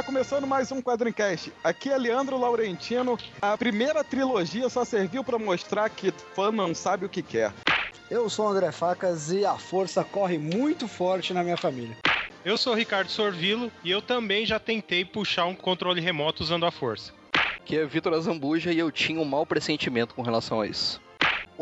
Está 0.00 0.10
começando 0.10 0.46
mais 0.46 0.72
um 0.72 0.80
Quadrincast. 0.80 1.52
Aqui 1.62 1.90
é 1.90 1.98
Leandro 1.98 2.38
Laurentino. 2.38 3.18
A 3.42 3.54
primeira 3.58 4.02
trilogia 4.02 4.66
só 4.70 4.82
serviu 4.82 5.22
para 5.22 5.38
mostrar 5.38 5.90
que 5.90 6.10
fã 6.34 6.50
não 6.50 6.74
sabe 6.74 7.04
o 7.04 7.08
que 7.08 7.22
quer. 7.22 7.52
Eu 8.10 8.30
sou 8.30 8.46
o 8.46 8.48
André 8.48 8.72
Facas 8.72 9.30
e 9.30 9.44
a 9.44 9.58
força 9.58 10.02
corre 10.02 10.38
muito 10.38 10.88
forte 10.88 11.34
na 11.34 11.44
minha 11.44 11.58
família. 11.58 11.98
Eu 12.42 12.56
sou 12.56 12.72
o 12.72 12.76
Ricardo 12.76 13.10
Sorvilo 13.10 13.70
e 13.84 13.90
eu 13.90 14.00
também 14.00 14.46
já 14.46 14.58
tentei 14.58 15.04
puxar 15.04 15.44
um 15.44 15.54
controle 15.54 16.00
remoto 16.00 16.42
usando 16.42 16.64
a 16.64 16.70
força. 16.70 17.12
Aqui 17.34 17.76
é 17.76 17.84
Vitor 17.84 18.14
Azambuja 18.14 18.72
e 18.72 18.78
eu 18.78 18.90
tinha 18.90 19.20
um 19.20 19.26
mau 19.26 19.44
pressentimento 19.44 20.14
com 20.14 20.22
relação 20.22 20.62
a 20.62 20.66
isso. 20.66 20.98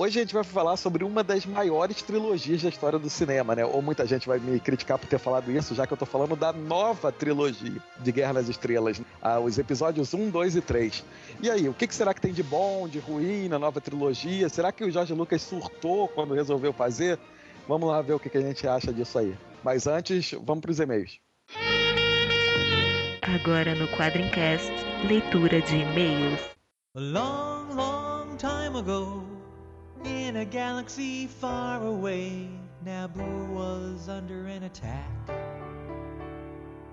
Hoje 0.01 0.21
a 0.21 0.23
gente 0.23 0.33
vai 0.33 0.45
falar 0.45 0.77
sobre 0.77 1.03
uma 1.03 1.25
das 1.25 1.45
maiores 1.45 2.03
trilogias 2.03 2.63
da 2.63 2.69
história 2.69 3.01
do 3.01 3.11
cinema, 3.11 3.57
né? 3.57 3.65
Ou 3.65 3.83
muita 3.83 4.07
gente 4.07 4.29
vai 4.29 4.39
me 4.39 4.61
criticar 4.61 4.97
por 4.97 5.09
ter 5.09 5.19
falado 5.19 5.51
isso, 5.51 5.75
já 5.75 5.89
que 5.89 5.93
eu 5.93 5.97
tô 5.97 6.07
falando 6.07 6.37
da 6.37 6.53
nova 6.53 7.11
trilogia 7.11 7.83
de 7.99 8.13
Guerra 8.13 8.35
nas 8.35 8.49
Estrelas, 8.49 9.03
ah, 9.21 9.41
os 9.41 9.59
episódios 9.59 10.15
1, 10.15 10.31
2 10.31 10.55
e 10.55 10.61
3. 10.61 11.05
E 11.43 11.51
aí, 11.51 11.69
o 11.69 11.75
que, 11.75 11.85
que 11.89 11.95
será 11.97 12.15
que 12.15 12.21
tem 12.21 12.33
de 12.33 12.45
bom, 12.45 12.87
de 12.87 13.01
ruim 13.01 13.49
na 13.49 13.59
nova 13.59 13.81
trilogia? 13.81 14.49
Será 14.49 14.71
que 14.71 14.85
o 14.85 14.91
Jorge 14.93 15.13
Lucas 15.13 15.43
surtou 15.43 16.07
quando 16.07 16.33
resolveu 16.33 16.73
fazer? 16.73 17.19
Vamos 17.67 17.89
lá 17.89 18.01
ver 18.01 18.13
o 18.13 18.21
que, 18.21 18.31
que 18.31 18.39
a 18.39 18.43
gente 18.43 18.69
acha 18.69 18.93
disso 18.93 19.19
aí. 19.19 19.37
Mas 19.65 19.89
antes, 19.89 20.31
vamos 20.45 20.63
pros 20.63 20.79
e-mails. 20.79 21.19
Agora 23.23 23.75
no 23.75 23.89
Quadrincast, 23.89 24.71
leitura 25.09 25.61
de 25.61 25.75
e-mails. 25.75 26.39
A 26.95 27.01
long, 27.01 27.75
long 27.75 28.37
time 28.37 28.79
ago, 28.79 29.38
in 30.05 30.37
a 30.37 30.45
galaxy 30.45 31.27
far 31.27 31.85
away, 31.85 32.49
Naboo 32.85 33.49
was 33.49 34.09
under 34.09 34.47
an 34.47 34.65
attack. 34.65 35.11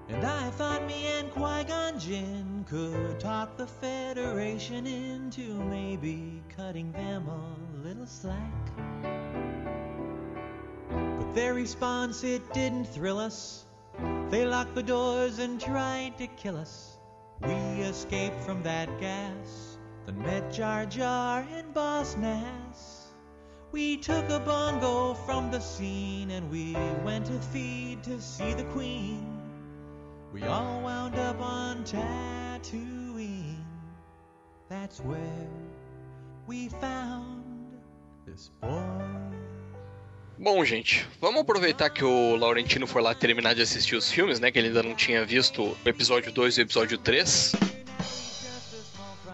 And 0.07 0.25
I 0.25 0.49
thought 0.51 0.85
me 0.85 1.07
and 1.07 1.31
Qui-Gon 1.31 1.99
Jinn 1.99 2.65
could 2.69 3.19
talk 3.19 3.57
the 3.57 3.67
Federation 3.67 4.85
into 4.85 5.53
maybe 5.65 6.43
cutting 6.55 6.91
them 6.91 7.27
a 7.27 7.85
little 7.85 8.05
slack. 8.05 8.53
But 10.89 11.33
their 11.33 11.53
response, 11.53 12.23
it 12.23 12.53
didn't 12.53 12.85
thrill 12.85 13.17
us. 13.17 13.65
They 14.29 14.45
locked 14.45 14.75
the 14.75 14.83
doors 14.83 15.39
and 15.39 15.59
tried 15.59 16.17
to 16.19 16.27
kill 16.27 16.57
us. 16.57 16.97
We 17.41 17.53
escaped 17.83 18.39
from 18.41 18.63
that 18.63 18.87
gas, 18.99 19.74
then 20.05 20.21
met 20.21 20.51
Jar 20.51 20.85
Jar 20.85 21.45
and 21.51 21.73
Boss 21.73 22.15
Nass. 22.17 23.13
We 23.71 23.97
took 23.97 24.29
a 24.29 24.39
bongo 24.39 25.13
from 25.25 25.51
the 25.51 25.59
scene 25.59 26.31
and 26.31 26.49
we 26.49 26.75
went 27.03 27.25
to 27.25 27.39
feed 27.51 28.03
to 28.03 28.21
see 28.21 28.53
the 28.53 28.63
Queen. 28.65 29.25
We 30.31 30.43
all 30.43 30.81
wound 30.81 31.15
up 31.15 31.41
on 31.41 31.83
Tatooine. 31.83 33.63
That's 34.69 34.99
where 35.01 35.49
we 36.47 36.69
found 36.69 37.43
this 38.25 38.49
boy. 38.61 39.15
Bom, 40.37 40.65
gente, 40.65 41.07
vamos 41.21 41.41
aproveitar 41.41 41.89
que 41.89 42.03
o 42.03 42.35
Laurentino 42.35 42.85
foi 42.85 43.01
lá 43.01 43.15
terminar 43.15 43.55
de 43.55 43.61
assistir 43.61 43.95
os 43.95 44.11
filmes, 44.11 44.39
né? 44.39 44.51
Que 44.51 44.59
ele 44.59 44.67
ainda 44.67 44.83
não 44.83 44.93
tinha 44.93 45.25
visto 45.25 45.63
o 45.63 45.89
episódio 45.89 46.31
2 46.31 46.57
e 46.57 46.61
o 46.61 46.63
episódio 46.63 46.97
3. 46.97 47.74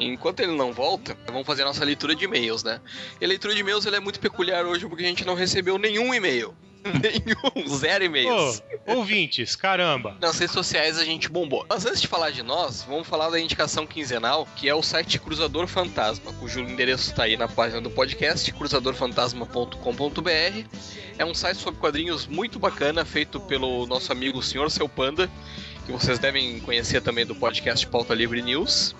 Enquanto 0.01 0.39
ele 0.39 0.53
não 0.53 0.73
volta, 0.73 1.15
vamos 1.27 1.45
fazer 1.45 1.61
a 1.61 1.65
nossa 1.65 1.85
leitura 1.85 2.15
de 2.15 2.25
e-mails, 2.25 2.63
né? 2.63 2.81
E 3.19 3.25
a 3.25 3.27
leitura 3.27 3.53
de 3.53 3.59
e-mails 3.59 3.85
é 3.85 3.99
muito 3.99 4.19
peculiar 4.19 4.65
hoje 4.65 4.87
porque 4.87 5.03
a 5.03 5.07
gente 5.07 5.25
não 5.25 5.35
recebeu 5.35 5.77
nenhum 5.77 6.13
e-mail. 6.13 6.55
Nenhum, 6.83 7.77
zero 7.77 8.05
e-mails. 8.05 8.63
Ô, 8.87 8.95
ouvintes, 8.95 9.55
caramba. 9.55 10.17
Nas 10.19 10.39
redes 10.39 10.53
sociais 10.53 10.97
a 10.97 11.05
gente 11.05 11.29
bombou. 11.29 11.63
Mas 11.69 11.85
antes 11.85 12.01
de 12.01 12.07
falar 12.07 12.31
de 12.31 12.41
nós, 12.41 12.81
vamos 12.81 13.07
falar 13.07 13.29
da 13.29 13.39
indicação 13.39 13.85
quinzenal, 13.85 14.47
que 14.55 14.67
é 14.67 14.73
o 14.73 14.81
site 14.81 15.19
Cruzador 15.19 15.67
Fantasma, 15.67 16.33
cujo 16.33 16.59
endereço 16.59 17.11
está 17.11 17.25
aí 17.25 17.37
na 17.37 17.47
página 17.47 17.81
do 17.81 17.91
podcast, 17.91 18.51
cruzadorfantasma.com.br. 18.51 20.65
É 21.19 21.23
um 21.23 21.35
site 21.35 21.57
sobre 21.57 21.79
quadrinhos 21.79 22.25
muito 22.25 22.57
bacana, 22.57 23.05
feito 23.05 23.39
pelo 23.39 23.85
nosso 23.85 24.11
amigo 24.11 24.41
Senhor 24.41 24.71
Seu 24.71 24.89
Panda, 24.89 25.29
que 25.85 25.91
vocês 25.91 26.17
devem 26.17 26.59
conhecer 26.61 27.01
também 27.01 27.27
do 27.27 27.35
podcast 27.35 27.85
Pauta 27.85 28.15
Livre 28.15 28.41
News. 28.41 28.95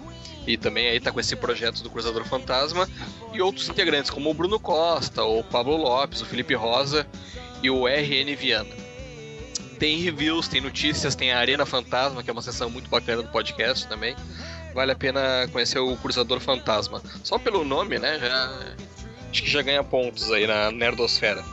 E 0.46 0.58
também 0.58 0.88
aí 0.88 1.00
tá 1.00 1.12
com 1.12 1.20
esse 1.20 1.36
projeto 1.36 1.84
do 1.84 1.90
Cruzador 1.90 2.26
Fantasma. 2.26 2.88
E 3.34 3.42
outros 3.42 3.70
integrantes, 3.70 4.10
como 4.10 4.30
o 4.30 4.34
Bruno 4.34 4.60
Costa, 4.60 5.24
o 5.24 5.44
Pablo 5.44 5.78
Lopes, 5.78 6.22
o 6.22 6.26
Felipe 6.26 6.54
Rosa 6.54 7.08
e 7.62 7.70
o 7.70 7.88
RN 7.88 8.36
Viana. 8.36 8.82
Tem 9.80 9.98
reviews, 9.98 10.48
tem 10.48 10.62
notícias, 10.62 11.16
tem 11.16 11.32
a 11.32 11.40
Arena 11.40 11.66
Fantasma, 11.66 12.22
que 12.22 12.30
é 12.30 12.34
uma 12.34 12.42
sessão 12.42 12.70
muito 12.70 12.90
bacana 12.90 13.24
do 13.24 13.30
podcast 13.30 13.88
também. 13.88 14.16
Vale 14.74 14.92
a 14.92 14.96
pena 14.96 15.48
conhecer 15.52 15.80
o 15.80 15.96
Cruzador 15.98 16.40
Fantasma. 16.40 17.02
Só 17.24 17.38
pelo 17.40 17.66
nome, 17.66 17.98
né? 17.98 18.20
Já, 18.20 18.52
acho 19.32 19.44
que 19.44 19.50
já 19.50 19.62
ganha 19.62 19.84
pontos 19.84 20.32
aí 20.32 20.46
na 20.46 20.72
Nerdosfera. 20.72 21.44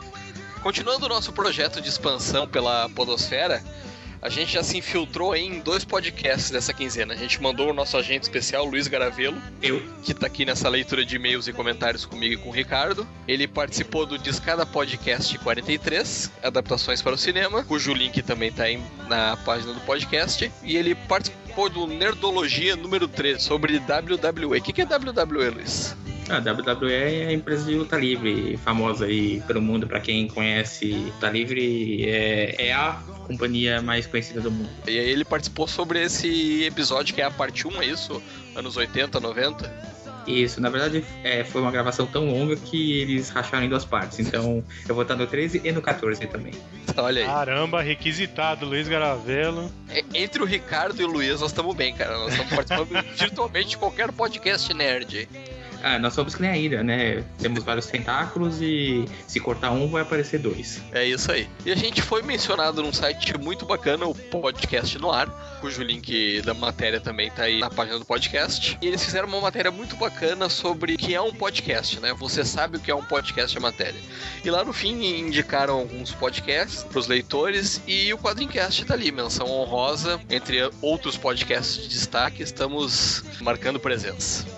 Continuando 0.62 1.06
o 1.06 1.08
nosso 1.08 1.32
projeto 1.32 1.80
de 1.80 1.88
expansão 1.88 2.46
pela 2.46 2.88
Podosfera, 2.90 3.62
a 4.20 4.28
gente 4.28 4.52
já 4.52 4.62
se 4.62 4.76
infiltrou 4.76 5.34
em 5.34 5.60
dois 5.60 5.84
podcasts 5.84 6.50
dessa 6.50 6.72
quinzena. 6.72 7.14
A 7.14 7.16
gente 7.16 7.40
mandou 7.40 7.70
o 7.70 7.72
nosso 7.72 7.96
agente 7.96 8.24
especial, 8.24 8.64
Luiz 8.64 8.88
Garavelo, 8.88 9.40
eu, 9.62 9.82
que 10.02 10.14
tá 10.14 10.26
aqui 10.26 10.44
nessa 10.44 10.68
leitura 10.68 11.04
de 11.04 11.16
e-mails 11.16 11.46
e 11.46 11.52
comentários 11.52 12.04
comigo 12.04 12.34
e 12.34 12.36
com 12.36 12.48
o 12.48 12.52
Ricardo. 12.52 13.06
Ele 13.26 13.46
participou 13.46 14.06
do 14.06 14.18
Discada 14.18 14.66
Podcast 14.66 15.36
43, 15.38 16.32
Adaptações 16.42 17.00
para 17.00 17.14
o 17.14 17.18
Cinema, 17.18 17.64
cujo 17.64 17.92
link 17.92 18.22
também 18.22 18.52
tá 18.52 18.64
aí 18.64 18.82
na 19.08 19.36
página 19.36 19.72
do 19.72 19.80
podcast. 19.80 20.50
E 20.62 20.76
ele 20.76 20.94
participou 20.94 21.68
do 21.68 21.86
Nerdologia 21.86 22.76
número 22.76 23.08
3, 23.08 23.42
sobre 23.42 23.78
WWE. 23.78 24.58
O 24.58 24.62
que, 24.62 24.72
que 24.72 24.82
é 24.82 24.84
WWE, 24.84 25.50
Luiz? 25.50 25.96
A 26.28 26.38
WWE 26.38 26.92
é 26.92 27.26
a 27.28 27.32
empresa 27.32 27.64
de 27.64 27.74
luta 27.74 27.96
livre, 27.96 28.56
famosa 28.58 29.06
aí 29.06 29.40
pelo 29.46 29.62
mundo. 29.62 29.86
Pra 29.86 30.00
quem 30.00 30.28
conhece 30.28 30.92
luta 30.92 31.30
livre, 31.30 32.04
é, 32.04 32.66
é 32.68 32.72
a 32.72 33.00
companhia 33.26 33.80
mais 33.80 34.06
conhecida 34.06 34.40
do 34.40 34.50
mundo. 34.50 34.68
E 34.86 34.98
aí 34.98 35.08
ele 35.10 35.24
participou 35.24 35.66
sobre 35.66 36.02
esse 36.02 36.64
episódio 36.64 37.14
que 37.14 37.22
é 37.22 37.24
a 37.24 37.30
parte 37.30 37.66
1, 37.66 37.82
é 37.82 37.86
isso? 37.86 38.22
Anos 38.54 38.76
80, 38.76 39.20
90? 39.20 39.98
Isso, 40.28 40.60
na 40.60 40.68
verdade 40.68 41.02
é, 41.24 41.42
foi 41.42 41.62
uma 41.62 41.70
gravação 41.70 42.06
tão 42.06 42.30
longa 42.30 42.54
que 42.54 43.00
eles 43.00 43.30
racharam 43.30 43.64
em 43.64 43.68
duas 43.68 43.84
partes. 43.86 44.18
Então 44.18 44.62
eu 44.86 44.94
vou 44.94 45.02
estar 45.02 45.16
no 45.16 45.26
13 45.26 45.62
e 45.64 45.72
no 45.72 45.80
14 45.80 46.26
também. 46.26 46.52
Olha 46.96 47.22
aí. 47.22 47.26
Caramba, 47.26 47.80
requisitado, 47.80 48.66
Luiz 48.66 48.86
Garavelo. 48.86 49.72
É, 49.88 50.04
Entre 50.14 50.42
o 50.42 50.44
Ricardo 50.44 51.00
e 51.00 51.04
o 51.04 51.08
Luiz, 51.08 51.40
nós 51.40 51.50
estamos 51.50 51.74
bem, 51.74 51.94
cara. 51.94 52.18
Nós 52.18 52.32
estamos 52.32 52.52
participando 52.52 53.04
virtualmente 53.16 53.68
de 53.70 53.78
qualquer 53.78 54.12
podcast 54.12 54.72
nerd. 54.74 55.26
Ah, 55.82 55.98
nós 55.98 56.14
somos 56.14 56.34
que 56.34 56.42
nem 56.42 56.50
a 56.50 56.54
Hydra, 56.54 56.82
né? 56.82 57.24
Temos 57.38 57.62
vários 57.62 57.86
tentáculos 57.86 58.60
e 58.60 59.04
se 59.26 59.38
cortar 59.40 59.70
um 59.70 59.88
vai 59.88 60.02
aparecer 60.02 60.38
dois. 60.38 60.82
É 60.92 61.04
isso 61.04 61.30
aí. 61.30 61.48
E 61.64 61.70
a 61.70 61.76
gente 61.76 62.02
foi 62.02 62.22
mencionado 62.22 62.82
num 62.82 62.92
site 62.92 63.36
muito 63.38 63.64
bacana, 63.64 64.06
o 64.06 64.14
Podcast 64.14 64.98
no 64.98 65.10
Ar, 65.10 65.28
cujo 65.60 65.82
link 65.82 66.42
da 66.42 66.54
matéria 66.54 67.00
também 67.00 67.30
tá 67.30 67.44
aí 67.44 67.60
na 67.60 67.70
página 67.70 67.98
do 67.98 68.04
podcast. 68.04 68.78
E 68.80 68.86
eles 68.86 69.04
fizeram 69.04 69.28
uma 69.28 69.40
matéria 69.40 69.70
muito 69.70 69.96
bacana 69.96 70.48
sobre 70.48 70.94
o 70.94 70.98
que 70.98 71.14
é 71.14 71.20
um 71.20 71.32
podcast, 71.32 72.00
né? 72.00 72.12
Você 72.14 72.44
sabe 72.44 72.76
o 72.76 72.80
que 72.80 72.90
é 72.90 72.94
um 72.94 73.04
podcast 73.04 73.56
a 73.56 73.60
matéria. 73.60 74.00
E 74.44 74.50
lá 74.50 74.64
no 74.64 74.72
fim 74.72 75.18
indicaram 75.18 75.74
alguns 75.74 76.12
podcasts 76.12 76.82
pros 76.82 77.06
leitores 77.06 77.80
e 77.86 78.12
o 78.12 78.18
Quadrincast 78.18 78.84
tá 78.84 78.94
ali, 78.94 79.10
menção 79.12 79.48
honrosa, 79.48 80.20
entre 80.30 80.58
outros 80.80 81.16
podcasts 81.16 81.82
de 81.82 81.88
destaque, 81.88 82.42
estamos 82.42 83.22
marcando 83.40 83.78
presença. 83.78 84.57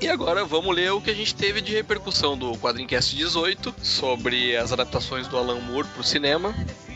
E 0.00 0.08
agora 0.08 0.44
vamos 0.44 0.74
ler 0.74 0.92
o 0.92 1.00
que 1.00 1.10
a 1.10 1.14
gente 1.14 1.34
teve 1.34 1.60
de 1.60 1.72
repercussão 1.72 2.36
do 2.36 2.52
Quadrincast 2.58 3.16
18 3.16 3.74
sobre 3.82 4.54
as 4.56 4.70
adaptações 4.70 5.26
do 5.28 5.38
Alan 5.38 5.60
Moore 5.60 5.88
pro 5.88 6.04
cinema 6.04 6.54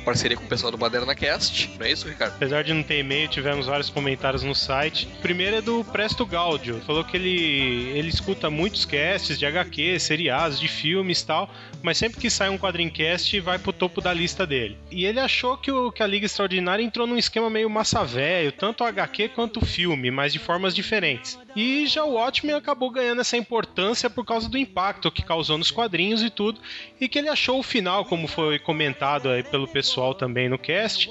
parceria 0.09 0.39
com 0.39 0.45
o 0.45 0.49
pessoal 0.49 0.73
do 0.73 0.79
Baderna 0.79 1.15
Cast, 1.15 1.71
não 1.79 1.85
é 1.85 1.93
isso, 1.93 2.09
Ricardo? 2.09 2.33
Apesar 2.33 2.65
de 2.65 2.73
não 2.73 2.83
ter 2.83 3.01
e-mail, 3.01 3.29
tivemos 3.29 3.67
vários 3.67 3.91
comentários 3.91 4.43
no 4.43 4.55
site. 4.55 5.07
O 5.19 5.21
primeiro 5.21 5.57
é 5.57 5.61
do 5.61 5.85
Presto 5.85 6.25
Gaudio. 6.25 6.81
Falou 6.87 7.05
que 7.05 7.15
ele, 7.15 7.91
ele 7.91 8.09
escuta 8.09 8.49
muitos 8.49 8.87
casts 8.87 9.39
de 9.39 9.45
HQ, 9.45 10.01
seriados, 10.01 10.59
de 10.59 10.67
filmes 10.67 11.21
e 11.21 11.27
tal, 11.27 11.51
mas 11.83 11.99
sempre 11.99 12.19
que 12.19 12.31
sai 12.31 12.49
um 12.49 12.57
quadrincast 12.57 13.39
vai 13.41 13.59
pro 13.59 13.71
topo 13.71 14.01
da 14.01 14.15
lista 14.15 14.47
dele. 14.47 14.79
E 14.91 15.05
ele 15.05 15.21
achou 15.21 15.59
que, 15.59 15.71
o, 15.71 15.93
que 15.93 16.03
a 16.03 16.07
Liga 16.07 16.25
Extraordinária 16.25 16.83
entrou 16.83 17.07
num 17.07 17.19
esquema 17.19 17.51
meio 17.51 17.69
massa 17.69 18.03
velho, 18.03 18.51
tanto 18.51 18.85
HQ 18.85 19.29
quanto 19.35 19.65
filme, 19.65 20.11
mas 20.11 20.33
de 20.33 20.39
formas 20.39 20.75
diferentes. 20.75 21.39
E 21.55 21.87
já 21.87 22.03
o 22.05 22.15
Watchmen 22.15 22.55
acabou 22.55 22.91
ganhando 22.91 23.21
essa 23.21 23.37
importância 23.37 24.09
por 24.09 24.25
causa 24.25 24.49
do 24.49 24.57
impacto 24.57 25.11
que 25.11 25.23
causou 25.23 25.59
nos 25.59 25.71
quadrinhos 25.71 26.23
e 26.23 26.31
tudo, 26.31 26.59
e 26.99 27.09
que 27.09 27.19
ele 27.19 27.29
achou 27.29 27.59
o 27.59 27.63
final, 27.63 28.07
como 28.07 28.27
foi 28.27 28.59
comentado 28.59 29.29
aí 29.29 29.43
pelo 29.43 29.69
pessoal 29.69 29.98
também 30.15 30.49
no 30.49 30.59
cast, 30.59 31.11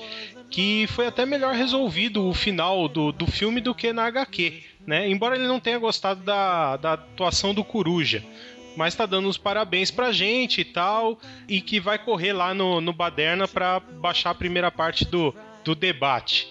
que 0.50 0.88
foi 0.88 1.08
até 1.08 1.26
melhor 1.26 1.54
resolvido 1.54 2.28
o 2.28 2.34
final 2.34 2.88
do, 2.88 3.12
do 3.12 3.28
filme 3.28 3.62
do 3.62 3.76
que 3.76 3.92
na 3.92 4.06
HQ, 4.06 4.64
né? 4.86 5.10
Embora 5.10 5.36
ele 5.36 5.48
não 5.48 5.60
tenha 5.60 5.78
gostado 5.78 6.24
da, 6.24 6.78
da 6.78 6.94
atuação 6.94 7.54
do 7.54 7.64
Coruja. 7.64 8.24
Mas 8.76 8.94
tá 8.94 9.06
dando 9.06 9.28
os 9.28 9.38
parabéns 9.38 9.90
pra 9.90 10.12
gente 10.12 10.62
e 10.62 10.66
tal, 10.66 11.20
e 11.48 11.60
que 11.60 11.80
vai 11.80 11.98
correr 11.98 12.32
lá 12.32 12.54
no, 12.54 12.80
no 12.80 12.94
Baderna 12.94 13.48
pra 13.48 13.80
baixar 13.80 14.30
a 14.30 14.36
primeira 14.36 14.70
parte 14.72 15.04
do, 15.04 15.34
do 15.64 15.74
debate. 15.74 16.48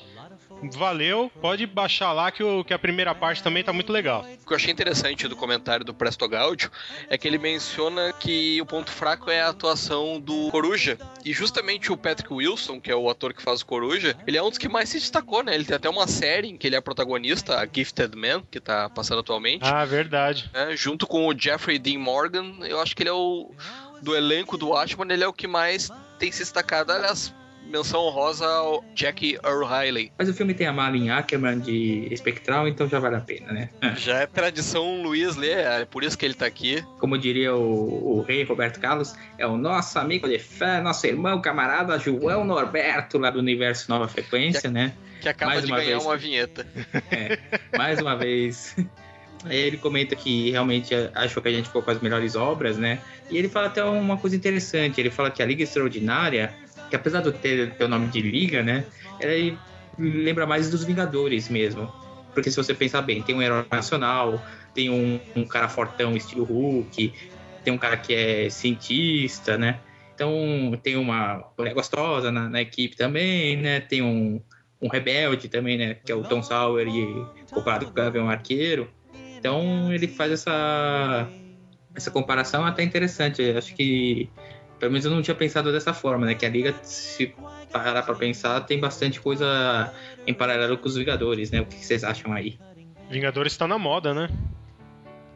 Valeu, 0.62 1.31
pode 1.41 1.67
baixar 1.67 2.12
lá 2.12 2.31
que, 2.31 2.43
o, 2.43 2.64
que 2.64 2.73
a 2.73 2.79
primeira 2.79 3.14
parte 3.14 3.43
também 3.43 3.62
tá 3.62 3.73
muito 3.73 3.93
legal. 3.93 4.25
O 4.43 4.47
que 4.47 4.53
eu 4.53 4.56
achei 4.56 4.73
interessante 4.73 5.29
do 5.29 5.37
comentário 5.37 5.85
do 5.85 5.93
Presto 5.93 6.26
Gaudio 6.29 6.70
é 7.08 7.19
que 7.19 7.29
ele 7.29 7.38
menciona 7.38 8.12
que 8.12 8.61
o 8.61 8.67
ponto 8.67 8.91
fraco 8.91 9.31
é 9.31 9.43
a 9.43 9.49
atuação 9.49 10.20
do 10.20 10.50
Coruja. 10.50 10.99
E 11.25 11.32
justamente 11.32 11.93
o 11.93 11.97
Patrick 11.97 12.32
Wilson, 12.32 12.81
que 12.81 12.91
é 12.91 12.97
o 12.97 13.08
ator 13.11 13.35
que 13.35 13.43
faz 13.43 13.61
o 13.61 13.67
Coruja, 13.67 14.17
ele 14.26 14.37
é 14.37 14.43
um 14.43 14.49
dos 14.49 14.58
que 14.58 14.69
mais 14.69 14.88
se 14.88 14.99
destacou, 14.99 15.43
né? 15.43 15.55
Ele 15.55 15.64
tem 15.64 15.76
até 15.76 15.88
uma 15.88 16.06
série 16.06 16.49
em 16.49 16.56
que 16.56 16.67
ele 16.67 16.76
é 16.76 16.81
protagonista, 16.81 17.59
a 17.59 17.67
Gifted 17.67 18.17
Man, 18.17 18.43
que 18.50 18.61
tá 18.61 18.88
passando 18.88 19.20
atualmente. 19.20 19.62
Ah, 19.64 19.85
verdade. 19.85 20.50
É, 20.55 20.76
junto 20.76 21.06
com 21.06 21.26
o 21.26 21.38
Jeffrey 21.38 21.79
Dean 21.79 21.99
Morgan, 21.99 22.56
eu 22.62 22.81
acho 22.81 22.94
que 22.97 23.02
ele 23.02 23.11
é 23.11 23.14
o. 23.14 23.52
Do 24.02 24.14
elenco 24.14 24.59
do 24.59 24.69
Watchmen, 24.69 25.11
ele 25.11 25.25
é 25.25 25.26
o 25.26 25.32
que 25.32 25.47
mais 25.47 25.91
tem 26.19 26.31
se 26.31 26.41
destacado. 26.41 26.93
Aliás, 26.93 27.35
menção 27.71 28.01
honrosa 28.01 28.47
ao 28.47 28.85
Jack 28.95 29.39
Earl 29.45 29.65
Riley. 29.65 30.13
Mas 30.19 30.29
o 30.29 30.35
filme 30.35 30.55
tem 30.55 30.67
a 30.67 30.73
Malin 30.73 31.11
Ackerman 31.11 31.59
de 31.59 32.09
Espectral, 32.11 32.67
então 32.69 32.89
já 32.89 32.99
vale 32.99 33.17
a 33.17 33.21
pena, 33.21 33.53
né? 33.53 33.69
Já 33.97 34.21
é 34.21 34.27
tradição 34.27 35.03
Luiz 35.03 35.37
ler, 35.37 35.59
é 35.59 35.85
por 35.85 36.05
isso 36.05 36.17
que 36.17 36.25
ele 36.25 36.35
tá 36.35 36.47
aqui. 36.47 36.83
Como 36.99 37.17
diria 37.17 37.55
o, 37.55 38.19
o 38.19 38.23
rei 38.23 38.45
Roberto 38.45 38.79
Carlos, 38.79 39.15
é 39.39 39.47
o 39.47 39.57
nosso 39.57 39.99
amigo 39.99 40.29
de 40.29 40.39
fé, 40.39 40.81
nosso 40.81 41.07
irmão, 41.07 41.41
camarada 41.41 41.99
João 41.99 42.45
Norberto, 42.45 43.19
lá 43.19 43.31
do 43.31 43.39
Universo 43.39 43.91
Nova 43.91 44.07
Frequência, 44.07 44.62
que, 44.62 44.69
né? 44.69 44.93
Que 45.21 45.29
acaba 45.29 45.53
Mais 45.53 45.65
de 45.65 45.71
uma 45.73 45.79
ganhar 45.79 45.91
vez. 45.93 46.05
uma 46.05 46.17
vinheta. 46.17 46.67
É, 47.11 47.39
mais 47.77 48.01
uma 48.01 48.17
vez. 48.17 48.77
Aí 49.45 49.57
ele 49.57 49.77
comenta 49.77 50.17
que 50.17 50.51
realmente 50.51 50.93
achou 51.15 51.43
que 51.43 51.49
a 51.49 51.53
gente 51.53 51.67
ficou 51.67 51.83
com 51.83 51.91
as 51.91 52.01
melhores 52.01 52.35
obras, 52.35 52.77
né? 52.77 52.99
E 53.31 53.37
ele 53.37 53.49
fala 53.49 53.67
até 53.67 53.83
uma 53.85 54.17
coisa 54.17 54.35
interessante. 54.35 55.01
Ele 55.01 55.11
fala 55.11 55.31
que 55.31 55.43
a 55.43 55.47
Liga 55.47 55.62
Extraordinária, 55.62 56.53
que 56.88 56.97
apesar 56.97 57.21
de 57.21 57.33
ter, 57.33 57.77
o 57.81 57.88
nome 57.88 58.09
de 58.09 58.21
Liga, 58.21 58.62
né? 58.62 58.85
Ela 59.21 59.56
lembra 59.99 60.47
mais 60.47 60.71
dos 60.71 60.85
Vingadores 60.85 61.49
mesmo. 61.49 61.91
Porque 62.35 62.50
se 62.50 62.56
você 62.56 62.75
pensar 62.75 63.03
bem, 63.03 63.23
tem 63.23 63.35
um 63.35 63.41
herói 63.41 63.65
nacional, 63.71 64.43
tem 64.75 64.91
um, 64.91 65.19
um 65.35 65.47
cara 65.47 65.69
fortão 65.69 66.15
estilo 66.17 66.44
Hulk, 66.44 67.12
tem 67.65 67.73
um 67.73 67.79
cara 67.79 67.97
que 67.97 68.15
é 68.15 68.50
cientista, 68.50 69.56
né? 69.56 69.81
Então 70.15 70.79
tem 70.83 70.97
uma 70.97 71.50
mulher 71.56 71.75
gostosa 71.75 72.31
na, 72.31 72.49
na 72.49 72.61
equipe 72.61 72.97
também, 72.97 73.56
né? 73.56 73.81
Tem 73.81 74.03
um, 74.03 74.41
um 74.81 74.88
rebelde 74.88 75.49
também, 75.49 75.79
né? 75.79 75.94
Que 75.94 76.12
é 76.12 76.15
o 76.15 76.23
Tom 76.23 76.43
Sawyer 76.43 76.87
e 76.88 77.27
comparado 77.50 77.87
com 77.87 77.91
o 77.91 77.94
Gavião 77.94 78.29
Arqueiro. 78.29 78.88
Então 79.38 79.93
ele 79.93 80.06
faz 80.06 80.33
essa 80.33 81.29
essa 81.94 82.11
comparação 82.11 82.65
até 82.65 82.83
interessante. 82.83 83.43
Acho 83.50 83.75
que 83.75 84.29
pelo 84.78 84.93
menos 84.93 85.05
eu 85.05 85.11
não 85.11 85.23
tinha 85.23 85.34
pensado 85.34 85.73
dessa 85.73 85.93
forma, 85.93 86.26
né? 86.26 86.34
Que 86.34 86.46
a 86.46 86.49
liga 86.49 86.75
se 86.82 87.34
parar 87.73 88.02
para 88.02 88.14
pensar 88.14 88.61
tem 88.61 88.78
bastante 88.78 89.20
coisa 89.20 89.93
em 90.26 90.34
paralelo 90.34 90.76
com 90.78 90.87
os 90.87 90.96
Vingadores, 90.96 91.50
né? 91.50 91.61
O 91.61 91.67
que 91.67 91.84
vocês 91.84 92.05
acham 92.05 92.32
aí? 92.32 92.58
Vingadores 93.11 93.56
tá 93.56 93.67
na 93.67 93.78
moda, 93.78 94.12
né? 94.12 94.28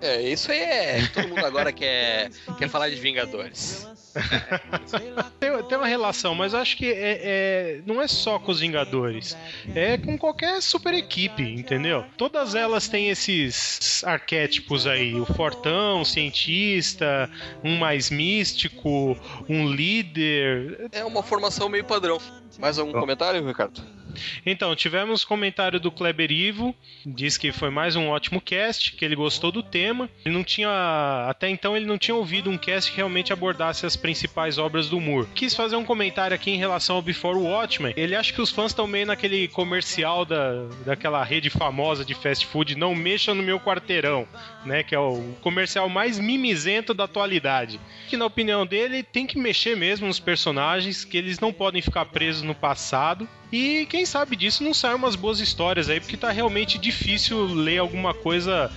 É, 0.00 0.22
isso 0.22 0.50
aí 0.50 0.60
é. 0.60 1.06
Todo 1.08 1.28
mundo 1.28 1.44
agora 1.44 1.72
quer, 1.72 2.30
quer 2.58 2.68
falar 2.68 2.88
de 2.88 2.96
Vingadores. 2.96 3.86
tem, 5.38 5.62
tem 5.62 5.78
uma 5.78 5.86
relação, 5.86 6.34
mas 6.34 6.54
acho 6.54 6.76
que 6.76 6.86
é, 6.86 7.20
é, 7.22 7.80
não 7.86 8.00
é 8.00 8.08
só 8.08 8.38
com 8.38 8.50
os 8.50 8.60
Vingadores. 8.60 9.36
É 9.74 9.98
com 9.98 10.18
qualquer 10.18 10.60
super 10.62 10.94
equipe, 10.94 11.42
entendeu? 11.42 12.04
Todas 12.16 12.54
elas 12.54 12.88
têm 12.88 13.10
esses 13.10 14.02
arquétipos 14.04 14.86
aí: 14.86 15.20
o 15.20 15.26
fortão, 15.26 16.00
o 16.00 16.04
cientista, 16.04 17.30
um 17.62 17.76
mais 17.76 18.10
místico, 18.10 19.16
um 19.48 19.70
líder. 19.70 20.88
É 20.92 21.04
uma 21.04 21.22
formação 21.22 21.68
meio 21.68 21.84
padrão. 21.84 22.18
Mais 22.58 22.78
algum 22.78 22.92
Bom. 22.92 23.00
comentário, 23.00 23.46
Ricardo? 23.46 23.99
Então, 24.44 24.74
tivemos 24.74 25.24
comentário 25.24 25.80
do 25.80 25.90
Kleber 25.90 26.30
Ivo, 26.30 26.74
diz 27.04 27.36
que 27.36 27.52
foi 27.52 27.70
mais 27.70 27.96
um 27.96 28.08
ótimo 28.08 28.40
cast, 28.40 28.92
que 28.92 29.04
ele 29.04 29.16
gostou 29.16 29.52
do 29.52 29.62
tema. 29.62 30.08
Ele 30.24 30.34
não 30.34 30.44
tinha, 30.44 31.26
até 31.28 31.48
então 31.48 31.76
ele 31.76 31.86
não 31.86 31.98
tinha 31.98 32.14
ouvido 32.14 32.50
um 32.50 32.58
cast 32.58 32.90
que 32.90 32.96
realmente 32.96 33.32
abordasse 33.32 33.86
as 33.86 33.96
principais 33.96 34.58
obras 34.58 34.88
do 34.88 35.00
Moore. 35.00 35.28
Quis 35.34 35.54
fazer 35.54 35.76
um 35.76 35.84
comentário 35.84 36.34
aqui 36.34 36.50
em 36.50 36.56
relação 36.56 36.96
ao 36.96 37.02
Before 37.02 37.38
Watchmen. 37.38 37.94
Ele 37.96 38.14
acha 38.14 38.32
que 38.32 38.40
os 38.40 38.50
fãs 38.50 38.70
estão 38.70 38.86
meio 38.86 39.06
naquele 39.06 39.48
comercial 39.48 40.24
da, 40.24 40.66
daquela 40.84 41.22
rede 41.24 41.50
famosa 41.50 42.04
de 42.04 42.14
fast 42.14 42.46
food, 42.46 42.76
não 42.76 42.94
mexa 42.94 43.34
no 43.34 43.42
meu 43.42 43.60
quarteirão, 43.60 44.26
né, 44.64 44.82
que 44.82 44.94
é 44.94 44.98
o 44.98 45.34
comercial 45.40 45.88
mais 45.88 46.18
mimizento 46.18 46.94
da 46.94 47.04
atualidade. 47.04 47.80
Que 48.08 48.16
na 48.16 48.26
opinião 48.26 48.66
dele 48.66 49.02
tem 49.02 49.26
que 49.26 49.38
mexer 49.38 49.76
mesmo 49.76 50.06
nos 50.06 50.20
personagens, 50.20 51.04
que 51.04 51.16
eles 51.16 51.40
não 51.40 51.52
podem 51.52 51.82
ficar 51.82 52.06
presos 52.06 52.42
no 52.42 52.54
passado. 52.54 53.28
E 53.52 53.86
quem 53.90 54.06
sabe 54.06 54.36
disso 54.36 54.62
não 54.62 54.72
saem 54.72 54.94
umas 54.94 55.16
boas 55.16 55.40
histórias 55.40 55.88
aí, 55.88 56.00
porque 56.00 56.16
tá 56.16 56.30
realmente 56.30 56.78
difícil 56.78 57.44
ler 57.46 57.78
alguma 57.78 58.14
coisa 58.14 58.70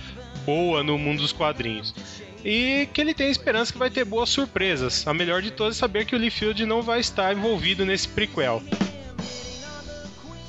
boa 0.44 0.82
no 0.82 0.98
mundo 0.98 1.22
dos 1.22 1.32
quadrinhos. 1.32 1.94
E 2.44 2.88
que 2.92 3.00
ele 3.00 3.14
tem 3.14 3.30
esperança 3.30 3.72
que 3.72 3.78
vai 3.78 3.88
ter 3.88 4.04
boas 4.04 4.28
surpresas. 4.28 5.06
A 5.06 5.14
melhor 5.14 5.40
de 5.40 5.50
todas 5.50 5.76
é 5.76 5.80
saber 5.80 6.04
que 6.04 6.14
o 6.14 6.18
Lee 6.18 6.30
Field 6.30 6.66
não 6.66 6.82
vai 6.82 7.00
estar 7.00 7.32
envolvido 7.34 7.86
nesse 7.86 8.08
prequel. 8.08 8.62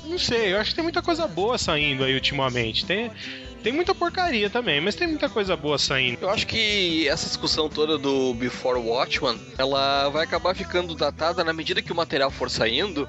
Não 0.04 0.18
sei, 0.18 0.52
eu 0.52 0.58
acho 0.58 0.70
que 0.70 0.76
tem 0.76 0.84
muita 0.84 1.02
coisa 1.02 1.26
boa 1.26 1.56
saindo 1.56 2.04
aí 2.04 2.14
ultimamente. 2.14 2.84
Tem, 2.84 3.10
tem 3.62 3.72
muita 3.72 3.94
porcaria 3.94 4.50
também, 4.50 4.80
mas 4.80 4.94
tem 4.94 5.08
muita 5.08 5.28
coisa 5.28 5.56
boa 5.56 5.78
saindo. 5.78 6.18
Eu 6.20 6.30
acho 6.30 6.46
que 6.46 7.08
essa 7.08 7.26
discussão 7.26 7.68
toda 7.68 7.96
do 7.96 8.34
Before 8.34 8.78
Watchman, 8.78 9.38
ela 9.56 10.08
vai 10.10 10.24
acabar 10.24 10.54
ficando 10.54 10.94
datada 10.94 11.42
na 11.42 11.52
medida 11.52 11.80
que 11.80 11.92
o 11.92 11.96
material 11.96 12.30
for 12.30 12.50
saindo 12.50 13.08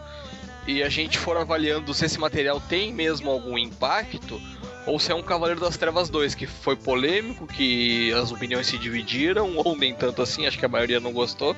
e 0.68 0.84
a 0.84 0.90
gente 0.90 1.18
for 1.18 1.38
avaliando 1.38 1.94
se 1.94 2.06
esse 2.06 2.20
material 2.20 2.60
tem 2.60 2.94
mesmo 2.94 3.32
algum 3.32 3.58
impacto 3.58 4.40
ou 4.88 4.98
se 4.98 5.12
é 5.12 5.16
um 5.16 5.22
Cavaleiro 5.22 5.60
das 5.60 5.76
Trevas 5.76 6.10
2 6.10 6.34
que 6.34 6.48
foi 6.48 6.76
polêmico, 6.76 7.46
que 7.46 8.12
as 8.14 8.32
opiniões 8.32 8.68
se 8.68 8.78
dividiram, 8.78 9.58
ou 9.58 9.78
nem 9.78 9.94
tanto 9.94 10.22
assim, 10.22 10.48
acho 10.48 10.58
que 10.58 10.66
a 10.66 10.70
maioria 10.70 11.00
não 11.00 11.12
gostou, 11.12 11.56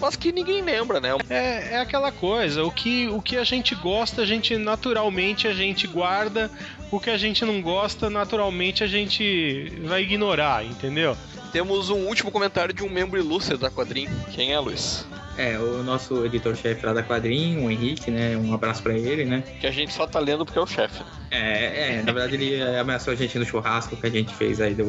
mas 0.00 0.16
que 0.16 0.32
ninguém 0.32 0.62
lembra, 0.62 0.98
né? 0.98 1.10
É, 1.28 1.74
é 1.74 1.80
aquela 1.80 2.10
coisa, 2.10 2.64
o 2.64 2.72
que, 2.72 3.06
o 3.08 3.20
que 3.20 3.36
a 3.36 3.44
gente 3.44 3.74
gosta, 3.74 4.22
a 4.22 4.26
gente 4.26 4.56
naturalmente 4.56 5.46
a 5.46 5.52
gente 5.52 5.86
guarda, 5.86 6.50
o 6.90 6.98
que 6.98 7.10
a 7.10 7.18
gente 7.18 7.44
não 7.44 7.60
gosta, 7.60 8.08
naturalmente 8.08 8.82
a 8.82 8.86
gente 8.86 9.78
vai 9.84 10.02
ignorar, 10.02 10.64
entendeu? 10.64 11.16
Temos 11.52 11.90
um 11.90 12.06
último 12.06 12.30
comentário 12.30 12.72
de 12.72 12.84
um 12.84 12.88
membro 12.88 13.18
ilustre 13.18 13.56
da 13.56 13.70
quadrinho. 13.70 14.10
Quem 14.32 14.52
é, 14.52 14.58
Luiz? 14.58 15.06
É, 15.40 15.58
o 15.58 15.82
nosso 15.82 16.26
editor-chefe 16.26 16.84
lá 16.84 16.92
da 16.92 17.02
Quadrinho, 17.02 17.64
o 17.64 17.70
Henrique, 17.70 18.10
né? 18.10 18.36
Um 18.36 18.52
abraço 18.52 18.82
pra 18.82 18.92
ele, 18.92 19.24
né? 19.24 19.42
Que 19.58 19.66
a 19.66 19.70
gente 19.70 19.90
só 19.90 20.06
tá 20.06 20.18
lendo 20.18 20.44
porque 20.44 20.58
é 20.58 20.62
o 20.62 20.66
chefe. 20.66 21.02
É, 21.30 21.94
é, 21.98 22.02
na 22.02 22.12
verdade 22.12 22.34
ele 22.34 22.62
ameaçou 22.78 23.12
a 23.12 23.16
gente 23.16 23.38
no 23.38 23.46
churrasco 23.46 23.96
que 23.96 24.06
a 24.06 24.10
gente 24.10 24.34
fez 24.34 24.60
aí 24.60 24.74
do, 24.74 24.84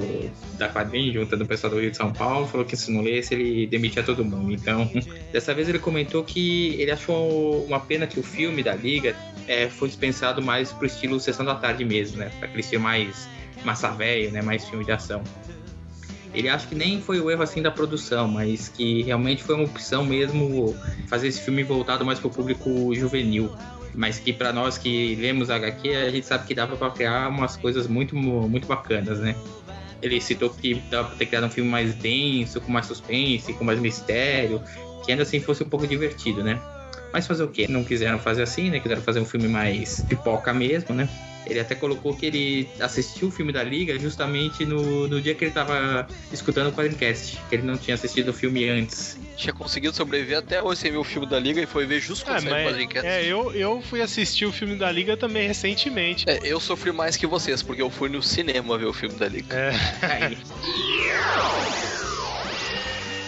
da 0.58 0.68
Quadrinho, 0.68 1.13
juntando 1.13 1.46
o 1.46 1.48
pessoal 1.48 1.72
do 1.72 1.80
Rio 1.80 1.91
de 1.91 1.96
São 1.96 2.12
Paulo, 2.12 2.48
falou 2.48 2.65
que 2.65 2.75
se 2.75 2.91
não 2.91 3.01
lesse 3.01 3.34
ele 3.34 3.65
demitia 3.65 4.03
todo 4.03 4.25
mundo. 4.25 4.51
Então, 4.51 4.91
dessa 5.32 5.53
vez 5.53 5.70
ele 5.70 5.80
comentou 5.80 6.22
que 6.22 6.75
ele 6.82 6.91
achou 6.91 7.63
uma 7.63 7.80
pena 7.80 8.06
que 8.06 8.20
o 8.20 8.24
filme 8.24 8.62
da 8.62 8.75
Liga 8.75 9.15
é, 9.48 9.70
fosse 9.70 9.96
pensado 9.96 10.41
mais 10.41 10.74
pro 10.74 10.86
estilo 10.86 11.18
Sessão 11.18 11.46
da 11.46 11.56
Tarde 11.56 11.86
mesmo, 11.86 12.18
né? 12.18 12.30
Pra 12.39 12.48
aquele 12.48 12.62
estilo 12.62 12.84
mais 12.84 13.30
massa 13.63 13.89
velho, 13.91 14.32
né? 14.32 14.41
Mais 14.41 14.68
filme 14.68 14.84
de 14.84 14.91
ação. 14.91 15.24
Ele 16.34 16.48
acha 16.48 16.68
que 16.68 16.76
nem 16.76 17.02
foi 17.02 17.20
o 17.20 17.30
erro 17.30 17.44
assim 17.44 17.62
da 17.62 17.70
produção, 17.70 18.28
mas 18.28 18.70
que 18.70 19.04
realmente 19.04 19.44
foi 19.44 19.56
uma 19.56 19.66
opção 19.66 20.06
mesmo 20.06 20.76
fazer 21.08 21.28
esse 21.28 21.42
filme 21.42 21.64
voltado 21.64 22.06
mais 22.06 22.20
pro 22.20 22.30
público 22.30 22.94
juvenil. 22.96 23.52
Mas 23.94 24.20
que 24.20 24.32
para 24.32 24.54
nós 24.54 24.78
que 24.78 25.16
lemos 25.16 25.50
HQ, 25.50 25.94
a 25.96 26.10
gente 26.10 26.26
sabe 26.26 26.48
que 26.48 26.56
dava 26.56 26.78
para 26.78 26.90
criar 26.92 27.28
umas 27.28 27.58
coisas 27.58 27.88
muito, 27.88 28.16
muito 28.16 28.66
bacanas, 28.66 29.20
né? 29.20 29.36
Ele 30.02 30.22
citou 30.22 30.50
que 30.50 30.82
dava 30.90 31.10
pra 31.10 31.18
ter 31.18 31.26
criado 31.26 31.46
um 31.46 31.50
filme 31.50 31.70
mais 31.70 31.94
denso, 31.96 32.62
com 32.62 32.72
mais 32.72 32.86
suspense, 32.86 33.54
com 33.54 33.66
mais 33.66 33.80
mistério, 33.80 34.62
que 35.06 35.12
ainda 35.12 35.24
assim 35.24 35.42
fosse 35.42 35.64
um 35.64 35.70
pouco 35.70 35.86
divertido, 35.86 36.42
né? 36.42 36.62
Mas 37.12 37.28
fazer 37.28 37.44
o 37.44 37.50
quê? 37.50 37.68
Não 37.68 37.84
quiseram 37.84 38.18
fazer 38.18 38.44
assim, 38.44 38.70
né? 38.70 38.80
Quiseram 38.80 39.02
fazer 39.02 39.20
um 39.20 39.26
filme 39.26 39.50
mais 39.50 40.06
pipoca 40.08 40.54
mesmo, 40.54 40.96
né? 40.96 41.10
Ele 41.46 41.60
até 41.60 41.74
colocou 41.76 42.16
que 42.16 42.26
ele 42.26 42.70
assistiu 42.80 43.28
o 43.28 43.32
filme 43.32 43.52
da 43.52 43.64
Liga 43.64 43.98
justamente 44.00 44.66
no, 44.66 45.08
no 45.08 45.20
dia 45.22 45.34
que 45.34 45.46
ele 45.46 45.52
tava 45.52 46.08
escutando 46.32 46.68
o 46.70 46.72
Quadrincast, 46.72 47.40
que 47.50 47.56
ele 47.56 47.64
não 47.64 47.78
tinha 47.78 47.96
assistido 47.96 48.30
o 48.30 48.34
filme 48.34 48.70
antes. 48.70 49.18
Tinha 49.36 49.52
conseguido 49.54 49.96
sobreviver 49.96 50.38
até 50.38 50.62
hoje 50.62 50.82
sem 50.82 50.92
ver 50.92 50.98
o 50.98 51.04
filme 51.04 51.28
da 51.28 51.40
Liga 51.40 51.60
e 51.62 51.66
foi 51.66 51.86
ver 51.86 52.00
justo 52.00 52.26
quando 52.26 52.38
É, 52.38 52.42
saiu 52.42 52.66
o 52.68 52.70
Quadrincast. 52.70 53.08
é 53.08 53.26
eu, 53.26 53.52
eu 53.54 53.82
fui 53.82 54.02
assistir 54.02 54.46
o 54.46 54.52
filme 54.52 54.76
da 54.76 54.92
Liga 54.92 55.18
também 55.18 55.48
recentemente. 55.48 56.30
É, 56.30 56.40
eu 56.44 56.60
sofri 56.60 56.92
mais 56.92 57.18
que 57.18 57.26
vocês, 57.26 57.62
porque 57.64 57.82
eu 57.82 57.90
fui 57.90 58.08
no 58.10 58.22
cinema 58.22 58.78
ver 58.78 58.86
o 58.86 58.94
filme 58.94 59.16
da 59.16 59.28
Liga. 59.28 59.56
É. 59.56 59.72
Aí, 60.06 60.38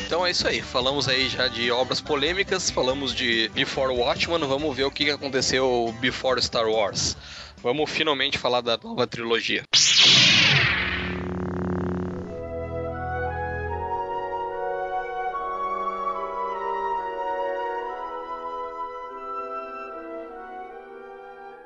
Então 0.05 0.25
é 0.25 0.29
isso 0.29 0.47
aí, 0.47 0.61
falamos 0.61 1.07
aí 1.07 1.27
já 1.27 1.47
de 1.47 1.71
obras 1.71 1.99
polêmicas, 1.99 2.69
falamos 2.69 3.15
de 3.15 3.49
Before 3.55 3.91
Watchmen, 3.91 4.39
vamos 4.41 4.75
ver 4.75 4.83
o 4.83 4.91
que 4.91 5.05
que 5.05 5.11
aconteceu 5.11 5.93
Before 5.99 6.39
Star 6.39 6.67
Wars. 6.67 7.17
Vamos 7.63 7.89
finalmente 7.89 8.37
falar 8.37 8.59
da 8.59 8.77
nova 8.77 9.07
trilogia. 9.07 9.63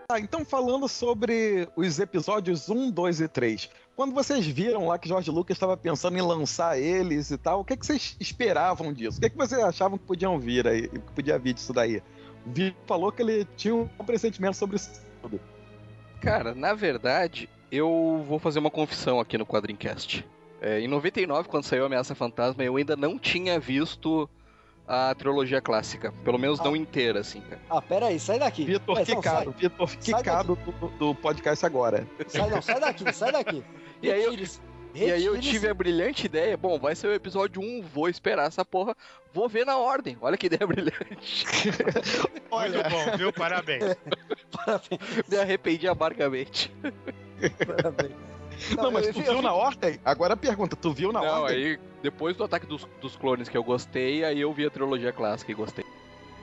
Ah, 0.07 0.19
então 0.19 0.45
falando 0.45 0.87
sobre 0.87 1.67
os 1.75 1.97
episódios 1.97 2.69
1, 2.69 2.91
2 2.91 3.21
e 3.21 3.27
3. 3.27 3.67
Quando 3.95 4.13
vocês 4.13 4.45
viram 4.45 4.85
lá 4.85 4.99
que 4.99 5.07
George 5.07 5.31
Lucas 5.31 5.55
estava 5.55 5.75
pensando 5.75 6.15
em 6.15 6.21
lançar 6.21 6.79
eles 6.79 7.31
e 7.31 7.39
tal, 7.39 7.61
o 7.61 7.65
que, 7.65 7.75
que 7.75 7.83
vocês 7.83 8.15
esperavam 8.19 8.93
disso? 8.93 9.17
O 9.17 9.21
que, 9.21 9.31
que 9.31 9.35
vocês 9.35 9.59
achavam 9.59 9.97
que 9.97 10.05
podiam 10.05 10.39
vir 10.39 10.67
aí, 10.67 10.87
que 10.87 11.11
podia 11.15 11.39
vir 11.39 11.55
disso 11.55 11.73
daí? 11.73 12.03
Vitor 12.45 12.77
falou 12.85 13.11
que 13.11 13.23
ele 13.23 13.45
tinha 13.57 13.73
um 13.73 13.87
pressentimento 14.05 14.55
sobre 14.55 14.75
isso 14.75 14.91
tudo. 15.23 15.56
Cara, 16.21 16.53
na 16.53 16.73
verdade, 16.73 17.49
eu 17.71 18.23
vou 18.27 18.39
fazer 18.39 18.59
uma 18.59 18.71
confissão 18.71 19.19
aqui 19.19 19.37
no 19.37 19.45
Quadrincast. 19.45 20.25
É, 20.61 20.79
em 20.79 20.87
99, 20.87 21.49
quando 21.49 21.63
saiu 21.63 21.85
Ameaça 21.85 22.15
Fantasma, 22.15 22.63
eu 22.63 22.75
ainda 22.75 22.95
não 22.95 23.17
tinha 23.19 23.59
visto 23.59 24.27
a 24.87 25.13
trilogia 25.13 25.61
clássica. 25.61 26.13
Pelo 26.23 26.39
menos 26.39 26.59
não 26.59 26.75
inteira, 26.75 27.19
assim, 27.19 27.41
cara. 27.41 27.61
Ah, 27.69 27.81
pera 27.81 28.07
aí, 28.07 28.19
sai 28.19 28.39
daqui. 28.39 28.65
Vitor 28.65 28.97
não, 28.97 29.05
Quicado, 29.05 29.51
Vitor 29.51 29.89
Sai 29.89 29.97
Quicado 29.99 30.55
do, 30.55 30.87
do 30.97 31.15
podcast 31.15 31.65
agora. 31.65 32.07
Sai, 32.27 32.49
não, 32.49 32.61
sai 32.61 32.79
daqui, 32.79 33.13
sai 33.13 33.31
daqui. 33.31 33.63
E 33.99 34.11
aí 34.11 34.23
eu-. 34.25 34.35
E 35.05 35.11
aí 35.11 35.25
eu 35.25 35.39
tive 35.39 35.69
a 35.69 35.73
brilhante 35.73 36.25
ideia, 36.25 36.57
bom, 36.57 36.79
vai 36.79 36.95
ser 36.95 37.07
o 37.07 37.13
episódio 37.13 37.61
1, 37.61 37.81
vou 37.83 38.09
esperar 38.09 38.47
essa 38.47 38.65
porra, 38.65 38.95
vou 39.33 39.47
ver 39.47 39.65
na 39.65 39.77
ordem. 39.77 40.17
Olha 40.21 40.35
que 40.37 40.47
ideia 40.47 40.65
brilhante. 40.65 41.45
Muito 42.51 42.89
bom, 42.89 43.17
viu? 43.17 43.31
Parabéns. 43.33 43.95
Parabéns, 44.51 45.27
Me 45.27 45.37
arrependi 45.37 45.87
amargamente. 45.87 46.71
parabéns. 47.65 48.11
Não, 48.75 48.91
mas 48.91 49.05
eu 49.07 49.13
tu 49.13 49.21
viu 49.21 49.35
vi- 49.35 49.41
na 49.43 49.53
ordem? 49.53 49.99
Agora 50.03 50.33
a 50.33 50.37
pergunta, 50.37 50.75
tu 50.75 50.91
viu 50.91 51.11
na 51.11 51.21
Não, 51.21 51.43
ordem? 51.43 51.57
aí 51.57 51.79
depois 52.01 52.35
do 52.35 52.43
ataque 52.43 52.65
dos, 52.65 52.87
dos 52.99 53.15
clones 53.15 53.47
que 53.47 53.55
eu 53.57 53.63
gostei, 53.63 54.23
aí 54.23 54.39
eu 54.41 54.51
vi 54.51 54.65
a 54.65 54.69
trilogia 54.71 55.11
clássica 55.13 55.51
e 55.51 55.55
gostei. 55.55 55.85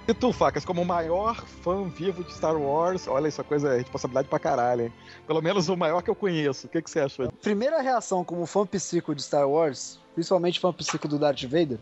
E 0.06 0.12
tu, 0.12 0.32
Facas, 0.32 0.66
como 0.66 0.82
o 0.82 0.84
maior 0.84 1.34
fã 1.62 1.88
vivo 1.88 2.22
de 2.22 2.34
Star 2.34 2.56
Wars, 2.56 3.08
olha, 3.08 3.28
isso 3.28 3.40
é 3.40 3.44
coisa, 3.44 3.74
é 3.74 3.78
responsabilidade 3.78 4.28
pra 4.28 4.38
caralho, 4.38 4.82
hein? 4.82 4.92
Pelo 5.26 5.40
menos 5.40 5.70
o 5.70 5.76
maior 5.76 6.02
que 6.02 6.10
eu 6.10 6.14
conheço. 6.14 6.66
O 6.66 6.70
que, 6.70 6.82
que 6.82 6.90
você 6.90 7.00
achou? 7.00 7.32
Primeira 7.40 7.80
reação 7.80 8.22
como 8.22 8.44
fã 8.44 8.66
psico 8.66 9.14
de 9.14 9.22
Star 9.22 9.48
Wars, 9.48 9.98
principalmente 10.14 10.60
fã 10.60 10.72
psico 10.74 11.08
do 11.08 11.18
Darth 11.18 11.44
Vader, 11.44 11.78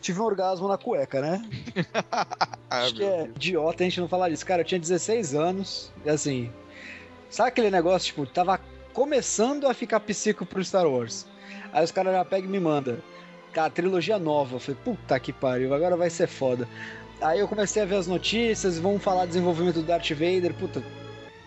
tive 0.00 0.20
um 0.20 0.24
orgasmo 0.24 0.66
na 0.66 0.76
cueca, 0.76 1.20
né? 1.20 1.42
Ah, 2.70 2.82
Acho 2.82 2.96
que 2.96 3.04
é 3.04 3.24
idiota 3.24 3.82
a 3.82 3.86
gente 3.86 3.98
não 4.00 4.08
falar 4.08 4.28
disso. 4.28 4.44
Cara, 4.44 4.60
eu 4.60 4.64
tinha 4.66 4.78
16 4.78 5.34
anos, 5.34 5.90
e 6.04 6.10
assim. 6.10 6.52
Sabe 7.30 7.48
aquele 7.48 7.70
negócio, 7.70 8.08
tipo, 8.08 8.26
tava 8.26 8.60
começando 8.92 9.66
a 9.66 9.72
ficar 9.72 10.00
psico 10.00 10.44
pro 10.44 10.62
Star 10.62 10.86
Wars. 10.86 11.26
Aí 11.72 11.82
os 11.84 11.92
caras 11.92 12.12
já 12.12 12.24
pegam 12.24 12.48
e 12.48 12.52
me 12.52 12.60
mandam. 12.60 12.98
Cara, 13.58 13.70
trilogia 13.70 14.20
nova. 14.20 14.54
Eu 14.54 14.60
falei, 14.60 14.80
puta 14.84 15.18
que 15.18 15.32
pariu, 15.32 15.74
agora 15.74 15.96
vai 15.96 16.08
ser 16.08 16.28
foda. 16.28 16.68
Aí 17.20 17.40
eu 17.40 17.48
comecei 17.48 17.82
a 17.82 17.84
ver 17.84 17.96
as 17.96 18.06
notícias, 18.06 18.78
vão 18.78 19.00
falar 19.00 19.24
do 19.24 19.28
desenvolvimento 19.30 19.80
do 19.80 19.82
Darth 19.82 20.10
Vader, 20.10 20.54
puta. 20.54 20.80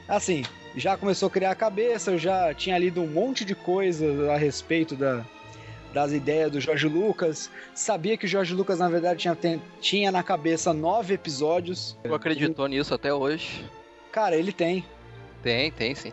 Assim, 0.10 0.44
já 0.76 0.98
começou 0.98 1.28
a 1.28 1.32
criar 1.32 1.52
a 1.52 1.56
cabeça, 1.56 2.12
eu 2.12 2.18
já 2.18 2.54
tinha 2.54 2.78
lido 2.78 3.02
um 3.02 3.08
monte 3.08 3.46
de 3.46 3.56
coisa 3.56 4.30
a 4.30 4.36
respeito 4.36 4.94
da, 4.94 5.24
das 5.94 6.12
ideias 6.12 6.52
do 6.52 6.60
Jorge 6.60 6.86
Lucas. 6.90 7.50
Sabia 7.74 8.18
que 8.18 8.26
o 8.26 8.28
Jorge 8.28 8.54
Lucas, 8.54 8.80
na 8.80 8.90
verdade, 8.90 9.22
tinha, 9.22 9.34
tem- 9.34 9.62
tinha 9.80 10.12
na 10.12 10.22
cabeça 10.22 10.74
nove 10.74 11.14
episódios. 11.14 11.98
Tu 12.04 12.14
acreditou 12.14 12.68
nisso 12.68 12.94
até 12.94 13.14
hoje? 13.14 13.64
Cara, 14.12 14.36
ele 14.36 14.52
tem. 14.52 14.84
Tem, 15.42 15.72
tem 15.72 15.96
sim. 15.96 16.12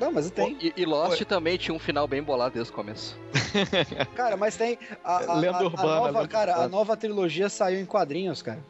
Não, 0.00 0.10
mas 0.10 0.30
tem. 0.30 0.56
E, 0.60 0.72
e 0.76 0.84
Lost 0.86 1.22
também 1.24 1.56
tinha 1.58 1.74
um 1.74 1.78
final 1.78 2.08
bem 2.08 2.22
bolado 2.22 2.54
desde 2.54 2.72
o 2.72 2.74
começo. 2.74 3.18
Cara, 4.16 4.36
mas 4.36 4.56
tem. 4.56 4.78
A, 5.04 5.16
a- 5.32 5.34
Lenda 5.34 5.58
a- 5.58 5.60
a 5.60 5.64
urbana, 5.64 6.12
nova, 6.12 6.28
cara, 6.28 6.52
a 6.52 6.54
urbana. 6.56 6.68
nova 6.70 6.96
trilogia 6.96 7.48
saiu 7.48 7.78
em 7.80 7.84
quadrinhos, 7.86 8.40
cara. 8.42 8.64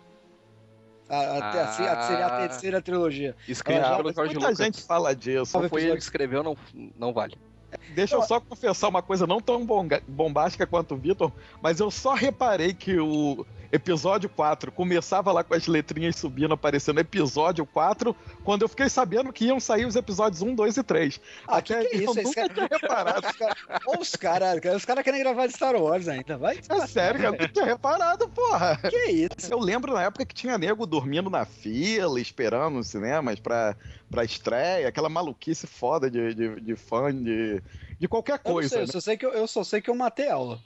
A, 1.09 1.17
a, 1.17 1.39
a- 1.39 1.63
a- 1.63 1.73
seria 1.73 2.27
a 2.27 2.37
Ah. 2.37 2.49
terceira 2.49 2.83
trilogia. 2.83 3.35
Escrito 3.49 3.85
Ah, 3.85 3.97
pelo 3.97 4.13
Jorge 4.13 4.35
muita 4.35 4.51
Lucas. 4.51 4.65
gente 4.67 4.83
fala 4.83 5.15
disso. 5.15 5.59
Não 5.61 5.69
foi 5.69 5.83
ele 5.85 5.97
que 5.97 6.03
escreveu, 6.03 6.43
não, 6.43 6.57
não 6.97 7.13
vale. 7.13 7.37
Deixa 7.95 8.17
eu 8.17 8.23
só 8.23 8.41
confessar 8.41 8.89
uma 8.89 9.01
coisa 9.03 9.27
não 9.29 9.41
tão 9.41 9.65
bombástica 10.09 10.67
quanto 10.67 10.95
o 10.95 10.99
Vitor, 10.99 11.31
mas 11.63 11.79
eu 11.79 11.89
só 11.91 12.15
reparei 12.15 12.75
que 12.75 12.99
o 12.99 13.47
episódio 13.73 14.29
4 14.29 14.73
começava 14.73 15.31
lá 15.33 15.45
com 15.45 15.55
as 15.55 15.67
letrinhas 15.67 16.17
subindo, 16.17 16.53
aparecendo 16.55 16.99
episódio 17.01 17.65
4, 17.67 18.15
quando 18.45 18.63
eu 18.63 18.69
fiquei 18.69 18.89
sabendo 18.89 19.33
que 19.33 19.45
iam 19.47 19.61
sair 19.61 19.85
os 19.87 19.97
episódios 19.97 20.43
1, 20.43 20.55
2 20.55 20.77
e 20.79 20.83
3. 20.83 21.21
Ah, 21.47 21.59
Até 21.59 21.83
que 21.85 21.89
que 21.91 21.97
é 21.97 21.99
isso? 22.05 22.19
eu 22.19 22.25
nunca 22.25 22.49
tinha 22.49 22.69
reparado. 22.71 23.27
Os 23.29 23.37
caras 23.37 23.57
os 24.01 24.17
cara, 24.17 24.61
cara, 24.61 24.77
os 24.77 24.85
cara 24.85 25.03
querem 25.05 25.21
gravar 25.21 25.47
de 25.47 25.53
Star 25.55 25.75
Wars 25.77 26.09
ainda. 26.09 26.37
Vai? 26.37 26.59
É 26.69 26.87
sério, 26.87 27.23
eu 27.23 27.33
nunca 27.33 27.49
tinha 27.49 27.65
reparado, 27.65 28.29
porra. 28.29 28.77
Que 28.89 29.11
isso? 29.11 29.51
Eu 29.53 29.59
lembro 29.59 29.93
na 29.93 30.03
época 30.03 30.25
que 30.27 30.35
tinha 30.35 30.59
nego 30.59 30.87
dormindo 30.87 31.31
na 31.31 31.45
fila, 31.45 32.21
esperando 32.21 32.75
nos 32.75 32.89
cinemas 32.89 33.39
pra, 33.39 33.77
pra 34.11 34.25
estreia, 34.25 34.89
aquela 34.89 35.09
maluquice 35.09 35.67
foda 35.67 36.11
de, 36.11 36.35
de, 36.35 36.61
de 36.61 36.77
fã 36.77 37.15
de, 37.15 37.63
de 37.99 38.09
qualquer 38.09 38.41
Eu, 38.45 38.53
coisa. 38.53 38.69
sei, 38.69 38.79
eu, 38.79 38.87
né? 38.87 38.93
só 38.93 39.01
sei 39.01 39.17
que 39.17 39.27
eu, 39.27 39.33
eu 39.33 39.47
só 39.47 39.63
sei 39.63 39.81
que 39.81 39.91
eu 39.91 39.95
matei 39.95 40.29
a 40.29 40.35
aula. 40.35 40.59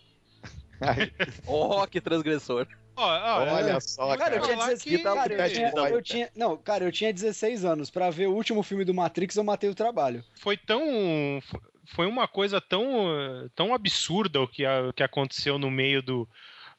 Oh, 1.46 1.87
que 1.87 2.00
transgressor. 2.00 2.66
Ó, 2.96 3.02
ó, 3.04 3.54
Olha 3.54 3.80
só, 3.80 4.16
Cara, 4.16 4.36
eu 4.36 4.42
tinha 4.42 4.54
falar 4.56 4.68
16 4.70 4.82
que- 4.98 5.02
cara, 5.02 5.32
eu 5.34 5.50
tinha- 5.50 5.72
eu 5.90 6.02
tinha- 6.02 6.30
Não, 6.36 6.56
cara, 6.56 6.84
eu 6.84 6.92
tinha 6.92 7.12
16 7.12 7.64
anos. 7.64 7.90
Pra 7.90 8.10
ver 8.10 8.28
o 8.28 8.34
último 8.34 8.62
filme 8.62 8.84
do 8.84 8.94
Matrix, 8.94 9.36
eu 9.36 9.44
matei 9.44 9.68
o 9.68 9.74
trabalho. 9.74 10.24
foi 10.40 10.56
tão. 10.56 10.82
Foi 11.86 12.06
uma 12.06 12.26
coisa 12.26 12.60
tão, 12.60 13.06
tão 13.54 13.74
absurda 13.74 14.40
o 14.40 14.48
que, 14.48 14.64
a- 14.64 14.92
que 14.94 15.02
aconteceu 15.02 15.58
no 15.58 15.70
meio 15.70 16.02
do, 16.02 16.28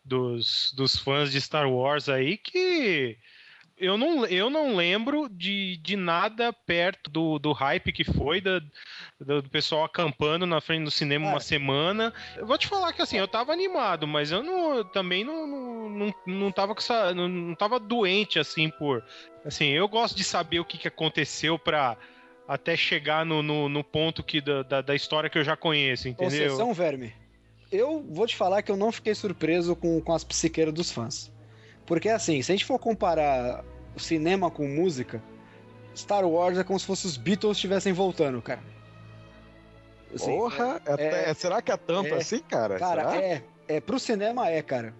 dos, 0.04 0.74
dos 0.76 0.96
fãs 0.98 1.32
de 1.32 1.40
Star 1.40 1.70
Wars 1.70 2.10
aí 2.10 2.38
que 2.38 3.18
eu 3.78 3.98
não, 3.98 4.26
eu 4.26 4.50
não 4.50 4.76
lembro 4.76 5.28
de, 5.30 5.78
de 5.78 5.96
nada 5.98 6.54
perto 6.54 7.10
do, 7.10 7.38
do 7.38 7.52
hype 7.52 7.92
que 7.92 8.04
foi 8.04 8.40
da, 8.40 8.62
do, 9.20 9.42
do 9.42 9.50
pessoal 9.50 9.84
acampando 9.84 10.46
na 10.46 10.62
frente 10.62 10.86
do 10.86 10.92
cinema 10.92 11.26
uma 11.26 11.34
Cara. 11.34 11.44
semana. 11.44 12.14
Eu 12.38 12.48
vou 12.48 12.58
te 12.58 12.68
falar 12.68 12.94
que 12.94 13.02
assim, 13.02 13.18
eu 13.18 13.28
tava 13.28 13.52
animado, 13.52 14.08
mas 14.08 14.32
eu 14.32 14.42
não, 14.42 14.84
também 14.84 15.26
não, 15.26 15.46
não, 15.46 15.90
não, 15.90 16.14
não 16.26 16.52
tava 16.52 16.74
com 16.74 16.80
essa. 16.80 17.14
Não, 17.14 17.28
não 17.28 17.56
tava 17.56 17.80
doente 17.80 18.40
assim 18.40 18.70
por. 18.70 19.04
Assim, 19.44 19.70
eu 19.70 19.88
gosto 19.88 20.16
de 20.16 20.24
saber 20.24 20.60
o 20.60 20.66
que, 20.66 20.78
que 20.78 20.88
aconteceu 20.88 21.60
pra 21.60 21.98
até 22.48 22.78
chegar 22.78 23.26
no, 23.26 23.44
no, 23.44 23.68
no 23.68 23.84
ponto 23.84 24.24
que 24.24 24.40
da, 24.40 24.64
da, 24.64 24.82
da 24.82 24.96
história 24.96 25.30
que 25.30 25.38
eu 25.38 25.44
já 25.44 25.58
conheço, 25.58 26.08
entendeu? 26.08 26.60
é 26.60 26.64
um 26.64 26.74
verme. 26.74 27.14
Eu 27.72 28.06
vou 28.10 28.26
te 28.26 28.36
falar 28.36 28.62
que 28.62 28.72
eu 28.72 28.78
não 28.78 28.92
fiquei 28.92 29.14
surpreso 29.14 29.76
com, 29.76 30.00
com 30.00 30.14
as 30.14 30.24
psiqueiras 30.24 30.74
dos 30.74 30.92
fãs. 30.92 31.35
Porque 31.86 32.10
assim, 32.10 32.42
se 32.42 32.52
a 32.52 32.56
gente 32.56 32.66
for 32.66 32.80
comparar 32.80 33.64
o 33.96 34.00
cinema 34.00 34.50
com 34.50 34.68
música, 34.68 35.22
Star 35.96 36.26
Wars 36.26 36.58
é 36.58 36.64
como 36.64 36.80
se 36.80 36.86
fosse 36.86 37.06
os 37.06 37.18
Beatles 37.18 37.58
estivessem 37.58 37.94
voltando, 37.94 38.42
cara. 38.42 38.62
Assim, 40.14 40.36
Porra, 40.38 40.82
é- 40.86 41.04
é- 41.04 41.30
é- 41.30 41.34
será 41.34 41.62
que 41.62 41.72
é 41.72 41.78
tanto 41.78 42.14
é- 42.14 42.18
assim, 42.18 42.40
cara? 42.40 42.78
Cara, 42.80 43.12
Será? 43.12 43.22
é, 43.24 43.44
é. 43.68 43.80
Pro 43.82 44.00
cinema 44.00 44.50
é, 44.50 44.62
cara. 44.62 44.94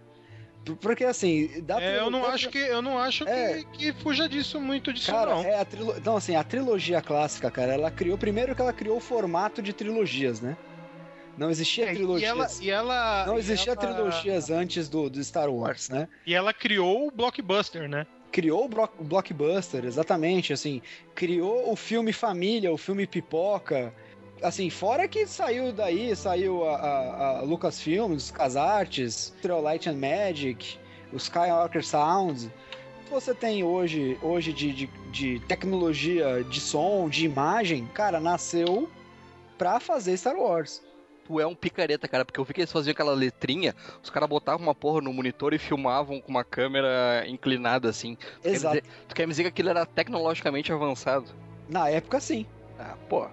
Por- 0.66 0.76
Porque 0.78 1.04
assim, 1.04 1.62
dá 1.64 1.80
É, 1.82 2.00
eu 2.00 2.10
não 2.10 2.24
dá 2.24 2.30
acho 2.30 2.50
que 2.50 2.58
eu 2.58 2.82
não 2.82 2.98
acho 2.98 3.24
É. 3.28 3.64
que, 3.78 3.92
que 3.94 3.94
fuja 4.02 4.28
disso 4.28 4.60
muito 4.60 4.92
disso 4.92 5.12
Cara, 5.12 5.36
não. 5.36 5.44
é 5.44 5.60
a 5.60 5.64
trilo... 5.66 5.94
Então, 5.96 6.18
assim, 6.18 6.36
a 6.36 6.44
trilogia 6.44 7.02
clássica, 7.02 7.52
cara, 7.52 7.74
ela 7.74 7.92
criou. 7.92 8.18
Primeiro 8.18 8.56
que 8.56 8.62
ela 8.62 8.74
criou 8.74 8.98
o 8.98 9.00
formato 9.02 9.62
de 9.62 9.72
trilogias, 9.74 10.42
né? 10.42 10.58
Não 11.38 11.50
existia 11.50 11.86
É, 11.88 11.92
e 11.92 11.96
trilogias. 11.96 12.30
ela, 12.32 12.50
e 12.62 12.70
ela 12.70 13.26
Não 13.26 13.36
e 13.36 13.40
existia 13.40 13.74
ela- 13.74 13.82
trilogias 13.82 14.50
antes 14.50 14.88
do, 14.90 15.10
do 15.10 15.24
Star 15.24 15.50
Wars, 15.50 15.90
né? 15.90 16.08
E 16.26 16.34
ela 16.34 16.54
criou 16.54 17.08
o 17.08 17.12
blockbuster, 17.12 17.90
né? 17.90 18.08
Criou 18.32 18.66
o 18.66 18.70
blo- 18.70 18.90
o 19.00 19.04
blockbuster, 19.04 19.86
exatamente, 19.86 20.52
assim. 20.54 20.82
Criou 21.14 21.72
o 21.72 21.76
filme 21.76 22.12
família, 22.14 22.72
o 22.72 22.78
filme 22.78 23.06
pipoca. 23.08 23.94
Assim, 24.42 24.70
fora 24.70 25.08
que 25.08 25.26
saiu 25.26 25.72
daí, 25.72 26.14
saiu 26.16 26.66
a, 26.68 26.76
a, 26.76 27.38
a 27.40 27.42
Lucasfilm, 27.42 28.12
os 28.14 28.32
Casartes, 28.32 29.34
Trail 29.42 29.62
Light 29.62 29.88
and 29.90 29.96
Magic, 29.98 30.78
o 31.14 31.18
Skywalker 31.18 31.86
Sound. 31.86 32.52
Você 33.10 33.34
tem 33.34 33.64
hoje, 33.64 34.18
hoje 34.22 34.52
de, 34.52 34.74
de, 34.74 34.88
de 35.12 35.40
tecnologia 35.48 36.44
de 36.44 36.60
som, 36.60 37.08
de 37.08 37.24
imagem, 37.26 37.86
cara, 37.94 38.20
nasceu 38.20 38.90
pra 39.58 39.80
fazer 39.80 40.18
Star 40.18 40.36
Wars. 40.36 40.84
Tu 41.26 41.40
é 41.40 41.48
um 41.48 41.56
picareta, 41.56 42.08
cara, 42.08 42.24
porque 42.24 42.40
eu 42.40 42.44
vi 42.44 42.54
que 42.54 42.62
eles 42.62 42.72
faziam 42.72 42.92
aquela 42.92 43.14
letrinha, 43.14 43.74
os 44.04 44.10
caras 44.12 44.30
botavam 44.30 44.66
uma 44.68 44.76
porra 44.76 45.02
no 45.02 45.12
monitor 45.12 45.54
e 45.54 45.58
filmavam 45.58 46.22
com 46.22 46.30
uma 46.30 46.44
câmera 46.44 47.24
inclinada 47.28 47.90
assim. 47.90 48.16
Tu 48.16 48.42
quer 48.44 48.50
Exato. 48.52 48.76
dizer- 48.76 48.90
tu 49.08 49.16
quer 49.16 49.26
me 49.26 49.32
dizer 49.32 49.44
que 49.44 49.50
aquilo 49.50 49.70
era 49.70 49.86
tecnologicamente 49.86 50.72
avançado? 50.72 51.26
Na 51.68 51.90
época, 51.90 52.20
sim. 52.20 52.46
Ah, 52.80 52.96
pô. 53.10 53.28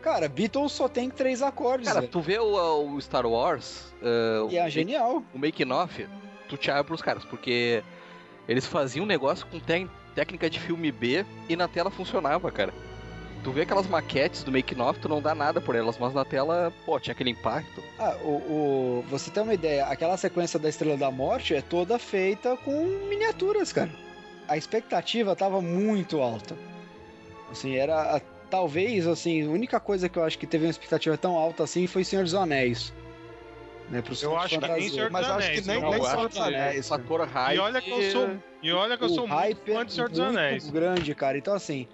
Cara, 0.00 0.28
Beatles 0.28 0.72
só 0.72 0.86
tem 0.88 1.08
três 1.10 1.40
acordes, 1.42 1.88
Cara, 1.88 2.00
velho. 2.00 2.12
tu 2.12 2.20
vê 2.20 2.38
o, 2.38 2.92
o 2.94 3.00
Star 3.00 3.26
Wars, 3.26 3.92
uh, 4.02 4.50
E 4.50 4.56
é 4.56 4.66
o, 4.66 4.70
genial. 4.70 5.22
o 5.34 5.38
making 5.38 5.70
off, 5.70 6.06
tu 6.48 6.56
te 6.58 6.70
abre 6.70 6.84
pros 6.84 7.00
caras, 7.02 7.24
porque 7.24 7.82
eles 8.48 8.66
faziam 8.66 9.04
um 9.04 9.06
negócio 9.06 9.46
com 9.46 9.58
técnica 10.14 10.48
de 10.50 10.60
filme 10.60 10.92
B 10.92 11.24
e 11.48 11.56
na 11.56 11.66
tela 11.68 11.90
funcionava, 11.90 12.50
cara. 12.50 12.72
Tu 13.44 13.52
vê 13.52 13.60
aquelas 13.62 13.86
maquetes 13.86 14.42
do 14.42 14.50
making 14.50 14.80
off, 14.80 14.98
tu 14.98 15.06
não 15.08 15.20
dá 15.20 15.34
nada 15.34 15.60
por 15.60 15.76
elas, 15.76 15.98
mas 15.98 16.14
na 16.14 16.24
tela, 16.24 16.72
pô, 16.86 16.98
tinha 16.98 17.12
aquele 17.12 17.28
impacto. 17.30 17.82
Ah, 17.98 18.16
o, 18.22 18.30
o- 19.00 19.04
você 19.10 19.30
tem 19.30 19.42
uma 19.42 19.52
ideia, 19.52 19.84
aquela 19.84 20.16
sequência 20.16 20.58
da 20.58 20.66
Estrela 20.68 20.96
da 20.96 21.10
Morte 21.10 21.54
é 21.54 21.60
toda 21.60 21.98
feita 21.98 22.56
com 22.56 22.86
miniaturas, 23.08 23.70
cara. 23.70 23.90
A 24.48 24.56
expectativa 24.56 25.36
tava 25.36 25.60
muito 25.60 26.22
alta. 26.22 26.56
Assim, 27.52 27.76
era 27.76 28.16
a- 28.16 28.20
talvez 28.48 29.06
assim, 29.06 29.46
a 29.46 29.50
única 29.50 29.78
coisa 29.78 30.08
que 30.08 30.18
eu 30.18 30.24
acho 30.24 30.38
que 30.38 30.46
teve 30.46 30.64
uma 30.64 30.70
expectativa 30.70 31.18
tão 31.18 31.36
alta 31.36 31.64
assim 31.64 31.86
foi 31.86 32.02
Senhor 32.02 32.22
dos 32.24 32.34
Anéis. 32.34 32.94
Né, 33.90 34.00
pros 34.00 34.22
Eu 34.22 34.34
acho 34.38 34.58
que 34.58 34.66
nem. 34.66 34.88
Senhor 34.88 35.10
dos 35.10 35.12
Mas 35.12 35.28
eu 35.28 35.34
acho 35.34 35.46
que 35.52 35.58
Anéis. 35.58 35.66
nem- 35.66 35.80
nem 35.82 36.02
Senhor 36.02 36.28
dos 36.28 36.34
de- 36.34 36.40
Anéis. 36.42 36.88
fator 36.88 37.26
hype. 37.28 37.56
E 37.56 37.58
olha 37.58 37.82
que 37.82 37.90
eu 37.90 38.02
sou, 38.10 38.30
e 38.62 38.72
olha 38.72 38.96
que 38.96 39.04
eu 39.04 39.08
sou 39.10 39.26
muito 39.28 39.38
hype 39.38 39.72
fã 39.74 39.84
de 39.84 39.92
Senhor 39.92 40.08
dos 40.08 40.18
muito 40.18 40.38
Anéis. 40.38 40.70
grande, 40.70 41.14
cara. 41.14 41.36
Então, 41.36 41.52
assim. 41.52 41.86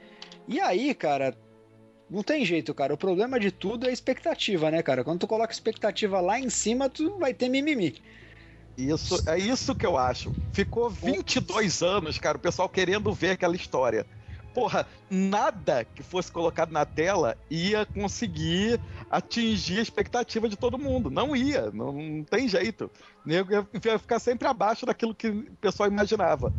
E 0.50 0.58
aí, 0.58 0.92
cara, 0.94 1.32
não 2.10 2.24
tem 2.24 2.44
jeito, 2.44 2.74
cara. 2.74 2.92
O 2.92 2.98
problema 2.98 3.38
de 3.38 3.52
tudo 3.52 3.86
é 3.86 3.90
a 3.90 3.92
expectativa, 3.92 4.68
né, 4.68 4.82
cara? 4.82 5.04
Quando 5.04 5.20
tu 5.20 5.28
coloca 5.28 5.52
expectativa 5.52 6.20
lá 6.20 6.40
em 6.40 6.50
cima, 6.50 6.88
tu 6.88 7.16
vai 7.18 7.32
ter 7.32 7.48
mimimi. 7.48 8.02
Isso, 8.76 9.22
é 9.26 9.38
isso 9.38 9.76
que 9.76 9.86
eu 9.86 9.96
acho. 9.96 10.32
Ficou 10.52 10.90
22 10.90 11.82
anos, 11.82 12.18
cara, 12.18 12.36
o 12.36 12.40
pessoal 12.40 12.68
querendo 12.68 13.12
ver 13.12 13.30
aquela 13.30 13.54
história. 13.54 14.04
Porra, 14.52 14.88
nada 15.08 15.84
que 15.84 16.02
fosse 16.02 16.32
colocado 16.32 16.72
na 16.72 16.84
tela 16.84 17.38
ia 17.48 17.86
conseguir 17.86 18.80
atingir 19.08 19.78
a 19.78 19.82
expectativa 19.82 20.48
de 20.48 20.56
todo 20.56 20.76
mundo. 20.76 21.12
Não 21.12 21.36
ia, 21.36 21.70
não, 21.70 21.92
não 21.92 22.24
tem 22.24 22.48
jeito. 22.48 22.90
Ia 23.24 23.98
ficar 24.00 24.18
sempre 24.18 24.48
abaixo 24.48 24.84
daquilo 24.84 25.14
que 25.14 25.28
o 25.28 25.44
pessoal 25.60 25.88
imaginava. 25.88 26.52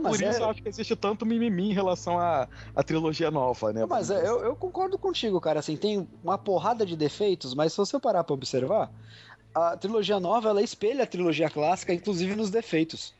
Não, 0.00 0.10
Por 0.10 0.20
isso 0.20 0.24
é- 0.24 0.40
eu 0.40 0.50
acho 0.50 0.62
que 0.62 0.68
existe 0.68 0.96
tanto 0.96 1.24
mimimi 1.24 1.70
em 1.70 1.72
relação 1.72 2.18
à, 2.18 2.48
à 2.74 2.82
trilogia 2.82 3.30
nova, 3.30 3.72
né? 3.72 3.80
Não, 3.80 3.86
mas 3.88 4.10
é, 4.10 4.20
eu, 4.26 4.40
eu 4.44 4.56
concordo 4.56 4.98
contigo, 4.98 5.40
cara. 5.40 5.60
Assim, 5.60 5.76
tem 5.76 6.08
uma 6.22 6.36
porrada 6.36 6.84
de 6.84 6.96
defeitos, 6.96 7.54
mas 7.54 7.72
se 7.72 7.78
você 7.78 7.98
parar 7.98 8.24
pra 8.24 8.34
observar, 8.34 8.90
a 9.54 9.76
trilogia 9.76 10.18
nova 10.18 10.48
ela 10.48 10.62
espelha 10.62 11.04
a 11.04 11.06
trilogia 11.06 11.48
clássica, 11.48 11.94
inclusive 11.94 12.34
nos 12.34 12.50
defeitos. 12.50 13.14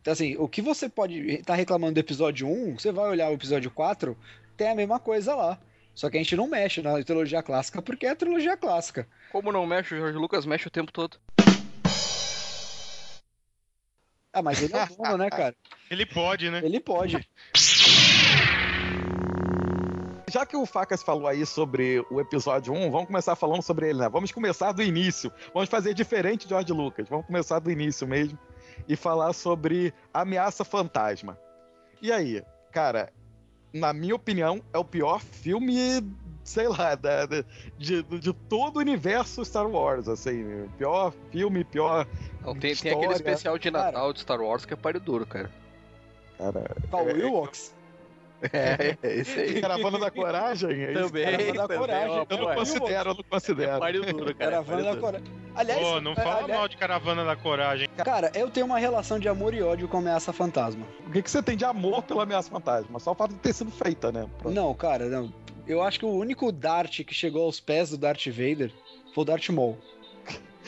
Então, 0.00 0.12
assim, 0.12 0.36
o 0.38 0.48
que 0.48 0.62
você 0.62 0.88
pode 0.88 1.18
estar 1.34 1.54
reclamando 1.54 1.94
do 1.94 2.00
episódio 2.00 2.48
1, 2.48 2.78
você 2.78 2.90
vai 2.90 3.08
olhar 3.08 3.30
o 3.30 3.34
episódio 3.34 3.70
4, 3.70 4.16
tem 4.56 4.70
a 4.70 4.74
mesma 4.74 4.98
coisa 4.98 5.34
lá. 5.34 5.58
Só 5.94 6.08
que 6.08 6.16
a 6.16 6.20
gente 6.22 6.36
não 6.36 6.46
mexe 6.48 6.80
na 6.80 7.02
trilogia 7.02 7.42
clássica 7.42 7.82
porque 7.82 8.06
é 8.06 8.10
a 8.10 8.16
trilogia 8.16 8.56
clássica. 8.56 9.08
Como 9.32 9.50
não 9.50 9.66
mexe, 9.66 9.94
o 9.94 9.98
Jorge 9.98 10.16
Lucas 10.16 10.46
mexe 10.46 10.68
o 10.68 10.70
tempo 10.70 10.92
todo. 10.92 11.18
Ah, 14.32 14.42
mas 14.42 14.62
ele 14.62 14.74
é 14.76 14.84
o 14.84 14.96
dono, 14.96 15.18
né, 15.18 15.30
cara? 15.30 15.54
Ele 15.90 16.04
pode, 16.04 16.50
né? 16.50 16.60
Ele 16.62 16.78
pode. 16.80 17.26
Já 20.30 20.44
que 20.44 20.54
o 20.54 20.66
Facas 20.66 21.02
falou 21.02 21.26
aí 21.26 21.46
sobre 21.46 22.04
o 22.10 22.20
episódio 22.20 22.74
1, 22.74 22.90
vamos 22.90 23.06
começar 23.06 23.34
falando 23.34 23.62
sobre 23.62 23.88
ele, 23.88 24.00
né? 24.00 24.10
Vamos 24.10 24.30
começar 24.30 24.72
do 24.72 24.82
início. 24.82 25.32
Vamos 25.54 25.70
fazer 25.70 25.94
diferente 25.94 26.42
de 26.42 26.50
George 26.50 26.70
Lucas. 26.70 27.08
Vamos 27.08 27.24
começar 27.24 27.58
do 27.58 27.70
início 27.70 28.06
mesmo 28.06 28.38
e 28.86 28.94
falar 28.94 29.32
sobre 29.32 29.94
Ameaça 30.12 30.66
Fantasma. 30.66 31.38
E 32.02 32.12
aí, 32.12 32.42
cara, 32.70 33.10
na 33.72 33.94
minha 33.94 34.14
opinião, 34.14 34.62
é 34.72 34.78
o 34.78 34.84
pior 34.84 35.20
filme, 35.20 36.02
sei 36.48 36.68
lá, 36.68 36.94
da- 36.94 37.26
da- 37.26 37.44
de, 37.78 38.02
de 38.02 38.32
todo 38.32 38.76
o 38.76 38.80
universo 38.80 39.44
Star 39.44 39.66
Wars, 39.68 40.08
assim. 40.08 40.68
Pior 40.78 41.12
filme, 41.30 41.62
pior. 41.64 42.06
Não, 42.42 42.54
tem, 42.54 42.74
tem 42.74 42.92
aquele 42.92 43.12
especial 43.12 43.58
de 43.58 43.70
Cara. 43.70 43.84
Natal 43.92 44.12
de 44.12 44.20
Star 44.20 44.40
Wars 44.40 44.64
que 44.64 44.72
é 44.74 44.76
páreo 44.76 45.00
duro, 45.00 45.26
cara. 45.26 45.50
Cara, 46.38 46.64
Qual, 46.90 47.08
É, 47.08 47.12
o 47.12 47.20
Ewoks? 47.20 47.74
É, 48.52 48.96
é 49.02 49.16
esse 49.16 49.36
aí. 49.40 49.58
Caravana 49.60 49.98
da 49.98 50.12
Coragem? 50.12 50.70
É 50.70 50.92
isso? 50.92 51.06
Também, 51.08 51.24
Caravana 51.24 51.52
da 51.52 51.62
também, 51.62 51.78
Coragem. 51.78 52.08
ó, 52.10 52.26
Eu 52.30 52.38
não 52.38 52.50
é- 52.50 52.54
considero, 52.54 53.10
eu 53.10 53.14
não 53.16 53.24
considero. 53.28 53.72
É 53.72 53.78
páreo 53.80 54.06
duro, 54.06 54.24
cara. 54.26 54.32
é 54.32 54.34
Caravana 54.54 54.82
da. 54.94 54.96
Coragem. 55.00 55.26
Aliás, 55.56 55.80
Pô, 55.82 56.00
não 56.00 56.14
fala 56.14 56.34
aliás, 56.36 56.48
mal 56.60 56.68
de 56.68 56.76
Caravana 56.76 57.24
da 57.24 57.34
Coragem. 57.34 57.88
cara, 57.96 58.30
eu 58.36 58.48
tenho 58.48 58.64
uma 58.66 58.78
relação 58.78 59.18
de 59.18 59.28
amor 59.28 59.52
e 59.54 59.60
ódio 59.60 59.88
com 59.88 59.98
Ameaça 59.98 60.32
Fantasma. 60.32 60.86
O 61.04 61.10
que, 61.10 61.20
que 61.20 61.28
você 61.28 61.42
tem 61.42 61.56
de 61.56 61.64
amor 61.64 62.00
pela 62.04 62.22
Ameaça 62.22 62.48
Fantasma? 62.48 63.00
Só 63.00 63.10
o 63.10 63.14
fato 63.16 63.32
de 63.34 63.40
ter 63.40 63.52
sido 63.52 63.72
feita, 63.72 64.12
né? 64.12 64.28
Pronto. 64.38 64.54
Não, 64.54 64.72
cara, 64.72 65.06
não. 65.06 65.32
Eu 65.68 65.82
acho 65.82 65.98
que 65.98 66.06
o 66.06 66.10
único 66.10 66.50
Dart 66.50 67.02
que 67.04 67.14
chegou 67.14 67.44
aos 67.44 67.60
pés 67.60 67.90
do 67.90 67.98
Darth 67.98 68.26
Vader 68.26 68.72
foi 69.14 69.22
o 69.22 69.24
Darth 69.24 69.48
Maul. 69.50 69.76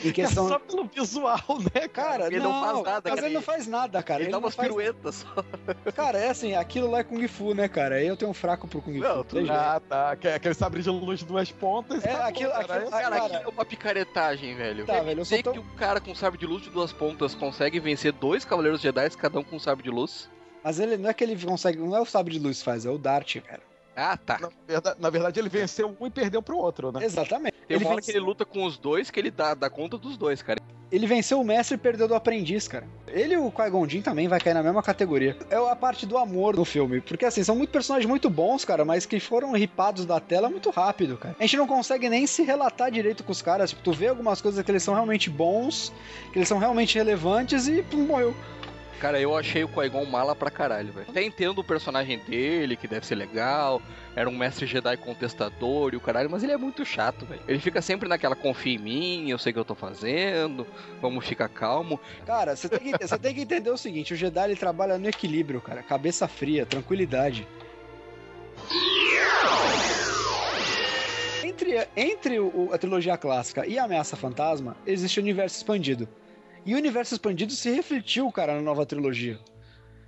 Em 0.03 0.09
É 0.09 0.11
questão. 0.11 0.47
só 0.47 0.57
pelo 0.59 0.85
visual, 0.85 1.39
né, 1.75 1.87
cara? 1.87 2.23
Cara, 2.23 2.27
Ele 2.27 2.39
não 2.39 2.51
faz 2.61 2.83
nada, 2.83 3.01
mas 3.03 3.15
cara. 3.15 3.25
ele 3.27 3.33
não 3.35 3.41
faz 3.41 3.67
nada, 3.67 4.03
cara. 4.03 4.19
Ele, 4.21 4.25
Ele, 4.25 4.31
dá 4.31 4.37
não 4.39 4.45
umas 4.45 4.55
faz... 4.55 4.67
piruetas 4.67 5.15
só. 5.15 5.45
Cara, 5.95 6.17
é 6.17 6.29
assim, 6.29 6.55
aquilo 6.55 6.89
lá 6.89 6.99
é 6.99 7.03
Kung 7.03 7.27
Fu, 7.27 7.53
né, 7.53 7.67
cara? 7.67 8.01
Eu 8.03 8.15
tenho 8.17 8.31
um 8.31 8.33
fraco 8.33 8.67
pro 8.67 8.81
Kung 8.81 8.97
Não, 8.99 9.23
Fu. 9.23 9.37
jeito. 9.37 9.51
Ah, 9.51 9.79
tá. 9.87 10.15
Que- 10.15 10.27
Aquele 10.29 10.53
sabre 10.55 10.81
de 10.81 10.89
luz 10.89 11.19
de 11.19 11.25
duas 11.25 11.51
pontas. 11.51 12.03
É, 12.03 12.07
tá 12.13 12.17
bom, 12.17 12.23
aquilo- 12.25 12.51
cara. 12.51 12.63
aquilo- 12.63 12.89
Cara, 12.91 13.03
Cara, 13.03 13.15
aquilo 13.25 13.41
é 13.43 13.47
uma 13.47 13.65
picaretagem, 13.65 14.55
velho. 14.55 14.85
Tá, 14.85 15.01
velho, 15.01 15.21
eu 15.21 15.25
sou 15.25 15.37
dizer 15.37 15.43
tão- 15.43 15.53
que 15.53 15.59
um 15.59 15.75
cara 15.75 15.99
com 16.01 16.15
sabre 16.15 16.39
de 16.39 16.45
luz 16.47 16.63
de 16.63 16.69
duas 16.71 16.91
pontas 16.91 17.35
consegue 17.35 17.79
vencer 17.79 18.11
dois 18.11 18.43
Cavaleiros 18.43 18.81
Jedi, 18.81 19.09
cada 19.11 19.39
um 19.39 19.43
com 19.43 19.59
sabre 19.59 19.83
de 19.83 19.89
luz? 19.91 20.27
Mas 20.63 20.79
ele 20.79 20.97
não 20.97 21.09
é 21.09 21.13
que 21.13 21.23
ele 21.23 21.35
consegue. 21.43 21.77
Não 21.79 21.95
é 21.95 21.99
o 22.01 22.05
sabre 22.05 22.33
de 22.33 22.39
luz 22.39 22.59
que 22.59 22.65
faz, 22.65 22.85
é 22.85 22.89
o 22.89 22.97
Dart, 22.97 23.37
cara. 23.41 23.61
Ah, 23.95 24.17
tá. 24.17 24.39
Na 24.39 24.49
verdade, 24.67 24.97
na 24.99 25.09
verdade, 25.09 25.39
ele 25.39 25.49
venceu 25.49 25.95
um 25.99 26.07
e 26.07 26.09
perdeu 26.09 26.41
pro 26.41 26.57
outro, 26.57 26.91
né? 26.91 27.03
Exatamente. 27.03 27.55
Tem 27.67 27.75
Ele 27.77 27.85
uma 27.85 27.93
hora 27.93 28.01
que 28.01 28.11
ele 28.11 28.19
luta 28.19 28.45
com 28.45 28.63
os 28.63 28.77
dois 28.77 29.09
que 29.11 29.19
ele 29.19 29.31
dá, 29.31 29.53
dá 29.53 29.69
conta 29.69 29.97
dos 29.97 30.17
dois, 30.17 30.41
cara. 30.41 30.59
ele 30.91 31.07
venceu 31.07 31.39
o 31.39 31.43
mestre 31.43 31.75
e 31.75 31.77
perdeu 31.77 32.07
do 32.07 32.15
aprendiz, 32.15 32.67
cara. 32.67 32.85
Ele 33.07 33.33
e 33.33 33.37
o 33.37 33.51
Qui-Gon 33.51 33.87
Jinn 33.87 34.01
também 34.01 34.27
vai 34.27 34.39
cair 34.39 34.53
na 34.53 34.63
mesma 34.63 34.81
categoria. 34.81 35.37
É 35.49 35.55
a 35.55 35.75
parte 35.75 36.05
do 36.05 36.17
amor 36.17 36.55
do 36.55 36.65
filme. 36.65 37.01
Porque, 37.01 37.25
assim, 37.25 37.43
são 37.43 37.55
muitos 37.55 37.71
personagens 37.73 38.07
muito 38.09 38.29
bons, 38.29 38.63
cara, 38.65 38.83
mas 38.85 39.05
que 39.05 39.19
foram 39.19 39.51
ripados 39.53 40.05
da 40.05 40.19
tela 40.19 40.49
muito 40.49 40.69
rápido, 40.69 41.17
cara. 41.17 41.35
A 41.37 41.43
gente 41.43 41.57
não 41.57 41.67
consegue 41.67 42.09
nem 42.09 42.25
se 42.27 42.43
relatar 42.43 42.89
direito 42.91 43.23
com 43.23 43.31
os 43.31 43.41
caras. 43.41 43.69
Tipo, 43.71 43.81
tu 43.83 43.91
vê 43.91 44.07
algumas 44.07 44.41
coisas 44.41 44.63
que 44.63 44.71
eles 44.71 44.83
são 44.83 44.93
realmente 44.93 45.29
bons, 45.29 45.93
que 46.31 46.39
eles 46.39 46.47
são 46.47 46.57
realmente 46.57 46.97
relevantes 46.97 47.67
e 47.67 47.83
pum, 47.83 48.05
morreu. 48.05 48.33
Cara, 49.01 49.19
eu 49.19 49.35
achei 49.35 49.63
o 49.63 49.67
Qui-Gon 49.67 50.05
mala 50.05 50.35
pra 50.35 50.51
caralho, 50.51 50.93
velho. 50.93 51.07
Até 51.09 51.23
entendo 51.23 51.57
o 51.57 51.63
personagem 51.63 52.19
dele, 52.19 52.75
que 52.77 52.87
deve 52.87 53.03
ser 53.03 53.15
legal. 53.15 53.81
Era 54.15 54.29
um 54.29 54.37
mestre 54.37 54.67
Jedi 54.67 54.95
contestador 54.97 55.91
e 55.93 55.97
o 55.97 55.99
caralho, 55.99 56.29
mas 56.29 56.43
ele 56.43 56.51
é 56.51 56.57
muito 56.57 56.85
chato, 56.85 57.25
velho. 57.25 57.41
Ele 57.47 57.57
fica 57.59 57.81
sempre 57.81 58.07
naquela 58.07 58.35
confia 58.35 58.75
em 58.75 58.77
mim, 58.77 59.29
eu 59.31 59.39
sei 59.39 59.49
o 59.49 59.53
que 59.53 59.59
eu 59.59 59.65
tô 59.65 59.73
fazendo, 59.73 60.67
vamos 61.01 61.25
ficar 61.25 61.49
calmo. 61.49 61.99
Cara, 62.27 62.55
você 62.55 62.69
tem, 62.69 62.79
que, 62.93 63.17
tem 63.17 63.33
que 63.33 63.41
entender 63.41 63.71
o 63.71 63.77
seguinte: 63.77 64.13
o 64.13 64.15
Jedi 64.15 64.43
ele 64.51 64.55
trabalha 64.55 64.99
no 64.99 65.09
equilíbrio, 65.09 65.59
cara. 65.61 65.81
Cabeça 65.81 66.27
fria, 66.27 66.63
tranquilidade. 66.63 67.47
Entre, 71.43 71.87
entre 71.97 72.39
o- 72.39 72.69
a 72.71 72.77
trilogia 72.77 73.17
clássica 73.17 73.65
e 73.65 73.79
a 73.79 73.85
Ameaça 73.85 74.15
Fantasma, 74.15 74.77
existe 74.85 75.19
o 75.19 75.23
universo 75.23 75.57
expandido. 75.57 76.07
E 76.65 76.73
o 76.73 76.77
universo 76.77 77.13
expandido 77.13 77.53
se 77.53 77.71
refletiu, 77.71 78.31
cara, 78.31 78.55
na 78.55 78.61
nova 78.61 78.85
trilogia. 78.85 79.39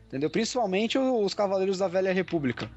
Entendeu? 0.08 0.30
Principalmente 0.30 0.98
os 0.98 1.34
Cavaleiros 1.34 1.80
da 1.80 1.88
Velha 1.88 2.14
República. 2.14 2.70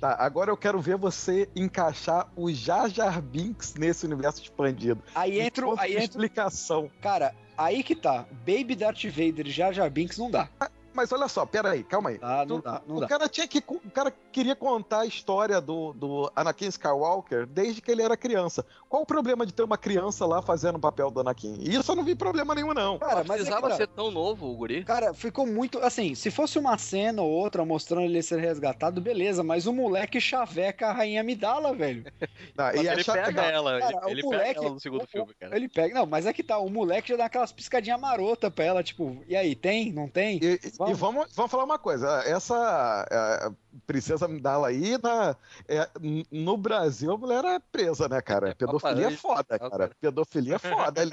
Tá, 0.00 0.16
agora 0.18 0.50
eu 0.50 0.56
quero 0.56 0.80
ver 0.80 0.96
você 0.96 1.48
encaixar 1.56 2.30
o 2.36 2.52
Jar 2.52 2.90
Jar 2.90 3.22
Binks 3.22 3.74
nesse 3.74 4.04
universo 4.04 4.42
expandido. 4.42 5.02
Aí 5.14 5.40
entra, 5.40 5.66
aí 5.78 5.92
entra, 5.92 6.04
explicação. 6.04 6.90
cara, 7.00 7.34
aí 7.56 7.82
que 7.82 7.94
tá. 7.94 8.26
Baby 8.46 8.74
Darth 8.74 9.04
Vader 9.04 9.46
e 9.46 9.50
Jar 9.50 9.72
Jar 9.72 9.88
Binks 9.88 10.18
não 10.18 10.30
dá. 10.30 10.48
Mas 10.94 11.10
olha 11.12 11.26
só, 11.28 11.44
peraí, 11.44 11.82
calma 11.82 12.10
aí. 12.10 12.18
Ah, 12.22 12.44
não 12.46 12.60
Tu- 12.60 12.62
dá, 12.64 12.82
não 12.86 12.96
o 12.96 13.00
dá. 13.00 13.06
cara 13.08 13.28
tinha 13.28 13.46
que. 13.48 13.58
O 13.68 13.90
cara 13.90 14.12
queria 14.32 14.54
contar 14.54 15.00
a 15.00 15.06
história 15.06 15.60
do, 15.60 15.92
do 15.92 16.30
Anakin 16.36 16.68
Skywalker 16.68 17.46
desde 17.46 17.80
que 17.82 17.90
ele 17.90 18.00
era 18.02 18.16
criança. 18.16 18.64
Qual 18.88 19.02
o 19.02 19.06
problema 19.06 19.44
de 19.44 19.52
ter 19.52 19.62
uma 19.64 19.76
criança 19.76 20.24
lá 20.24 20.40
fazendo 20.40 20.76
o 20.76 20.80
papel 20.80 21.10
do 21.10 21.20
Anakin? 21.20 21.56
E 21.58 21.74
isso 21.74 21.90
eu 21.90 21.96
não 21.96 22.04
vi 22.04 22.14
problema 22.14 22.54
nenhum, 22.54 22.72
não. 22.72 22.98
Cara, 22.98 23.16
Não 23.20 23.24
mas 23.26 23.40
é 23.40 23.44
que 23.44 23.50
precisava 23.50 23.68
tá. 23.70 23.76
ser 23.76 23.88
tão 23.88 24.10
novo, 24.10 24.46
o 24.50 24.54
guri. 24.56 24.84
Cara, 24.84 25.12
ficou 25.12 25.46
muito. 25.46 25.78
Assim, 25.80 26.14
se 26.14 26.30
fosse 26.30 26.58
uma 26.58 26.78
cena 26.78 27.22
ou 27.22 27.30
outra 27.30 27.64
mostrando 27.64 28.02
ele 28.04 28.22
ser 28.22 28.38
resgatado, 28.38 29.00
beleza, 29.00 29.42
mas 29.42 29.66
o 29.66 29.72
moleque 29.72 30.20
chaveca 30.20 30.88
a 30.88 30.92
rainha 30.92 31.20
Amidala, 31.22 31.74
velho. 31.74 32.04
Mas 32.56 32.76
e 32.76 32.78
ele 32.86 32.88
é 33.00 33.02
chato- 33.02 33.24
pega 33.24 33.42
ela, 33.42 33.80
Cara, 33.80 33.92
ele, 34.06 34.10
ele 34.12 34.22
moleque- 34.22 34.44
pega 34.44 34.60
ela 34.60 34.70
no 34.70 34.80
segundo 34.80 35.02
o- 35.02 35.06
filme, 35.08 35.34
cara. 35.34 35.56
Ele 35.56 35.68
pega. 35.68 35.94
Não, 35.94 36.06
mas 36.06 36.24
é 36.26 36.32
que 36.32 36.42
tá, 36.42 36.56
o 36.58 36.68
moleque 36.70 37.08
já 37.08 37.16
dá 37.16 37.24
aquelas 37.24 37.50
piscadinhas 37.52 37.98
marota 38.00 38.50
pra 38.50 38.64
ela, 38.64 38.82
tipo, 38.82 39.22
e 39.26 39.34
aí, 39.34 39.54
tem? 39.56 39.92
Não 39.92 40.06
tem? 40.08 40.38
E- 40.42 40.60
Vamos. 40.84 40.98
e 40.98 41.00
vamos, 41.00 41.26
vamos 41.34 41.50
falar 41.50 41.64
uma 41.64 41.78
coisa. 41.78 42.22
Essa 42.24 43.06
é, 43.10 43.50
princesa 43.86 44.26
Amidala 44.26 44.68
aí, 44.68 44.98
na, 45.02 45.36
é, 45.68 45.88
no 46.30 46.56
Brasil, 46.56 47.12
a 47.12 47.18
mulher 47.18 47.44
é 47.44 47.58
presa, 47.58 48.08
né, 48.08 48.20
cara? 48.20 48.54
Pedofilia 48.54 49.08
é 49.08 49.10
foda, 49.10 49.58
cara. 49.58 49.70
cara. 49.70 49.90
Pedofilia 50.00 50.56
é 50.56 50.58
foda 50.58 51.00
ali. 51.00 51.10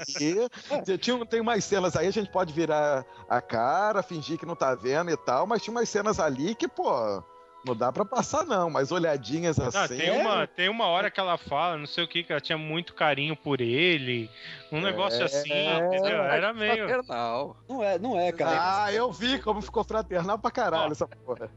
Tinha, 0.98 1.26
tem 1.26 1.40
umas 1.40 1.64
cenas 1.64 1.96
aí, 1.96 2.06
a 2.06 2.12
gente 2.12 2.30
pode 2.30 2.52
virar 2.52 3.04
a 3.28 3.40
cara, 3.40 4.02
fingir 4.02 4.38
que 4.38 4.46
não 4.46 4.56
tá 4.56 4.74
vendo 4.74 5.10
e 5.10 5.16
tal, 5.16 5.46
mas 5.46 5.62
tinha 5.62 5.72
umas 5.72 5.88
cenas 5.88 6.20
ali 6.20 6.54
que, 6.54 6.68
pô, 6.68 7.22
não 7.64 7.76
dá 7.76 7.92
pra 7.92 8.04
passar, 8.04 8.44
não. 8.44 8.68
Mas 8.70 8.92
olhadinhas 8.92 9.58
assim. 9.58 9.78
Ah, 9.78 9.88
tem, 9.88 10.10
uma, 10.10 10.46
tem 10.46 10.68
uma 10.68 10.86
hora 10.86 11.10
que 11.10 11.20
ela 11.20 11.36
fala, 11.38 11.78
não 11.78 11.86
sei 11.86 12.04
o 12.04 12.08
que, 12.08 12.22
que 12.22 12.32
ela 12.32 12.40
tinha 12.40 12.58
muito 12.58 12.94
carinho 12.94 13.36
por 13.36 13.60
ele. 13.60 14.30
Um 14.70 14.80
negócio 14.80 15.24
assim, 15.24 15.50
entendeu? 15.50 16.22
Era 16.22 16.52
meio. 16.52 16.88
Fraternal. 16.88 17.56
Não 17.68 17.82
é, 17.82 17.98
não 17.98 18.18
é, 18.18 18.32
cara. 18.32 18.84
Ah, 18.84 18.92
eu 18.92 19.12
vi 19.12 19.38
como 19.38 19.60
ficou 19.60 19.84
fraternal 19.84 20.38
pra 20.38 20.50
caralho 20.50 20.92
essa 20.92 21.06
porra. 21.06 21.50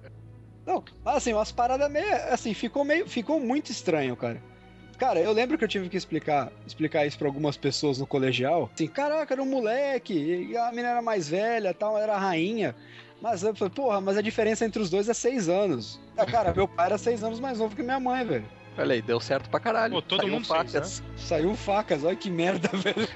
Não, 0.65 0.83
mas 1.03 1.17
assim, 1.17 1.33
umas 1.33 1.51
paradas 1.51 1.89
meio. 1.91 2.13
Assim, 2.31 2.53
ficou 2.53 2.83
meio. 2.83 3.07
Ficou 3.07 3.39
muito 3.39 3.71
estranho, 3.71 4.15
cara. 4.15 4.41
Cara, 4.97 5.19
eu 5.19 5.33
lembro 5.33 5.57
que 5.57 5.63
eu 5.63 5.67
tive 5.67 5.89
que 5.89 5.97
explicar, 5.97 6.51
explicar 6.65 7.05
isso 7.05 7.17
pra 7.17 7.27
algumas 7.27 7.57
pessoas 7.57 7.99
no 7.99 8.07
colegial. 8.07 8.69
Assim, 8.73 8.87
caraca, 8.87 9.33
era 9.33 9.43
um 9.43 9.45
moleque, 9.45 10.13
e 10.13 10.57
a 10.57 10.69
menina 10.69 10.89
era 10.89 11.01
mais 11.01 11.27
velha 11.27 11.73
tal, 11.73 11.97
era 11.97 12.15
a 12.15 12.17
rainha. 12.17 12.73
Mas 13.25 13.41
eu 13.41 13.55
falei, 13.55 13.73
porra, 13.73 13.99
mas 13.99 14.17
a 14.17 14.21
diferença 14.21 14.63
entre 14.65 14.79
os 14.79 14.87
dois 14.87 15.09
é 15.09 15.13
seis 15.13 15.49
anos. 15.49 15.99
Ah, 16.15 16.27
cara, 16.27 16.53
meu 16.53 16.67
pai 16.67 16.85
era 16.85 16.97
seis 16.99 17.23
anos 17.23 17.39
mais 17.39 17.57
novo 17.57 17.75
que 17.75 17.81
minha 17.81 17.99
mãe, 17.99 18.23
velho. 18.23 18.45
Olha 18.77 18.93
aí, 18.93 19.01
deu 19.01 19.19
certo 19.19 19.49
pra 19.49 19.59
caralho. 19.59 19.93
Pô, 19.95 20.01
todo 20.03 20.21
Saiu 20.21 20.31
mundo 20.31 20.45
fez, 20.45 20.71
facas. 20.71 21.03
Saiu 21.17 21.55
facas, 21.55 22.03
olha 22.03 22.15
que 22.15 22.29
merda, 22.29 22.67
velho. 22.77 23.07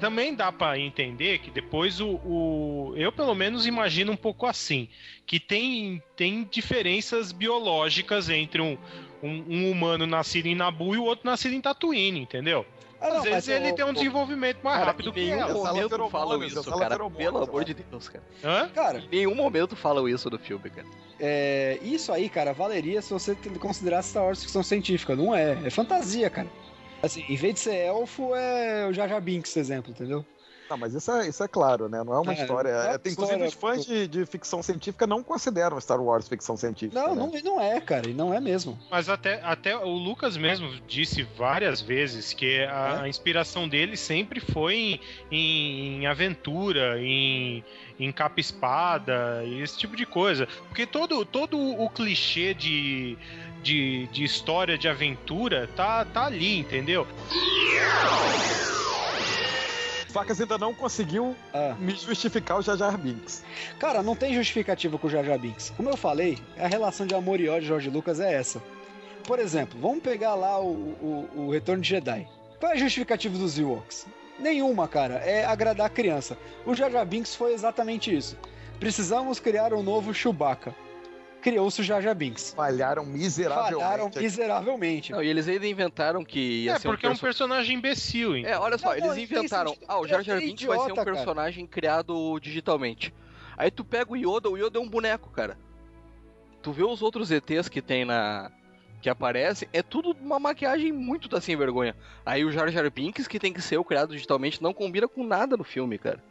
Também 0.00 0.34
dá 0.34 0.50
pra 0.50 0.78
entender 0.78 1.40
que 1.40 1.50
depois 1.50 2.00
o, 2.00 2.12
o- 2.24 2.94
Eu, 2.96 3.12
pelo 3.12 3.34
menos, 3.34 3.66
imagino 3.66 4.12
um 4.12 4.16
pouco 4.16 4.46
assim: 4.46 4.88
que 5.26 5.38
tem, 5.38 6.02
tem 6.16 6.48
diferenças 6.50 7.30
biológicas 7.30 8.30
entre 8.30 8.62
um, 8.62 8.78
um, 9.22 9.44
um 9.46 9.70
humano 9.70 10.06
nascido 10.06 10.46
em 10.46 10.54
Nabu 10.54 10.94
e 10.94 10.98
o 10.98 11.04
outro 11.04 11.26
nascido 11.28 11.52
em 11.52 11.60
Tatooine, 11.60 12.18
entendeu? 12.20 12.64
Ah, 13.00 13.18
Às 13.18 13.22
vezes 13.24 13.48
ele 13.48 13.72
tem 13.72 13.84
um 13.84 13.92
desenvolvimento 13.92 14.58
mais 14.62 14.76
Cara, 14.78 14.86
rápido 14.90 15.10
em 15.10 15.12
que 15.12 15.20
nenhum 15.20 15.38
ela. 15.40 15.54
Momento 15.54 15.88
feromonas, 15.88 16.12
falam 16.12 16.42
isso, 16.42 16.62
cara. 16.64 16.96
Pelo 16.98 17.38
eu 17.38 17.42
amor 17.44 17.64
de 17.64 17.74
Deus, 17.74 18.08
cara. 18.08 18.24
Hã? 18.42 18.68
Cara, 18.70 18.98
Em 18.98 19.08
nenhum 19.18 19.34
momento 19.34 19.76
falam 19.76 20.08
isso 20.08 20.28
no 20.28 20.38
filme, 20.38 20.68
cara. 20.68 20.86
é, 21.20 21.78
isso 21.82 22.12
aí, 22.12 22.28
cara, 22.28 22.52
valeria 22.52 23.00
se 23.00 23.12
você 23.12 23.36
considerasse 23.60 24.10
Star 24.10 24.24
Wars 24.24 24.42
ficção 24.42 24.62
científica. 24.62 25.14
Não 25.14 25.34
é, 25.34 25.58
é 25.64 25.70
fantasia, 25.70 26.28
cara. 26.28 26.48
Assim, 27.00 27.24
em 27.28 27.36
vez 27.36 27.54
de 27.54 27.60
ser 27.60 27.76
elfo, 27.76 28.34
é 28.34 28.86
o 28.88 28.92
Jar 28.92 29.20
Binks, 29.20 29.56
exemplo, 29.56 29.92
entendeu? 29.92 30.24
Não, 30.68 30.76
mas 30.76 30.92
isso 30.94 31.10
é, 31.10 31.26
isso 31.28 31.42
é 31.42 31.48
claro, 31.48 31.88
né? 31.88 32.02
Não 32.04 32.12
é 32.14 32.20
uma 32.20 32.32
É, 32.34 32.40
história. 32.40 32.68
é 32.68 32.94
É, 32.94 32.98
tem, 32.98 33.12
inclusive, 33.12 33.42
os 33.42 33.52
história- 33.54 33.76
fãs 33.78 33.86
de, 33.86 34.06
de 34.06 34.26
ficção 34.26 34.62
científica 34.62 35.06
não 35.06 35.22
consideram 35.22 35.80
Star 35.80 36.00
Wars 36.00 36.28
ficção 36.28 36.56
científica. 36.56 37.00
Não, 37.00 37.14
né? 37.14 37.30
não, 37.42 37.52
não 37.54 37.60
é, 37.60 37.80
cara, 37.80 38.08
e 38.08 38.12
não 38.14 38.32
é 38.34 38.40
mesmo. 38.40 38.78
Mas 38.90 39.08
até, 39.08 39.40
até 39.42 39.76
o 39.76 39.88
Lucas 39.88 40.36
mesmo 40.36 40.68
disse 40.86 41.22
várias 41.22 41.80
vezes 41.80 42.32
que 42.32 42.60
a, 42.64 42.98
É? 42.98 43.00
a 43.04 43.08
inspiração 43.08 43.68
dele 43.68 43.96
sempre 43.96 44.40
foi 44.40 44.74
em, 44.74 45.00
em- 45.30 46.02
em 46.02 46.06
aventura, 46.06 47.00
em, 47.00 47.64
em 47.98 48.12
capa-espada, 48.12 49.42
e 49.44 49.60
esse 49.62 49.78
tipo 49.78 49.96
de 49.96 50.04
coisa. 50.06 50.46
Porque 50.68 50.86
todo, 50.86 51.24
todo 51.24 51.58
o 51.58 51.88
clichê 51.90 52.52
de, 52.54 53.16
de, 53.62 54.06
de 54.08 54.22
história 54.24 54.76
de 54.76 54.86
aventura 54.88 55.68
tá, 55.74 56.04
tá 56.04 56.26
ali, 56.26 56.58
entendeu? 56.58 57.06
Facas 60.08 60.40
ainda 60.40 60.56
não 60.58 60.72
conseguiu 60.74 61.36
Ah. 61.52 61.74
me 61.78 61.92
justificar 61.94 62.58
o 62.58 62.62
Jar 62.62 62.76
Jar 62.76 62.96
Binks. 62.98 63.44
Cara, 63.78 64.02
não 64.02 64.16
tem 64.16 64.34
justificativa 64.34 64.98
com 64.98 65.06
o 65.06 65.10
Jar 65.10 65.24
Jar 65.24 65.38
Binks. 65.38 65.70
Como 65.76 65.88
eu 65.90 65.96
falei, 65.96 66.38
a 66.58 66.66
relação 66.66 67.06
de 67.06 67.14
amor 67.14 67.40
e 67.40 67.48
ódio 67.48 67.60
de 67.62 67.66
George 67.68 67.90
Lucas 67.90 68.18
é 68.20 68.32
essa. 68.34 68.62
Por 69.24 69.38
exemplo, 69.38 69.78
vamos 69.80 70.00
pegar 70.02 70.34
lá 70.34 70.58
o, 70.60 70.70
o, 70.72 71.28
o 71.36 71.50
Retorno 71.50 71.82
de 71.82 71.88
Jedi. 71.90 72.26
Qual 72.58 72.72
é 72.72 72.74
a 72.74 72.78
justificativa 72.78 73.36
dos 73.36 73.58
Ewoks? 73.58 74.06
Nenhuma, 74.38 74.88
cara. 74.88 75.16
É 75.16 75.44
agradar 75.44 75.86
a 75.86 75.90
criança. 75.90 76.38
O 76.64 76.74
Jar 76.74 76.90
Jar 76.90 77.04
Binks 77.04 77.34
foi 77.34 77.52
exatamente 77.52 78.14
isso. 78.16 78.36
Precisamos 78.80 79.38
criar 79.40 79.74
um 79.74 79.82
novo 79.82 80.14
Chewbacca. 80.14 80.74
Criou-se 81.50 81.80
o 81.80 81.84
Jar 81.84 82.00
Jar 82.02 82.14
Binks. 82.14 82.52
Falharam 82.54 83.04
miseravelmente. 83.04 83.74
Falharam 83.80 84.10
miseravelmente. 84.16 85.12
Não, 85.12 85.22
e 85.22 85.28
eles 85.28 85.48
ainda 85.48 85.66
inventaram 85.66 86.24
que 86.24 86.64
ia 86.64 86.72
É, 86.72 86.78
ser 86.78 86.88
porque 86.88 87.06
é 87.06 87.10
um 87.10 87.16
personagem 87.16 87.76
imbecil, 87.76 88.36
hein? 88.36 88.44
É, 88.46 88.58
olha 88.58 88.76
só, 88.78 88.88
Não, 88.88 88.94
eles 88.96 89.06
não, 89.08 89.18
inventaram. 89.18 89.70
sentido. 89.70 89.86
Ah, 89.88 89.98
o 90.00 90.06
Jar 90.06 90.20
É 90.20 90.24
Jar 90.24 90.38
Binks 90.40 90.64
vai 90.66 90.78
ser 90.80 90.92
um 90.92 90.94
cara. 90.96 91.12
personagem 91.12 91.66
criado 91.66 92.38
digitalmente. 92.40 93.14
Aí 93.56 93.70
tu 93.70 93.84
pega 93.84 94.12
o 94.12 94.16
Yoda, 94.16 94.48
o 94.48 94.56
Yoda 94.56 94.78
é 94.78 94.82
um 94.82 94.88
boneco, 94.88 95.30
cara. 95.30 95.58
Tu 96.62 96.72
vê 96.72 96.84
os 96.84 97.02
outros 97.02 97.30
ETs 97.30 97.68
que 97.68 97.80
tem 97.80 98.04
na. 98.04 98.50
que 99.00 99.08
aparecem, 99.08 99.68
é 99.72 99.82
tudo 99.82 100.16
uma 100.20 100.38
maquiagem 100.38 100.92
muito 100.92 101.28
da 101.28 101.40
sem 101.40 101.56
vergonha. 101.56 101.94
Aí 102.26 102.44
o 102.44 102.50
Jar 102.52 102.68
Jar 102.70 102.90
Binks, 102.90 103.26
que 103.28 103.38
tem 103.38 103.52
que 103.52 103.62
ser 103.62 103.78
o 103.78 103.84
criado 103.84 104.12
digitalmente, 104.12 104.62
não 104.62 104.74
combina 104.74 105.06
com 105.08 105.24
nada 105.24 105.56
no 105.56 105.64
filme, 105.64 105.98
cara. 105.98 106.22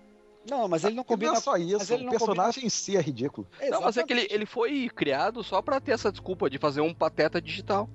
Não, 0.50 0.68
mas 0.68 0.84
ele 0.84 0.96
não 0.96 1.04
combina 1.04 1.32
não 1.32 1.38
é 1.38 1.42
só 1.42 1.52
mas 1.52 1.70
isso, 1.70 1.94
ele 1.94 2.08
o 2.08 2.10
personagem 2.10 2.66
em 2.66 2.70
si 2.70 2.96
é 2.96 3.02
ridículo. 3.02 3.48
Não, 3.70 3.82
mas 3.82 3.98
é 3.98 4.04
que 4.04 4.14
ele, 4.14 4.22
Exatamente. 4.22 4.34
ele 4.34 4.46
foi 4.46 4.90
criado 4.90 5.44
só 5.44 5.62
pra 5.62 5.80
ter 5.80 5.92
essa 5.92 6.12
desculpa 6.12 6.50
de 6.50 6.58
fazer 6.58 6.82
um 6.82 6.94
pateta 6.94 7.42
digital. 7.42 7.90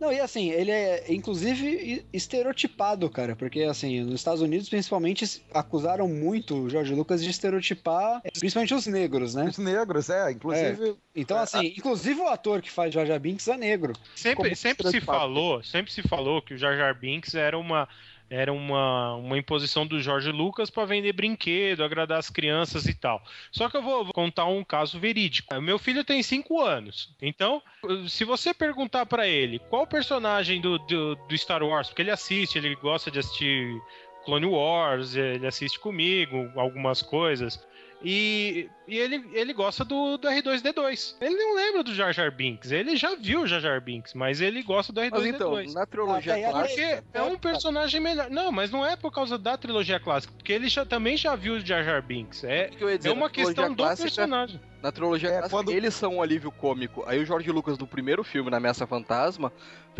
Não, 0.00 0.12
e 0.12 0.20
assim, 0.20 0.50
ele 0.50 0.70
é 0.70 1.12
inclusive 1.12 2.06
estereotipado, 2.12 3.10
cara, 3.10 3.34
porque 3.34 3.62
assim, 3.62 4.00
nos 4.02 4.14
Estados 4.14 4.40
Unidos 4.40 4.68
principalmente 4.68 5.42
acusaram 5.52 6.06
muito 6.06 6.54
o 6.54 6.70
George 6.70 6.94
Lucas 6.94 7.22
de 7.22 7.30
estereotipar, 7.30 8.20
eh, 8.24 8.30
principalmente 8.38 8.74
os 8.74 8.86
negros, 8.86 9.34
né? 9.34 9.46
Os 9.46 9.58
negros, 9.58 10.08
é, 10.08 10.30
inclusive. 10.30 10.94
Então 11.16 11.38
É, 11.38 11.40
assim, 11.42 11.74
inclusive 11.76 12.20
o 12.20 12.28
ator 12.28 12.62
que 12.62 12.70
faz 12.70 12.94
Jar 12.94 13.04
Jar 13.04 13.18
Binks 13.18 13.48
é 13.48 13.56
negro. 13.56 13.92
Sempre, 14.14 14.54
sempre 14.54 14.88
se 14.88 15.00
falou, 15.00 15.62
sempre 15.64 15.92
se 15.92 16.02
falou 16.02 16.40
que 16.40 16.54
o 16.54 16.58
Jar 16.58 16.76
Jar 16.76 16.96
Binks 16.96 17.34
era 17.34 17.58
uma 17.58 17.88
era 18.30 18.52
uma, 18.52 19.14
uma 19.14 19.38
imposição 19.38 19.86
do 19.86 20.00
Jorge 20.00 20.30
Lucas 20.30 20.70
para 20.70 20.84
vender 20.84 21.12
brinquedo, 21.12 21.82
agradar 21.82 22.18
as 22.18 22.28
crianças 22.28 22.86
e 22.86 22.94
tal. 22.94 23.22
Só 23.50 23.68
que 23.68 23.76
eu 23.76 23.82
vou, 23.82 24.06
contar 24.12 24.46
um 24.46 24.62
caso 24.62 24.98
verídico. 24.98 25.58
Meu 25.60 25.78
filho 25.78 26.04
tem 26.04 26.22
5 26.22 26.60
anos. 26.60 27.14
Então, 27.20 27.62
se 28.08 28.24
você 28.24 28.52
perguntar 28.52 29.06
para 29.06 29.26
ele 29.26 29.58
qual 29.58 29.86
personagem 29.86 30.60
do, 30.60 30.78
do, 30.78 31.14
do 31.14 31.38
Star 31.38 31.62
Wars, 31.62 31.88
porque 31.88 32.02
ele 32.02 32.10
assiste, 32.10 32.58
ele 32.58 32.74
gosta 32.76 33.10
de 33.10 33.18
assistir 33.18 33.80
Clone 34.24 34.46
Wars, 34.46 35.16
ele 35.16 35.46
assiste 35.46 35.78
comigo 35.78 36.50
algumas 36.54 37.00
coisas. 37.00 37.66
E, 38.00 38.68
e 38.86 38.96
ele, 38.96 39.28
ele 39.32 39.52
gosta 39.52 39.84
do, 39.84 40.16
do 40.18 40.28
R2D2. 40.28 41.16
Ele 41.20 41.34
não 41.34 41.56
lembra 41.56 41.82
do 41.82 41.92
Jar 41.92 42.12
Jar 42.12 42.30
Binks. 42.30 42.70
Ele 42.70 42.96
já 42.96 43.16
viu 43.16 43.40
o 43.42 43.46
Jar 43.46 43.60
Jar 43.60 43.80
Binks, 43.80 44.14
mas 44.14 44.40
ele 44.40 44.62
gosta 44.62 44.92
do 44.92 45.00
R2D2. 45.00 45.10
Mas 45.10 45.26
então, 45.26 45.64
na 45.74 45.84
trilogia 45.86 46.34
Ah, 46.48 46.50
clássica. 46.52 47.02
Porque 47.02 47.18
é 47.18 47.22
um 47.22 47.36
personagem 47.36 48.00
melhor. 48.00 48.30
Não, 48.30 48.52
mas 48.52 48.70
não 48.70 48.86
é 48.86 48.94
por 48.96 49.10
causa 49.12 49.36
da 49.36 49.56
trilogia 49.58 49.98
clássica, 49.98 50.32
porque 50.36 50.52
ele 50.52 50.68
já, 50.68 50.84
também 50.86 51.16
já 51.16 51.34
viu 51.34 51.54
o 51.54 51.60
Jar 51.60 51.82
Jar 51.82 52.00
Binks. 52.02 52.44
É, 52.44 52.68
que 52.68 52.82
eu 52.82 52.88
ia 52.88 52.96
dizer, 52.98 53.10
é 53.10 53.12
uma 53.12 53.28
questão 53.28 53.68
do 53.70 53.76
clássica- 53.82 54.02
personagem. 54.04 54.60
Na 54.80 54.92
trilogia 54.92 55.28
É, 55.28 55.32
clássica, 55.38 55.50
quando- 55.50 55.72
eles 55.72 55.92
são 55.92 56.14
um 56.16 56.22
alívio 56.22 56.52
cômico. 56.52 57.02
Aí 57.04 57.18
o 57.20 57.26
Jorge 57.26 57.50
Lucas, 57.50 57.76
no 57.78 57.86
primeiro 57.86 58.22
filme, 58.22 58.48
na 58.48 58.58
Ameaça 58.58 58.86
Fantasma, 58.86 59.52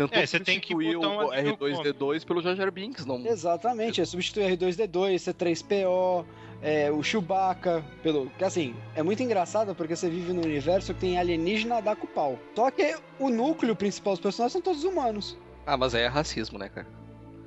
tentou 0.07 0.19
É, 0.19 0.25
você 0.25 0.39
tem 0.39 0.59
que 0.59 0.73
substituir 0.73 0.97
botar 0.97 1.25
o 1.25 1.31
alívio 1.31 1.57
R2D2 1.57 2.25
pelo 2.25 2.41
Jar 2.41 2.55
Jar 2.55 2.71
Binks. 2.71 3.05
Não... 3.05 3.25
Exatamente, 3.25 3.99
é 3.99 4.05
substituir 4.05 4.57
R2D2, 4.57 5.15
C3PO, 5.15 6.25
é, 6.61 6.89
o 6.91 7.03
Chewbacca, 7.03 7.83
pelo. 8.01 8.29
Que 8.37 8.43
assim, 8.43 8.75
é 8.95 9.03
muito 9.03 9.21
engraçado 9.21 9.75
porque 9.75 9.95
você 9.95 10.09
vive 10.09 10.31
num 10.31 10.41
universo 10.41 10.93
que 10.93 11.01
tem 11.01 11.17
alienígena 11.17 11.77
a 11.77 11.81
dar 11.81 11.95
com 11.95 12.07
pau. 12.07 12.39
Só 12.55 12.71
que 12.71 12.95
o 13.19 13.29
núcleo 13.29 13.75
principal 13.75 14.13
dos 14.13 14.21
personagens 14.21 14.53
são 14.53 14.61
todos 14.61 14.83
humanos. 14.83 15.37
Ah, 15.65 15.77
mas 15.77 15.93
aí 15.93 16.03
é 16.03 16.07
racismo, 16.07 16.57
né, 16.57 16.69
cara? 16.69 16.87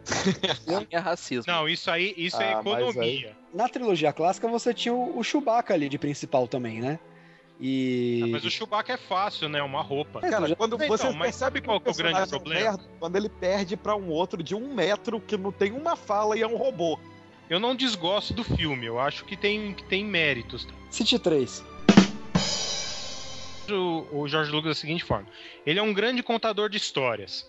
É 0.91 0.99
racismo. 0.99 1.45
Não, 1.51 1.69
isso 1.69 1.91
aí 1.91 2.13
isso 2.17 2.41
é 2.41 2.55
Ah, 2.55 2.63
mas 2.65 2.81
economia. 2.81 3.37
Na 3.55 3.69
trilogia 3.69 4.13
clássica 4.13 4.49
você 4.49 4.75
tinha 4.75 4.93
o, 4.93 5.19
o 5.19 5.23
Chewbacca 5.23 5.73
ali 5.73 5.89
de 5.89 5.97
principal 5.97 6.49
também, 6.49 6.81
né? 6.81 6.99
E. 7.65 8.23
Ah, 8.25 8.27
Mas 8.27 8.45
o 8.45 8.51
Chewbacca 8.51 8.95
é 8.95 8.97
fácil, 8.97 9.49
né? 9.49 9.63
Uma 9.63 9.83
roupa. 9.83 10.21
Cara, 10.21 10.55
quando 10.57 10.75
Então, 10.75 10.89
você 10.89 11.11
mas 11.13 11.37
sabe 11.37 11.61
qual 11.61 11.81
que 11.81 11.89
é 11.89 11.93
o 11.93 11.95
grande 11.95 12.17
personagem 12.17 12.29
problema? 12.29 12.71
merda, 12.73 12.91
quando 12.99 13.17
ele 13.17 13.29
perde 13.29 13.77
pra 13.77 13.95
um 13.95 14.09
outro 14.09 14.43
de 14.43 14.55
um 14.55 14.75
metro 14.75 15.21
que 15.21 15.37
não 15.37 15.53
tem 15.53 15.71
uma 15.71 15.95
fala 15.95 16.37
e 16.37 16.43
é 16.43 16.47
um 16.47 16.57
robô. 16.57 16.99
Eu 17.49 17.61
não 17.61 17.75
desgosto 17.77 18.35
do 18.35 18.43
filme, 18.43 18.87
eu 18.87 18.99
acho 18.99 19.25
que 19.25 19.37
tem, 19.37 19.75
que 19.75 19.85
tem 19.85 20.05
méritos. 20.05 20.67
City 20.91 21.19
3. 21.19 21.65
mostra 23.73 23.77
o, 23.77 24.23
o 24.23 24.29
George 24.29 24.51
Lucas 24.51 24.71
da 24.71 24.75
seguinte 24.75 25.05
forma: 25.05 25.29
ele 25.65 25.79
é 25.79 25.83
um 25.83 25.93
grande 25.93 26.23
contador 26.23 26.69
de 26.69 26.77
histórias, 26.77 27.49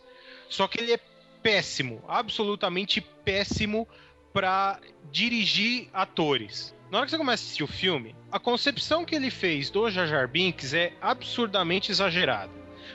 só 0.50 0.68
que 0.68 0.80
ele 0.80 0.94
é 0.94 1.00
péssimo, 1.42 2.02
absolutamente 2.08 3.02
péssimo 3.02 3.88
para 4.32 4.80
dirigir 5.12 5.90
atores. 5.94 6.74
Na 6.94 7.00
hora 7.00 7.08
que 7.08 7.10
você 7.10 7.18
começa 7.18 7.42
a 7.42 7.46
assistir 7.46 7.64
o 7.64 7.68
filme, 7.68 8.16
a 8.32 8.38
concepção 8.38 9.04
que 9.04 9.16
ele 9.16 9.32
fez 9.32 9.72
do 9.72 9.90
Jar 9.90 10.06
Jar 10.06 10.28
Binks 10.28 10.76
é 10.76 10.94
absurdamente 11.02 11.90
exagerada. 11.90 12.52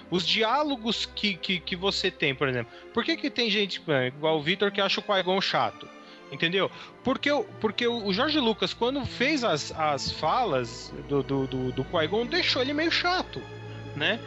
Os 0.09 0.25
diálogos 0.25 1.05
que, 1.05 1.35
que, 1.35 1.59
que 1.59 1.75
você 1.75 2.09
tem, 2.09 2.33
por 2.33 2.49
exemplo. 2.49 2.73
Por 2.95 3.03
que, 3.03 3.17
que 3.17 3.29
tem 3.29 3.51
gente 3.51 3.83
é, 3.89 4.07
igual 4.07 4.39
o 4.39 4.41
Victor 4.41 4.71
que 4.71 4.81
acha 4.81 5.01
o 5.01 5.03
Qui-Gon 5.03 5.41
chato? 5.41 5.89
Entendeu? 6.31 6.71
Porque, 7.03 7.29
porque 7.61 7.89
o 7.89 8.13
Jorge 8.13 8.39
Lucas, 8.39 8.73
quando 8.73 9.05
fez 9.05 9.43
as, 9.43 9.73
as 9.73 10.13
falas 10.13 10.95
do, 11.09 11.21
do, 11.25 11.47
do, 11.49 11.73
do 11.73 12.25
deixou 12.27 12.63
ele 12.63 12.73
meio 12.73 12.93
chato, 12.93 13.43
né? 13.97 14.21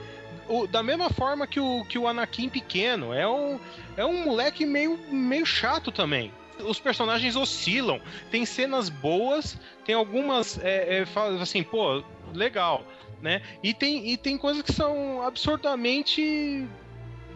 O- 0.50 0.68
da 0.68 0.84
mesma 0.84 1.10
forma 1.10 1.48
que 1.48 1.62
o, 1.62 1.86
que 1.86 1.98
o 1.98 2.10
Anakin 2.10 2.50
pequeno. 2.50 3.14
É 3.14 3.26
um, 3.26 3.58
é 3.96 4.06
um 4.06 4.26
moleque 4.26 4.66
meio, 4.66 5.00
meio 5.10 5.46
chato 5.46 5.94
também. 5.94 6.30
Os 6.62 6.80
personagens 6.80 7.36
oscilam. 7.36 8.00
Tem 8.30 8.46
cenas 8.46 8.90
boas, 8.90 9.58
tem 9.86 9.96
algumas. 9.96 10.58
É, 10.64 11.00
é, 11.00 11.06
assim, 11.42 11.64
pô, 11.64 12.04
legal, 12.34 12.84
né? 13.22 13.42
E 13.62 13.74
tem, 13.74 14.10
e 14.12 14.18
tem 14.18 14.38
coisas 14.38 14.62
que 14.64 14.72
são 14.74 15.22
absurdamente 15.22 16.68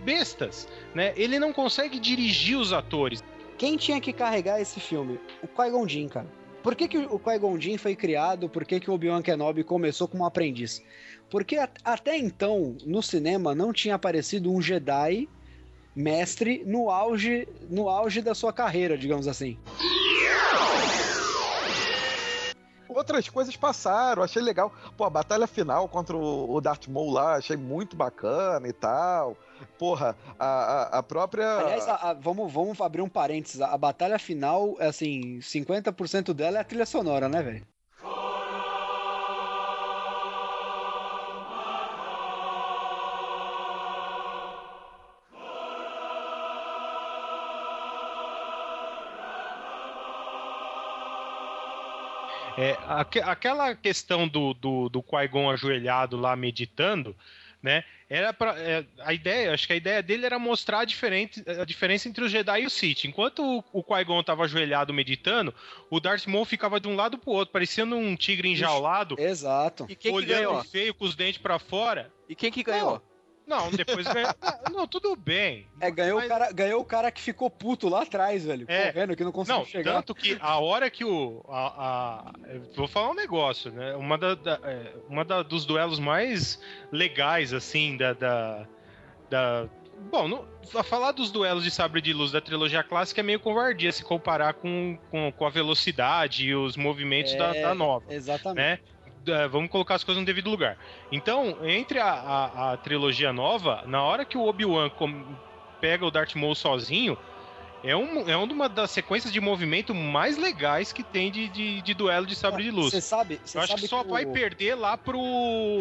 bestas, 0.04 0.68
né? 0.94 1.14
Ele 1.16 1.40
não 1.40 1.52
consegue 1.52 2.00
dirigir 2.00 2.58
os 2.58 2.72
atores. 2.72 3.24
Quem 3.58 3.78
tinha 3.78 4.00
que 4.02 4.12
carregar 4.14 4.60
esse 4.62 4.80
filme? 4.80 5.20
O 5.42 5.48
Qui-Gon 5.48 5.88
Jinn, 5.88 6.08
cara. 6.10 6.28
Por 6.62 6.76
que, 6.76 6.88
que 6.88 6.98
o 6.98 7.20
Qui-Gon 7.20 7.60
Jinn 7.60 7.78
foi 7.78 7.96
criado? 7.96 8.50
Por 8.50 8.66
que, 8.66 8.80
que 8.80 8.90
o 8.90 8.94
Obi-Wan 8.94 9.22
Kenobi 9.22 9.64
começou 9.64 10.08
como 10.08 10.26
aprendiz? 10.26 10.84
Porque 11.30 11.58
a- 11.58 11.70
até 11.84 12.18
então, 12.18 12.76
no 12.86 13.02
cinema, 13.04 13.54
não 13.56 13.72
tinha 13.72 13.96
aparecido 13.96 14.52
um 14.52 14.62
Jedi 14.62 15.30
mestre 15.96 16.64
no 16.66 16.90
auge, 16.90 17.48
no 17.70 17.88
auge 17.90 18.22
da 18.22 18.36
sua 18.36 18.52
carreira, 18.52 18.98
digamos 18.98 19.28
assim. 19.28 19.58
Outras 22.88 23.28
coisas 23.28 23.56
passaram, 23.58 24.24
achei 24.24 24.42
legal. 24.42 24.72
Pô, 24.96 25.04
a 25.04 25.10
batalha 25.10 25.48
final 25.48 25.88
contra 25.90 26.16
o 26.16 26.62
Darth 26.62 26.88
Maul 26.88 27.12
lá, 27.12 27.36
achei 27.36 27.58
muito 27.58 27.96
bacana 27.96 28.68
e 28.68 28.72
tal. 28.74 29.36
Porra, 29.78 30.16
a, 30.40 30.46
a, 30.46 31.00
a 31.00 31.04
própria. 31.04 31.46
Aliás, 31.58 31.88
a- 31.90 31.96
a- 32.12 32.14
vamos, 32.14 32.52
vamos 32.54 32.80
abrir 32.80 33.02
um 33.02 33.10
parênteses. 33.10 33.60
A, 33.60 33.68
a 33.74 33.78
batalha 33.78 34.18
final, 34.18 34.78
assim, 34.80 35.40
50% 35.42 36.34
dela 36.34 36.58
é 36.58 36.62
a 36.62 36.64
trilha 36.64 36.86
sonora, 36.86 37.28
né, 37.28 37.42
velho? 37.42 37.68
É, 52.58 52.78
aque- 52.88 53.20
aquela 53.22 53.76
questão 53.76 54.28
do, 54.28 54.54
do, 54.54 54.90
do 54.90 55.04
Qui-Gon 55.04 55.50
ajoelhado 55.50 56.18
lá 56.18 56.36
meditando, 56.36 57.16
né? 57.62 57.84
Era 58.08 58.32
para 58.32 58.56
a 59.00 59.14
ideia, 59.14 59.52
acho 59.52 59.66
que 59.66 59.74
a 59.74 59.76
ideia 59.76 60.04
dele 60.04 60.28
era 60.28 60.38
mostrar 60.38 60.82
a, 60.82 60.86
diferente, 60.86 61.44
a 61.60 61.66
diferença 61.66 62.08
entre 62.08 62.24
o 62.24 62.30
Jedi 62.30 62.62
e 62.62 62.66
o 62.68 62.70
Sith. 62.70 63.06
Enquanto 63.06 63.42
o, 63.44 63.64
o 63.74 63.84
Qui-Gon 63.84 64.22
tava 64.24 64.44
ajoelhado 64.44 64.94
meditando, 64.94 65.54
o 65.90 66.00
Darth 66.00 66.28
Maul 66.28 66.46
ficava 66.46 66.80
de 66.80 66.88
um 66.88 66.96
lado 66.96 67.18
pro 67.18 67.32
outro, 67.32 67.52
parecendo 67.52 67.96
um 67.96 68.16
tigre 68.16 68.48
enjaulado, 68.50 69.16
Exato. 69.20 69.88
E 69.90 69.96
quem 69.96 70.12
que 70.12 70.18
olhando 70.18 70.50
ganhou? 70.50 70.64
feio 70.66 70.94
com 70.94 71.04
os 71.04 71.16
dentes 71.16 71.40
pra 71.42 71.58
fora. 71.58 72.12
E 72.30 72.36
quem 72.36 72.52
que 72.52 72.62
ganhou? 72.64 72.94
Não, 72.94 73.02
depois 73.72 74.06
ganhou. 74.08 74.30
Não, 74.72 74.88
tudo 74.88 75.16
bem. 75.16 75.68
É, 75.80 75.90
ganhou, 75.92 76.18
Mas- 76.18 76.26
o 76.26 76.30
cara, 76.30 76.52
ganhou 76.52 76.82
o 76.82 76.86
cara 76.86 77.12
que 77.12 77.22
ficou 77.22 77.50
puto 77.50 77.88
lá 77.88 78.02
atrás, 78.04 78.44
velho. 78.46 78.66
É. 78.68 78.92
Correndo, 78.92 79.16
que 79.16 79.24
não 79.24 79.32
conseguiu 79.32 79.60
Não, 79.60 79.66
chegar. 79.66 79.94
tanto 79.94 80.14
que 80.16 80.38
a 80.40 80.60
hora 80.60 80.90
que 80.90 81.06
o. 81.06 81.44
A, 81.48 81.68
a- 82.28 82.34
vou 82.76 82.88
falar 82.88 83.12
um 83.12 83.16
negócio, 83.16 83.72
né? 83.72 83.96
Uma, 83.96 84.18
da, 84.18 84.36
da- 84.36 84.60
é, 84.64 84.94
uma 85.08 85.24
da- 85.24 85.44
dos 85.44 85.66
duelos 85.66 86.00
mais 86.00 86.60
legais, 86.92 87.54
assim, 87.54 87.96
da. 87.98 88.14
da, 88.14 88.68
da- 89.30 89.68
bom, 90.12 90.28
não, 90.28 90.46
a 90.76 90.84
falar 90.84 91.12
dos 91.14 91.32
duelos 91.32 91.64
de 91.64 91.72
sabre 91.72 92.02
de 92.02 92.12
luz 92.12 92.32
da 92.32 92.42
trilogia 92.42 92.84
clássica 92.84 93.22
é 93.22 93.24
meio 93.24 93.40
covardia 93.40 93.92
se 93.92 94.04
comparar 94.04 94.56
com, 94.56 94.98
com, 95.10 95.32
com 95.32 95.46
a 95.46 95.50
velocidade 95.50 96.48
e 96.48 96.56
os 96.56 96.76
movimentos 96.76 97.34
da, 97.36 97.56
É, 97.56 97.62
da 97.62 97.74
nova 97.76 98.14
Exatamente. 98.14 98.58
né? 98.58 98.80
É, 99.28 99.48
Vamos 99.48 99.70
colocar 99.70 99.96
as 99.96 100.04
coisas 100.04 100.20
no 100.22 100.26
devido 100.26 100.50
lugar. 100.50 100.78
Então, 101.12 101.58
entre 101.64 102.00
a, 102.00 102.06
a- 102.12 102.74
a 102.74 102.78
trilogia 102.78 103.32
nova, 103.34 103.84
na 103.86 104.04
hora 104.04 104.26
que 104.26 104.38
o 104.38 104.46
Obi-Wan 104.46 104.90
pega 105.82 106.06
o 106.06 106.12
Darth 106.12 106.36
Maul 106.36 106.56
sozinho, 106.56 107.18
é, 107.84 107.96
um, 107.96 108.28
é 108.28 108.36
uma 108.36 108.68
das 108.68 108.90
sequências 108.90 109.32
de 109.32 109.40
movimento 109.40 109.94
mais 109.94 110.38
legais 110.38 110.92
que 110.92 111.04
tem 111.04 111.30
de, 111.32 111.48
de, 111.48 111.82
de 111.84 111.94
duelo 111.94 112.26
de 112.26 112.36
sabre 112.36 112.64
de 112.64 112.72
luz. 112.72 112.90
Você 112.92 113.02
sabe, 113.02 113.40
você 113.46 113.58
Eu 113.58 113.62
acho 113.62 113.70
sabe 113.70 113.82
que 113.82 113.88
só 113.88 114.02
o- 114.02 114.08
vai 114.10 114.26
perder 114.26 114.74
lá 114.76 114.98
pro, 114.98 115.22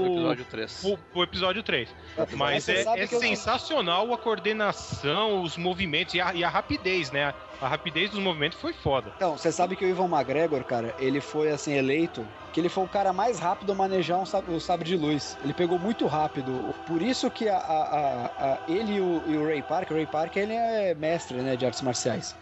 episódio 0.07 0.45
3. 0.45 0.81
pro, 0.81 0.99
pro 1.13 1.23
episódio 1.23 1.63
3. 1.63 1.89
Mas 2.37 2.69
é, 2.69 2.83
é 2.83 3.07
que 3.07 3.15
eu- 3.15 3.21
sensacional 3.21 4.13
a 4.13 4.19
coordenação, 4.19 5.41
os 5.43 5.57
movimentos 5.57 6.15
e 6.15 6.21
a, 6.21 6.35
e 6.35 6.45
a 6.45 6.49
rapidez, 6.49 7.11
né? 7.11 7.33
A 7.61 7.69
rapidez 7.69 8.11
dos 8.11 8.21
movimentos 8.21 8.59
foi 8.61 8.75
foda. 8.75 9.11
Então, 9.17 9.39
você 9.39 9.51
sabe 9.51 9.75
que 9.75 9.85
o 9.85 9.89
Ivan 9.89 10.09
McGregor, 10.09 10.63
cara, 10.65 10.95
ele 10.99 11.21
foi 11.23 11.51
assim 11.51 11.73
eleito 11.73 12.27
que 12.55 12.61
ele 12.61 12.69
foi 12.69 12.85
o 12.85 12.89
cara 12.89 13.13
mais 13.13 13.41
rápido 13.41 13.73
a 13.73 13.75
manejar 13.75 14.17
um 14.17 14.23
o 14.23 14.61
sabre 14.61 14.87
de 14.89 14.97
luz. 14.97 15.37
Ele 15.43 15.53
pegou 15.53 15.77
muito 15.77 16.07
rápido. 16.07 16.73
Por 16.87 17.03
isso 17.03 17.29
que 17.29 17.49
a- 17.49 17.57
a- 17.59 18.31
a- 18.39 18.59
ele 18.69 18.95
e 18.95 19.01
o, 19.01 19.23
e 19.27 19.37
o 19.37 19.45
Ray 19.45 19.61
Park, 19.61 19.91
o 19.91 19.95
Ray 19.95 20.07
Park 20.07 20.37
ele 20.37 20.53
é 20.53 20.95
mestre 20.95 21.39
né, 21.39 21.57
de 21.57 21.67
artes 21.67 21.83
marciais. 21.83 22.33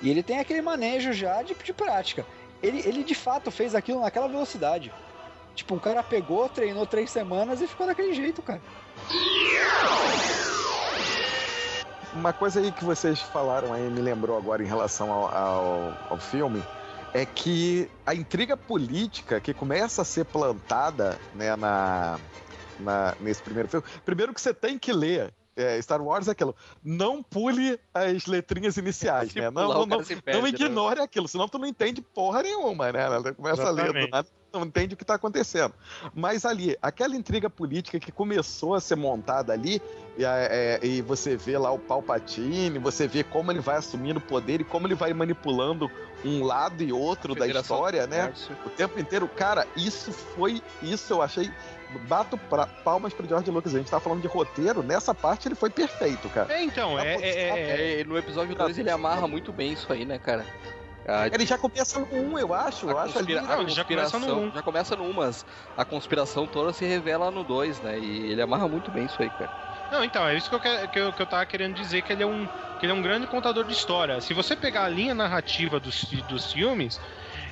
E 0.00 0.08
ele 0.08 0.22
tem 0.22 0.38
aquele 0.38 0.62
manejo 0.62 1.12
já 1.12 1.42
de, 1.42 1.52
de 1.52 1.72
prática. 1.72 2.24
Ele, 2.62 2.80
ele 2.86 3.02
de 3.02 3.14
fato 3.16 3.50
fez 3.50 3.74
aquilo 3.74 4.00
naquela 4.02 4.28
velocidade. 4.28 4.92
Tipo, 5.56 5.74
um 5.74 5.80
cara 5.80 6.00
pegou, 6.00 6.48
treinou 6.48 6.86
três 6.86 7.10
semanas 7.10 7.60
e 7.60 7.66
ficou 7.66 7.88
daquele 7.88 8.14
jeito, 8.14 8.40
cara. 8.42 8.60
Uma 12.14 12.32
coisa 12.32 12.60
aí 12.60 12.70
que 12.70 12.84
vocês 12.84 13.20
falaram 13.20 13.72
aí, 13.72 13.90
me 13.90 14.00
lembrou 14.00 14.36
agora 14.38 14.62
em 14.62 14.66
relação 14.66 15.10
ao, 15.12 15.26
ao, 15.36 15.92
ao 16.10 16.18
filme, 16.18 16.62
é 17.12 17.24
que 17.24 17.90
a 18.04 18.14
intriga 18.14 18.56
política 18.56 19.40
que 19.40 19.54
começa 19.54 20.02
a 20.02 20.04
ser 20.04 20.24
plantada 20.26 21.18
né, 21.32 21.56
na, 21.56 22.20
na- 22.78 23.16
nesse 23.18 23.42
primeiro 23.42 23.68
filme. 23.68 23.86
Primeiro 24.04 24.34
que 24.34 24.40
você 24.40 24.52
tem 24.52 24.78
que 24.78 24.92
ler. 24.92 25.32
é, 25.56 25.80
Star 25.80 26.02
Wars 26.02 26.28
é 26.28 26.32
aquilo. 26.32 26.54
Não 26.84 27.22
pule 27.22 27.80
as 27.94 28.26
letrinhas 28.26 28.76
iniciais, 28.76 29.32
né? 29.34 29.50
Não, 29.50 29.68
não, 29.68 29.86
não, 29.86 29.98
perde, 30.04 30.22
não 30.32 30.42
né? 30.42 30.48
ignore 30.50 31.00
aquilo, 31.00 31.26
senão 31.26 31.48
tu 31.48 31.58
não 31.58 31.66
entende 31.66 32.02
porra 32.02 32.42
nenhuma, 32.42 32.92
né? 32.92 33.06
Começa 33.34 33.66
a 33.66 33.70
ler 33.70 33.92
do 33.92 33.98
Exatamente. 33.98 34.10
nada, 34.10 34.28
não 34.60 34.66
entende 34.66 34.94
o 34.94 34.96
que 34.96 35.04
tá 35.04 35.14
acontecendo. 35.14 35.72
Mas 36.14 36.44
ali, 36.44 36.76
aquela 36.80 37.16
intriga 37.16 37.48
política 37.50 37.98
que 38.00 38.10
começou 38.12 38.74
a 38.74 38.80
ser 38.80 38.96
montada 38.96 39.52
ali, 39.52 39.80
e, 40.18 40.24
é, 40.24 40.78
e 40.82 41.02
você 41.02 41.36
vê 41.36 41.58
lá 41.58 41.70
o 41.70 41.78
Palpatine, 41.78 42.78
você 42.78 43.06
vê 43.06 43.22
como 43.22 43.50
ele 43.52 43.60
vai 43.60 43.76
assumindo 43.76 44.18
o 44.18 44.22
poder 44.22 44.60
e 44.60 44.64
como 44.64 44.86
ele 44.86 44.94
vai 44.94 45.12
manipulando 45.12 45.90
um 46.24 46.42
lado 46.44 46.82
e 46.82 46.92
outro 46.92 47.34
da 47.34 47.46
história, 47.46 48.06
né? 48.06 48.32
O 48.64 48.70
tempo 48.70 48.98
inteiro, 48.98 49.28
cara, 49.28 49.66
isso 49.76 50.12
foi. 50.12 50.62
Isso 50.82 51.12
eu 51.12 51.22
achei. 51.22 51.50
Bato 52.08 52.36
pra, 52.36 52.66
palmas 52.66 53.12
pro 53.14 53.28
George 53.28 53.48
Lucas. 53.50 53.74
A 53.74 53.78
gente 53.78 53.90
tá 53.90 54.00
falando 54.00 54.20
de 54.20 54.26
roteiro, 54.26 54.82
nessa 54.82 55.14
parte 55.14 55.46
ele 55.46 55.54
foi 55.54 55.70
perfeito, 55.70 56.28
cara. 56.30 56.52
É, 56.52 56.62
então, 56.64 56.98
é, 56.98 57.14
é- 57.14 57.20
é- 57.20 58.00
É, 58.00 58.04
no 58.04 58.18
episódio 58.18 58.56
2 58.56 58.76
ele 58.78 58.90
amarra 58.90 59.28
muito 59.28 59.52
bem 59.52 59.72
isso 59.72 59.92
aí, 59.92 60.04
né, 60.04 60.18
cara? 60.18 60.44
A, 61.08 61.26
Ele 61.28 61.46
já 61.46 61.56
começa 61.56 61.98
no 62.00 62.06
1, 62.12 62.38
eu 62.38 62.52
acho. 62.52 62.88
Eu 62.88 62.98
a 62.98 63.04
acho 63.04 63.18
ali. 63.18 63.34
conspira- 63.34 63.40
a 63.52 63.56
Não, 63.56 63.62
ele 63.62 63.70
já 63.70 63.84
começa 63.84 64.18
no 64.18 64.26
conspiração- 64.26 64.48
um. 64.48 64.52
Já 64.52 64.62
começa 64.62 64.96
no 64.96 65.04
1, 65.04 65.12
mas 65.12 65.44
a 65.76 65.84
conspiração 65.84 66.46
toda 66.46 66.72
se 66.72 66.84
revela 66.84 67.30
no 67.30 67.44
2, 67.44 67.80
né? 67.80 68.00
E 68.00 68.30
ele 68.30 68.42
amarra 68.42 68.68
muito 68.68 68.90
bem 68.90 69.06
isso 69.06 69.22
aí, 69.22 69.30
cara. 69.30 69.50
Não, 69.90 70.02
então, 70.02 70.26
é 70.26 70.36
isso 70.36 70.48
que 70.48 70.54
eu, 70.54 70.60
que, 70.60 70.88
que 70.88 70.98
eu, 70.98 71.12
que 71.12 71.22
eu 71.22 71.26
tava 71.26 71.46
querendo 71.46 71.74
dizer, 71.74 72.02
que 72.02 72.12
ele 72.12 72.22
é 72.22 72.26
um, 72.26 72.48
que 72.78 72.84
ele 72.86 72.92
é 72.92 72.94
um 72.94 73.02
grande 73.02 73.26
contador 73.26 73.64
de 73.64 73.72
história. 73.72 74.20
Se 74.20 74.34
você 74.34 74.56
pegar 74.56 74.84
a 74.84 74.88
linha 74.88 75.14
narrativa 75.14 75.78
dos, 75.78 76.02
dos 76.24 76.50
filmes, 76.50 76.98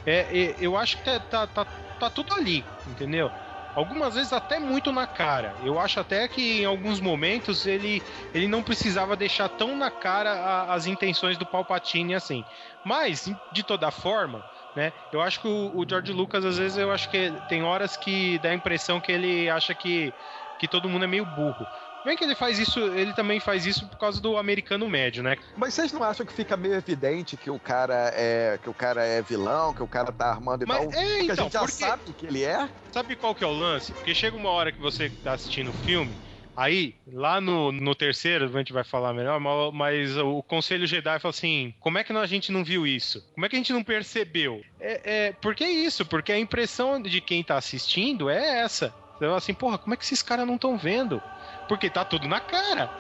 é, 0.05 0.21
é, 0.37 0.55
eu 0.59 0.77
acho 0.77 0.97
que 0.97 1.05
tá, 1.05 1.21
tá, 1.21 1.47
tá, 1.47 1.67
tá 1.99 2.11
tudo 2.11 2.35
ali, 2.35 2.67
entendeu? 2.87 3.31
Algumas 3.75 4.15
vezes 4.15 4.33
até 4.33 4.59
muito 4.61 4.93
na 4.93 5.07
cara. 5.07 5.57
Eu 5.59 5.79
acho 5.81 5.99
até 5.99 6.29
que 6.29 6.61
em 6.61 6.65
alguns 6.65 7.01
momentos 7.01 7.67
ele, 7.67 8.05
ele 8.33 8.47
não 8.47 8.63
precisava 8.63 9.17
deixar 9.17 9.49
tão 9.49 9.75
na 9.77 9.91
cara 9.91 10.31
a- 10.33 10.75
as 10.75 10.87
intenções 10.87 11.37
do 11.37 11.45
Palpatine 11.47 12.15
assim. 12.15 12.45
Mas, 12.85 13.25
de 13.51 13.65
toda 13.65 13.91
forma, 13.91 14.45
né? 14.75 14.93
Eu 15.11 15.21
acho 15.21 15.41
que 15.41 15.49
o, 15.49 15.73
o 15.77 15.85
George 15.89 16.13
Lucas, 16.13 16.45
às 16.45 16.57
vezes, 16.59 16.79
eu 16.79 16.93
acho 16.93 17.09
que 17.09 17.41
tem 17.43 17.63
horas 17.63 17.97
que 17.97 18.39
dá 18.39 18.51
a 18.51 18.55
impressão 18.55 19.01
que 19.01 19.11
ele 19.11 19.49
acha 19.51 19.75
que, 19.75 20.15
que 20.57 20.69
todo 20.69 20.89
mundo 20.89 21.05
é 21.05 21.09
meio 21.09 21.27
burro. 21.27 21.69
Bem 22.05 22.17
que 22.17 22.25
ele 22.25 22.35
faz 22.35 22.59
isso, 22.59 22.79
ele 22.81 23.13
também 23.15 23.41
faz 23.41 23.65
isso 23.67 23.89
por 23.89 23.99
causa 23.99 24.21
do 24.21 24.37
americano 24.37 24.89
médio, 24.89 25.23
né? 25.23 25.37
Mas 25.57 25.75
vocês 25.75 25.93
não 25.93 26.03
acham 26.03 26.27
que 26.27 26.33
fica 26.33 26.57
meio 26.57 26.75
evidente 26.75 27.37
que 27.37 27.51
o 27.51 27.59
cara 27.59 28.11
é 28.15 28.59
que 28.63 28.69
o 28.69 28.75
cara 28.75 29.05
é 29.05 29.23
vilão, 29.23 29.73
que 29.73 29.83
o 29.83 29.89
cara 29.89 30.13
tá 30.13 30.27
armando 30.31 30.65
e 30.65 30.67
Mas, 30.67 30.79
tal? 30.79 30.87
é, 30.87 30.89
porque 30.91 31.01
a 31.03 31.23
então, 31.25 31.45
gente 31.45 31.53
já 31.53 31.61
porque- 31.61 31.73
sabe 31.85 32.13
que 32.15 32.27
ele 32.27 32.43
é? 32.45 32.69
Sabe 32.93 33.17
qual 33.17 33.35
que 33.35 33.43
é 33.43 33.47
o 33.47 33.53
lance? 33.53 33.93
Porque 33.93 34.15
chega 34.15 34.37
uma 34.37 34.51
hora 34.51 34.71
que 34.71 34.81
você 34.81 35.09
tá 35.23 35.33
assistindo 35.33 35.71
o 35.71 35.73
filme, 35.73 36.17
aí, 36.55 36.95
lá 37.13 37.41
no, 37.41 37.73
no 37.73 37.95
terceiro, 37.95 38.45
a 38.45 38.59
gente 38.59 38.73
vai 38.73 38.85
falar 38.85 39.13
melhor, 39.15 39.41
ma- 39.41 39.73
mas 39.73 40.17
o 40.19 40.43
Conselho 40.43 40.87
Jedi 40.87 41.19
fala 41.19 41.31
assim: 41.31 41.75
como 41.81 41.99
é 41.99 42.05
que 42.05 42.13
a 42.13 42.27
gente 42.27 42.53
não 42.53 42.63
viu 42.63 42.87
isso? 42.87 43.21
Como 43.35 43.45
é 43.47 43.49
que 43.49 43.57
a 43.57 43.59
gente 43.59 43.73
não 43.73 43.83
percebeu? 43.83 44.61
É, 44.79 45.29
é, 45.29 45.33
por 45.33 45.55
que 45.55 45.65
isso? 45.67 46.05
Porque 46.05 46.31
a 46.33 46.39
impressão 46.39 47.01
de 47.01 47.21
quem 47.21 47.43
tá 47.43 47.57
assistindo 47.57 48.29
é 48.29 48.61
essa. 48.61 48.95
Você 49.15 49.25
fala 49.27 49.37
assim, 49.37 49.55
porra, 49.55 49.79
como 49.79 49.95
é 49.95 49.97
que 49.97 50.05
esses 50.05 50.23
caras 50.23 50.45
não 50.47 50.57
estão 50.57 50.77
vendo? 50.77 51.23
Porque 51.69 51.89
tá 51.91 52.05
tudo 52.05 52.29
na 52.29 52.41
cara. 52.41 52.91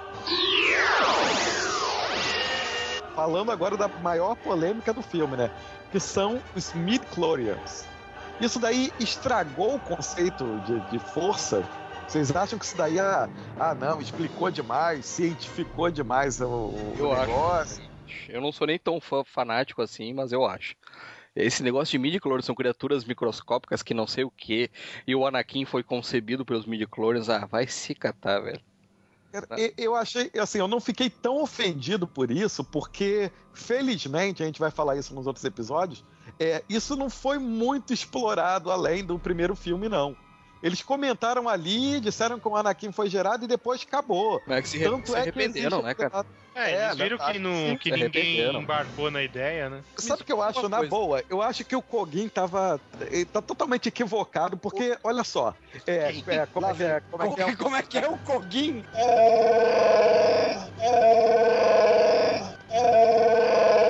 Falando 3.14 3.52
agora 3.52 3.76
da 3.76 3.88
maior 3.88 4.34
polêmica 4.34 4.92
do 4.92 5.02
filme, 5.02 5.36
né? 5.36 5.50
Que 5.92 6.00
são 6.00 6.42
os 6.54 6.72
mid-chlorians. 6.72 7.86
Isso 8.40 8.58
daí 8.58 8.92
estragou 8.98 9.76
o 9.76 9.80
conceito 9.80 10.60
de, 10.60 10.80
de 10.90 10.98
força? 10.98 11.62
Vocês 12.06 12.34
acham 12.34 12.58
que 12.58 12.64
isso 12.64 12.76
daí, 12.76 12.98
ah, 12.98 13.28
ah, 13.58 13.74
não, 13.74 14.00
explicou 14.00 14.50
demais, 14.50 15.06
cientificou 15.06 15.90
demais 15.90 16.40
o, 16.40 16.46
o 16.46 16.96
Eu 16.98 17.12
acho. 17.12 17.20
negócio? 17.20 17.84
Eu 18.28 18.40
não 18.40 18.52
sou 18.52 18.66
nem 18.66 18.78
tão 18.78 19.00
fã 19.00 19.24
fanático 19.24 19.80
assim, 19.80 20.12
mas 20.12 20.32
eu 20.32 20.44
acho. 20.44 20.74
Esse 21.34 21.62
negócio 21.62 21.92
de 21.92 21.98
midi-chlorians 21.98 22.44
são 22.44 22.54
criaturas 22.54 23.04
microscópicas 23.04 23.82
que 23.82 23.92
não 23.92 24.06
sei 24.06 24.24
o 24.24 24.30
que, 24.30 24.70
e 25.06 25.14
o 25.14 25.26
Anakin 25.26 25.64
foi 25.64 25.82
concebido 25.82 26.44
pelos 26.44 26.66
midi-chlorians, 26.66 27.28
ah, 27.28 27.46
vai 27.46 27.66
se 27.66 27.94
catar, 27.94 28.40
velho. 28.40 28.60
Eu 29.76 29.96
achei, 29.96 30.30
assim, 30.40 30.58
eu 30.58 30.68
não 30.68 30.80
fiquei 30.80 31.10
tão 31.10 31.42
ofendido 31.42 32.06
por 32.06 32.30
isso, 32.30 32.62
porque, 32.62 33.32
felizmente, 33.52 34.44
a 34.44 34.46
gente 34.46 34.60
vai 34.60 34.70
falar 34.70 34.96
isso 34.96 35.12
nos 35.12 35.26
outros 35.26 35.44
episódios, 35.44 36.04
é, 36.38 36.62
isso 36.68 36.94
não 36.94 37.10
foi 37.10 37.38
muito 37.38 37.92
explorado 37.92 38.70
além 38.70 39.04
do 39.04 39.18
primeiro 39.18 39.56
filme, 39.56 39.88
não. 39.88 40.16
Eles 40.64 40.80
comentaram 40.82 41.46
ali, 41.46 42.00
disseram 42.00 42.40
que 42.40 42.48
o 42.48 42.56
Anakin 42.56 42.90
foi 42.90 43.10
gerado 43.10 43.44
e 43.44 43.46
depois 43.46 43.82
acabou. 43.86 44.42
Mas 44.46 44.56
é 44.58 44.62
que 44.62 44.68
se, 44.70 44.78
re- 44.78 44.84
Tanto 44.86 45.06
se 45.10 45.12
é 45.12 45.14
que 45.14 45.20
arrependeram, 45.28 45.80
existe- 45.80 45.84
né, 45.84 45.94
cara? 45.94 46.26
É, 46.56 46.70
É, 46.70 46.84
eles 46.86 46.96
viram 46.96 47.18
que, 47.18 47.38
não, 47.38 47.76
que 47.76 47.90
ninguém 47.90 48.40
embarcou 48.56 49.10
na 49.10 49.22
ideia, 49.22 49.68
né? 49.68 49.82
Sabe 49.98 50.22
o 50.22 50.24
que 50.24 50.32
eu 50.32 50.40
acho, 50.40 50.66
na 50.68 50.78
coisa. 50.78 50.90
boa? 50.90 51.22
Eu 51.28 51.42
acho 51.42 51.64
que 51.64 51.76
o 51.76 51.82
Kogin 51.82 52.28
tava. 52.28 52.80
Ele 53.10 53.26
tá 53.26 53.42
totalmente 53.42 53.88
equivocado, 53.90 54.56
porque, 54.56 54.96
olha 55.04 55.22
só. 55.24 55.52
É, 55.86 56.12
é, 56.28 56.46
como, 56.46 56.66
é 56.66 56.74
que 56.74 56.82
é, 56.84 57.00
como 57.10 57.22
é 57.24 57.34
que 57.34 57.40
é 57.42 57.46
o 57.46 57.56
Como 57.58 57.76
é 57.76 57.82
que 57.82 57.98
é 57.98 58.08
o 58.08 58.16
Kogin? 58.18 58.82
Kogin? 58.82 58.84
É. 62.70 63.83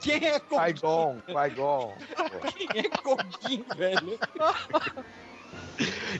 Quem 0.00 0.24
é 0.26 0.38
Kogin? 0.40 0.74
Qui-Gon, 0.80 1.20
Qui-Gon. 1.26 1.94
Quem 2.54 2.68
é 2.80 2.88
Kogin, 2.88 3.64
velho? 3.76 4.18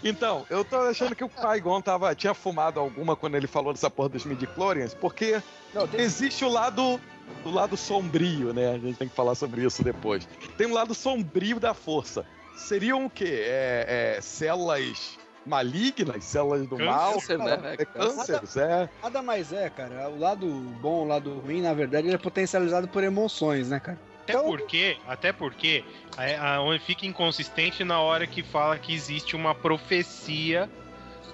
Então, 0.02 0.46
eu 0.48 0.64
tô 0.64 0.76
achando 0.76 1.14
que 1.14 1.22
o 1.22 1.28
Qui-Gon 1.28 1.82
tava, 1.82 2.14
tinha 2.14 2.32
fumado 2.32 2.80
alguma 2.80 3.14
quando 3.14 3.34
ele 3.34 3.46
falou 3.46 3.72
dessa 3.74 3.90
porra 3.90 4.08
dos 4.08 4.24
midi-chlorians, 4.24 4.94
porque 4.94 5.42
Não, 5.74 5.86
tem- 5.86 6.00
existe 6.00 6.44
o 6.44 6.48
lado 6.48 6.98
o 7.44 7.50
lado 7.50 7.76
sombrio, 7.76 8.52
né? 8.52 8.70
A 8.70 8.78
gente 8.78 8.96
tem 8.96 9.08
que 9.08 9.14
falar 9.14 9.34
sobre 9.34 9.64
isso 9.64 9.84
depois. 9.84 10.26
Tem 10.56 10.66
um 10.66 10.72
lado 10.72 10.94
sombrio 10.94 11.60
da 11.60 11.74
força. 11.74 12.24
Seriam 12.56 13.04
o 13.06 13.10
quê? 13.10 13.44
É, 13.46 14.14
é, 14.16 14.20
células 14.20 15.18
malignas, 15.46 16.24
células 16.24 16.66
do 16.66 16.78
mal, 16.78 17.14
Câncer, 17.14 17.38
né? 17.38 17.74
é 17.78 17.84
cânceres, 17.84 18.56
é. 18.56 18.88
Nada 19.02 19.22
mais 19.22 19.52
é, 19.52 19.68
cara. 19.70 20.08
O 20.08 20.18
lado 20.18 20.46
bom, 20.80 21.02
o 21.04 21.06
lado 21.06 21.38
ruim, 21.40 21.62
na 21.62 21.72
verdade, 21.74 22.06
ele 22.08 22.14
é 22.14 22.18
potencializado 22.18 22.86
por 22.88 23.02
emoções, 23.02 23.70
né, 23.70 23.80
cara? 23.80 23.98
Até 24.22 24.32
Então- 24.34 24.44
porque, 24.46 24.96
até 25.08 25.32
porque, 25.32 25.84
a, 26.16 26.54
a, 26.56 26.62
onde 26.62 26.78
fica 26.84 27.06
inconsistente 27.06 27.82
na 27.82 28.00
hora 28.00 28.26
que 28.26 28.42
fala 28.42 28.78
que 28.78 28.94
existe 28.94 29.34
uma 29.34 29.54
profecia 29.54 30.68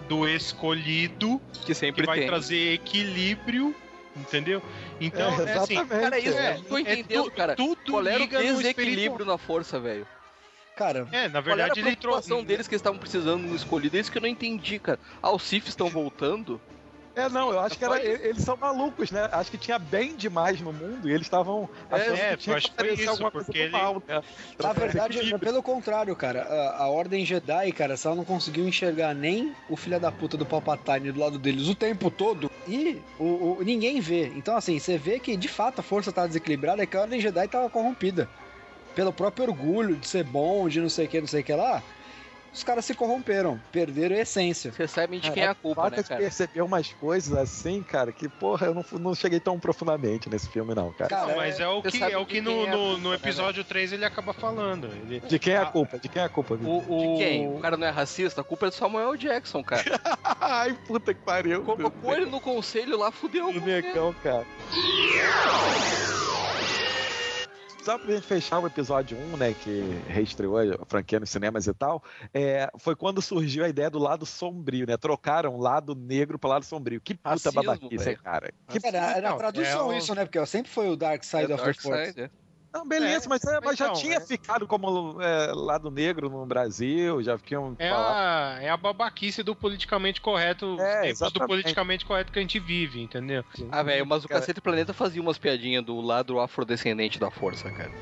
do 0.09 0.27
escolhido 0.29 1.41
Que 1.65 1.75
sempre 1.75 2.03
que 2.03 2.07
vai 2.07 2.19
tem. 2.21 2.27
trazer 2.29 2.75
equilíbrio, 2.75 3.75
entendeu? 4.17 4.63
Então, 5.01 5.29
É, 5.41 5.51
é, 5.51 5.53
assim, 5.59 5.75
exatamente. 5.75 6.01
Cara, 6.03 6.19
isso 6.19 6.39
É, 6.39 6.51
eu 6.53 6.55
não 6.59 6.63
tô 6.65 6.77
é 6.77 6.81
entendendo, 6.81 7.25
tu- 7.25 7.31
cara. 7.33 7.57
tudo 7.57 7.91
Qual 7.93 8.07
era 8.07 8.17
o 8.17 8.19
liga 8.21 8.39
no 8.43 8.57
desequilíbrio 8.59 9.27
na 9.27 9.37
força, 9.37 9.81
velho? 9.81 10.07
Cara, 10.77 11.09
É, 11.11 11.27
na 11.29 11.41
Qual 11.43 11.55
era 11.59 11.65
a 11.65 11.67
verdade 11.75 11.81
ele 11.81 11.97
preocupação 11.97 12.37
trouxe. 12.37 12.47
deles 12.47 12.69
que 12.69 12.75
eles 12.75 12.81
estavam 12.81 12.99
precisando 13.01 13.43
no 13.43 13.57
escolhido? 13.57 13.97
É 13.97 14.01
isso 14.01 14.13
que 14.13 14.19
eu 14.19 14.23
não 14.23 14.29
entendi, 14.29 14.79
cara. 14.79 15.01
Ah, 15.23 15.33
os 15.35 15.43
Sith 15.43 15.67
estão 15.69 15.89
voltando? 15.89 16.61
É, 17.15 17.31
não, 17.31 17.51
eu 17.51 17.59
acho 17.61 17.79
que 17.79 17.83
era, 17.85 17.99
eles 18.05 18.43
são 18.45 18.59
malucos, 18.59 19.11
né? 19.11 19.27
Acho 19.33 19.51
que 19.51 19.57
tinha 19.57 19.79
bem 19.79 20.15
demais 20.17 20.61
no 20.61 20.71
mundo 20.71 21.09
e 21.09 21.13
eles 21.15 21.23
estavam 21.27 21.67
achando 21.91 22.15
é, 22.19 22.37
que 22.37 22.43
tinha 22.43 22.57
acho 22.57 22.69
que 22.69 22.75
foi 22.75 22.85
aparecer 22.85 23.03
isso, 23.05 23.11
alguma 23.11 23.31
coisa 23.31 23.47
porque 23.47 23.59
do 23.59 23.65
ele- 23.65 23.73
mal, 23.73 23.95
né? 24.07 24.21
na 24.61 24.75
fazer 24.75 24.81
verdade, 24.81 25.19
é 25.35 25.39
pelo 25.39 25.63
contrário, 25.63 26.15
cara. 26.15 26.43
A, 26.43 26.83
a 26.85 26.89
Ordem 26.91 27.25
Jedi, 27.25 27.73
cara, 27.73 27.97
se 27.97 28.07
ela 28.07 28.15
não 28.17 28.25
conseguiu 28.27 28.69
enxergar 28.69 29.15
nem 29.15 29.55
o 29.71 29.79
filho 29.79 29.99
da 29.99 30.13
puta 30.13 30.37
do 30.37 30.45
Palpatine 30.45 31.11
do 31.11 31.19
lado 31.19 31.39
deles 31.39 31.69
o 31.69 31.75
tempo 31.75 32.11
todo, 32.11 32.51
e 32.69 33.01
o, 33.19 33.25
o- 33.61 33.63
ninguém 33.65 33.99
vê. 33.99 34.27
Então, 34.37 34.55
assim, 34.55 34.79
você 34.79 34.99
vê 34.99 35.19
que 35.19 35.39
de 35.39 35.49
fato 35.49 35.79
a 35.79 35.83
força 35.83 36.13
tá 36.13 36.27
desequilibrada 36.27 36.83
e 36.83 36.87
que 36.87 36.99
a 36.99 37.01
Ordem 37.01 37.19
Jedi 37.19 37.49
tava 37.49 37.71
corrompida. 37.71 38.29
Pelo 38.97 39.13
próprio 39.13 39.47
orgulho 39.49 39.95
de 39.95 40.09
ser 40.09 40.25
bom, 40.25 40.69
de 40.69 40.81
não 40.81 40.89
sei 40.89 41.07
o 41.07 41.09
que, 41.09 41.21
não 41.21 41.29
sei 41.29 41.43
o 41.43 41.45
que 41.45 41.53
lá. 41.53 41.83
Os 42.57 42.65
caras 42.65 42.87
se 42.87 42.95
corromperam, 42.95 43.61
perderam 43.71 44.17
a 44.17 44.21
essência. 44.21 44.73
Vocês 44.73 44.91
sabem 44.91 45.21
de 45.21 45.31
quem 45.31 45.43
é 45.43 45.49
a 45.49 45.55
culpa, 45.55 45.91
né, 45.91 46.03
cara? 46.03 46.19
perceber 46.19 46.63
umas 46.63 46.91
coisas 46.95 47.37
assim, 47.37 47.83
cara, 47.83 48.11
que 48.11 48.31
porra, 48.31 48.69
eu 48.69 48.75
não, 48.75 48.83
não 48.99 49.15
cheguei 49.15 49.39
tão 49.39 49.61
profundamente 49.61 50.31
nesse 50.31 50.49
filme, 50.49 50.75
não, 50.75 50.91
cara. 50.91 51.11
Cara, 51.11 51.27
Não, 51.27 51.37
mas 51.37 51.61
é 51.61 51.69
o 51.69 51.83
você 51.83 51.91
que, 51.91 51.99
sabe 51.99 52.13
é 52.13 52.17
o 52.17 52.25
que 52.25 52.41
no, 52.41 52.51
é 52.51 52.71
no, 52.71 52.79
culpa, 52.79 52.99
no 53.03 53.11
né, 53.11 53.17
episódio 53.17 53.63
3 53.63 53.93
ele 53.93 54.07
acaba 54.07 54.33
falando. 54.33 54.87
Ele, 54.87 55.21
De 55.21 55.39
quem 55.39 55.53
é 55.53 55.59
a 55.59 55.67
culpa? 55.67 55.99
De 55.99 56.09
quem 56.09 56.23
é 56.23 56.25
a 56.25 56.31
culpa, 56.31 56.57
Vitor? 56.57 56.91
o, 56.91 56.99
De 57.19 57.23
quem? 57.23 57.47
O 57.47 57.59
cara 57.59 57.77
não 57.77 57.87
é 57.87 57.91
racista? 57.91 58.41
A 58.41 58.45
culpa 58.45 58.69
é 58.69 58.71
do 58.71 58.75
Samuel 58.75 59.15
Jackson, 59.19 59.63
cara. 59.63 59.85
Ai, 60.41 60.73
puta 60.87 61.13
que 61.13 61.21
pariu. 61.21 61.63
Colocou 61.63 62.15
ele 62.15 62.25
no 62.25 62.41
conselho 62.41 62.97
lá, 62.97 63.13
fudeu. 63.13 63.49
O 63.49 63.61
negão, 63.61 64.15
cara. 64.23 64.47
Só 67.87 67.97
pra 67.97 68.13
gente 68.15 68.27
fechar 68.27 68.59
o 68.59 68.67
episódio 68.67 69.17
1, 69.17 69.37
né, 69.37 69.55
que 69.55 69.81
reestreou 70.09 70.59
a 70.59 70.85
franquia 70.87 71.21
nos 71.21 71.31
cinemas 71.31 71.69
e 71.69 71.73
tal, 71.73 72.03
é, 72.35 72.69
foi 72.81 72.97
quando 72.97 73.23
surgiu 73.23 73.65
a 73.65 73.69
ideia 73.69 73.89
do 73.89 74.01
lado 74.01 74.27
sombrio, 74.27 74.85
né? 74.89 74.97
Trocaram 74.97 75.57
lado 75.57 75.95
negro 75.95 76.37
pro 76.37 76.51
lado 76.51 76.65
sombrio. 76.65 77.01
Que 77.01 77.15
puta 77.15 77.31
Racismo, 77.31 77.63
babaquice, 77.63 78.05
velho. 78.05 78.19
cara. 78.21 78.53
Que 78.67 78.85
Era, 78.85 79.17
era 79.17 79.31
a 79.31 79.37
tradução 79.37 79.93
é 79.93 79.95
o- 79.95 79.99
isso, 79.99 80.13
né? 80.17 80.25
Porque 80.25 80.37
ó, 80.37 80.45
sempre 80.45 80.69
foi 80.69 80.89
o 80.89 80.97
Dark 80.97 81.23
Side 81.23 81.43
É 81.53 81.55
of 81.55 81.59
the 81.59 81.63
Dark 81.65 81.81
Force. 81.81 82.07
Side, 82.07 82.21
é. 82.23 82.31
Não, 82.77 82.87
beleza, 82.87 83.27
É, 83.27 83.29
mas, 83.29 83.45
é, 83.45 83.61
mas 83.63 83.79
já 83.79 83.87
então, 83.87 84.01
tinha 84.01 84.17
é. 84.17 84.21
ficado 84.21 84.67
como 84.67 85.21
é, 85.21 85.53
lado 85.53 85.91
negro 85.91 86.29
no 86.29 86.45
Brasil, 86.45 87.23
já 87.23 87.39
tinham 87.39 87.75
É 87.79 87.91
a, 87.91 88.59
é 88.61 88.69
a 88.69 88.77
babaquice 88.77 89.43
do 89.43 89.55
politicamente 89.55 90.21
correto, 90.21 90.77
É, 90.81 91.13
do 91.13 91.47
politicamente 91.47 92.05
correto 92.05 92.33
que 92.33 92.39
a 92.39 92.43
gente 92.43 92.59
vive, 92.59 93.01
entendeu? 93.01 93.45
Ah, 93.71 93.83
velho, 93.83 94.07
mas 94.07 94.25
o 94.25 94.29
Cara. 94.29 94.41
Cacete 94.41 94.61
Planeta 94.61 94.93
fazia 94.93 95.23
umas 95.23 95.39
piadinhas 95.39 95.85
do 95.85 96.01
lado 96.01 96.39
afrodescendente 96.39 97.19
da 97.19 97.31
força, 97.31 97.71
cara. 97.71 97.93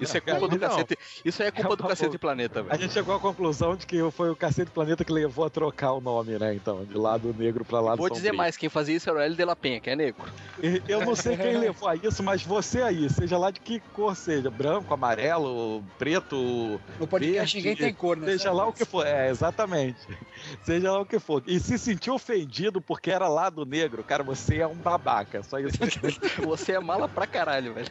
Isso 0.00 0.16
é 0.16 0.20
culpa 0.20 0.48
do 0.48 0.58
Não. 0.58 0.68
Cacete. 0.68 0.98
Isso 1.24 1.42
aí 1.42 1.48
é 1.48 1.50
culpa 1.50 1.74
É 1.74 1.76
do 1.76 1.84
Cacete. 1.84 2.18
Planeta, 2.18 2.60
A 2.60 2.62
velho. 2.62 2.82
gente 2.82 2.92
chegou 2.92 3.14
à 3.14 3.20
conclusão 3.20 3.76
de 3.76 3.86
que 3.86 3.98
foi 4.10 4.30
o 4.30 4.36
Cacete 4.36 4.70
Planeta 4.70 5.04
que 5.04 5.12
levou 5.12 5.44
a 5.44 5.50
trocar 5.50 5.92
o 5.92 6.00
nome, 6.00 6.38
né? 6.38 6.54
Então, 6.54 6.84
de 6.84 6.94
lado 6.96 7.34
negro 7.38 7.64
pra 7.64 7.80
lado 7.80 7.98
Vou 7.98 8.08
dizer 8.08 8.20
sombrio. 8.28 8.38
mais, 8.38 8.56
quem 8.56 8.68
fazia 8.68 8.96
isso 8.96 9.08
era 9.10 9.18
o 9.18 9.22
Hélio 9.22 9.36
de 9.36 9.44
la 9.44 9.54
Penha, 9.56 9.80
que 9.80 9.90
é 9.90 9.96
negro. 9.96 10.22
E 10.62 10.82
Eu 10.88 11.04
não 11.04 11.14
sei 11.14 11.36
quem 11.36 11.56
levou 11.58 11.88
a 11.88 11.96
isso, 11.96 12.22
mas 12.22 12.42
você 12.42 12.82
aí, 12.82 13.08
seja 13.10 13.36
lá 13.38 13.50
de 13.50 13.60
que 13.60 13.80
cor 13.92 14.14
seja, 14.16 14.50
branco, 14.50 14.92
amarelo, 14.92 15.82
preto, 15.98 16.80
No 16.98 17.06
podcast 17.06 17.54
Verde, 17.54 17.56
ninguém 17.56 17.76
tem 17.76 17.94
cor, 17.94 18.16
né? 18.16 18.26
seja 18.26 18.52
lá 18.52 18.66
o 18.66 18.72
que 18.72 18.84
for. 18.84 19.06
É, 19.06 19.30
exatamente. 19.30 19.98
Seja 20.64 20.90
lá 20.92 21.00
o 21.00 21.06
que 21.06 21.18
for. 21.18 21.42
E 21.46 21.60
se 21.60 21.78
sentiu 21.78 22.14
ofendido 22.14 22.80
porque 22.80 23.10
era 23.10 23.28
lado 23.28 23.64
negro, 23.66 24.02
cara, 24.02 24.22
você 24.22 24.58
é 24.58 24.66
um 24.66 24.74
babaca. 24.74 25.42
Só 25.42 25.58
isso. 25.58 25.76
Você 26.44 26.72
é 26.72 26.80
mala 26.80 27.08
pra 27.08 27.26
caralho, 27.26 27.74
velho. 27.74 27.88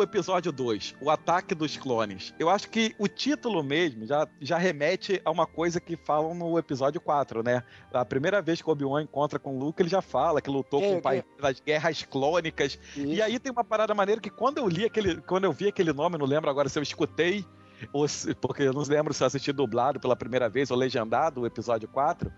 O 0.00 0.02
episódio 0.02 0.50
2, 0.50 0.96
o 1.00 1.10
ataque 1.10 1.54
dos 1.54 1.76
clones. 1.76 2.34
Eu 2.38 2.48
acho 2.48 2.68
que 2.68 2.94
o 2.98 3.06
título 3.06 3.62
mesmo 3.62 4.06
já, 4.06 4.26
já 4.40 4.58
remete 4.58 5.20
a 5.24 5.30
uma 5.30 5.46
coisa 5.46 5.80
que 5.80 5.96
falam 5.96 6.34
no 6.34 6.58
episódio 6.58 7.00
4, 7.00 7.42
né? 7.42 7.62
A 7.92 8.04
primeira 8.04 8.40
vez 8.42 8.60
que 8.60 8.68
o 8.68 8.72
Obi-Wan 8.72 9.02
encontra 9.02 9.38
com 9.38 9.56
o 9.56 9.58
Luke, 9.58 9.80
ele 9.80 9.88
já 9.88 10.02
fala 10.02 10.40
que 10.40 10.50
lutou 10.50 10.82
É, 10.82 10.88
com 10.88 10.96
o 10.98 11.02
pai 11.02 11.24
das 11.40 11.60
guerras 11.60 12.02
clônicas. 12.02 12.78
E 12.96 13.20
aí 13.22 13.38
tem 13.38 13.52
uma 13.52 13.64
parada 13.64 13.94
maneira 13.94 14.20
que 14.20 14.30
quando 14.30 14.58
eu 14.58 14.66
li 14.68 14.84
aquele, 14.84 15.20
quando 15.22 15.44
eu 15.44 15.52
vi 15.52 15.68
aquele 15.68 15.92
nome, 15.92 16.18
não 16.18 16.26
lembro 16.26 16.50
agora 16.50 16.68
se 16.68 16.78
eu 16.78 16.82
escutei, 16.82 17.44
ou 17.92 18.06
se- 18.08 18.34
porque 18.34 18.62
eu 18.64 18.72
não 18.72 18.82
lembro 18.82 19.14
se 19.14 19.22
eu 19.22 19.26
assisti 19.26 19.52
dublado 19.52 19.98
pela 20.00 20.14
primeira 20.16 20.48
vez 20.48 20.70
ou 20.70 20.76
legendado 20.76 21.42
o 21.42 21.46
episódio 21.46 21.88
4. 21.88 22.30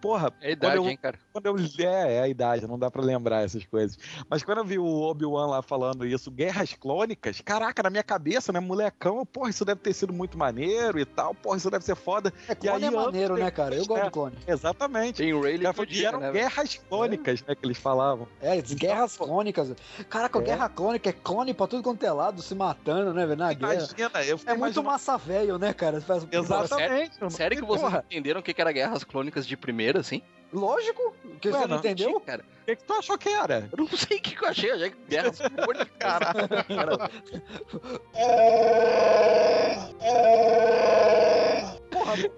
Porra, 0.00 0.32
É 0.40 0.48
a 0.48 0.50
idade, 0.52 0.74
quando 0.76 0.84
eu, 0.84 0.90
hein, 0.90 0.96
cara? 0.96 1.18
quando 1.32 1.46
eu 1.46 1.56
é, 1.86 2.14
é 2.16 2.20
a 2.22 2.28
idade, 2.28 2.66
não 2.66 2.78
dá 2.78 2.90
pra 2.90 3.02
lembrar 3.02 3.42
essas 3.44 3.64
coisas. 3.64 3.98
Mas 4.28 4.42
quando 4.42 4.58
eu 4.58 4.64
vi 4.64 4.78
o 4.78 4.84
Obi-Wan 4.84 5.46
lá 5.46 5.62
falando 5.62 6.06
isso, 6.06 6.30
guerras 6.30 6.74
clônicas, 6.74 7.40
caraca, 7.40 7.82
na 7.82 7.90
minha 7.90 8.02
cabeça, 8.02 8.52
né, 8.52 8.60
molecão, 8.60 9.24
porra, 9.26 9.50
isso 9.50 9.64
deve 9.64 9.80
ter 9.80 9.92
sido 9.92 10.12
muito 10.12 10.38
maneiro 10.38 10.98
e 10.98 11.04
tal, 11.04 11.34
porra, 11.34 11.56
isso 11.56 11.70
deve 11.70 11.84
ser 11.84 11.96
foda. 11.96 12.32
É, 12.48 12.54
clone 12.54 12.84
é 12.84 12.88
aí, 12.88 12.94
anos 12.94 13.06
maneiro, 13.06 13.36
né, 13.36 13.50
cara? 13.50 13.74
Eu 13.74 13.86
gosto 13.86 14.02
é, 14.02 14.04
de 14.04 14.10
clone. 14.10 14.36
Exatamente. 14.46 15.16
Tem 15.16 15.32
Cara, 15.32 15.72
foi- 15.74 15.86
podia, 15.86 16.08
eram 16.08 16.20
né, 16.20 16.32
guerras 16.32 16.74
clônicas, 16.88 17.42
né, 17.42 17.54
que 17.54 17.66
eles 17.66 17.78
falavam. 17.78 18.28
É, 18.40 18.52
as 18.52 18.72
guerras 18.72 19.16
clônicas. 19.16 19.74
Caraca, 20.08 20.38
É. 20.38 20.42
guerra 20.42 20.68
clônica 20.68 21.08
é 21.10 21.12
clone 21.12 21.54
pra 21.54 21.66
tudo 21.66 21.82
quanto 21.82 22.02
é 22.04 22.12
lado, 22.12 22.42
se 22.42 22.54
matando, 22.54 23.12
né, 23.12 23.26
velho? 23.26 23.38
Na 23.38 23.52
guerra. 23.52 23.72
Imagina, 23.74 24.24
eu 24.24 24.38
fiquei 24.38 24.54
É 24.54 24.56
muito 24.56 24.82
massa 24.82 25.16
velho, 25.16 25.58
né, 25.58 25.72
cara? 25.72 26.00
Faz- 26.00 26.26
Exatamente. 26.30 27.18
mano. 27.20 27.30
Sério 27.30 27.56
que 27.58 27.64
vocês 27.64 27.82
Porra, 27.82 28.04
entenderam 28.10 28.40
o 28.40 28.42
que 28.42 28.52
que 28.54 28.60
era 28.60 28.72
guerras 28.72 29.04
clônicas 29.04 29.46
de 29.46 29.56
assim? 29.94 30.22
Lógico, 30.52 31.14
que 31.40 31.48
Ué, 31.48 31.54
você 31.54 31.60
não 31.62 31.68
não. 31.68 31.76
entendeu? 31.78 32.20
Cara, 32.20 32.44
o 32.62 32.64
que, 32.66 32.76
que 32.76 32.84
tu 32.84 32.92
achou 32.94 33.18
que 33.18 33.28
era? 33.28 33.68
eu 33.72 33.78
não 33.78 33.88
sei 33.96 34.18
o 34.18 34.20
que 34.22 34.36
que 34.36 34.44
eu 34.44 34.48
achei, 34.48 34.70
eu 34.70 34.74
achei 34.76 34.90
que 34.90 34.96
guerras 35.08 35.38
clônicas. 35.38 35.88
Caralho. 35.98 36.48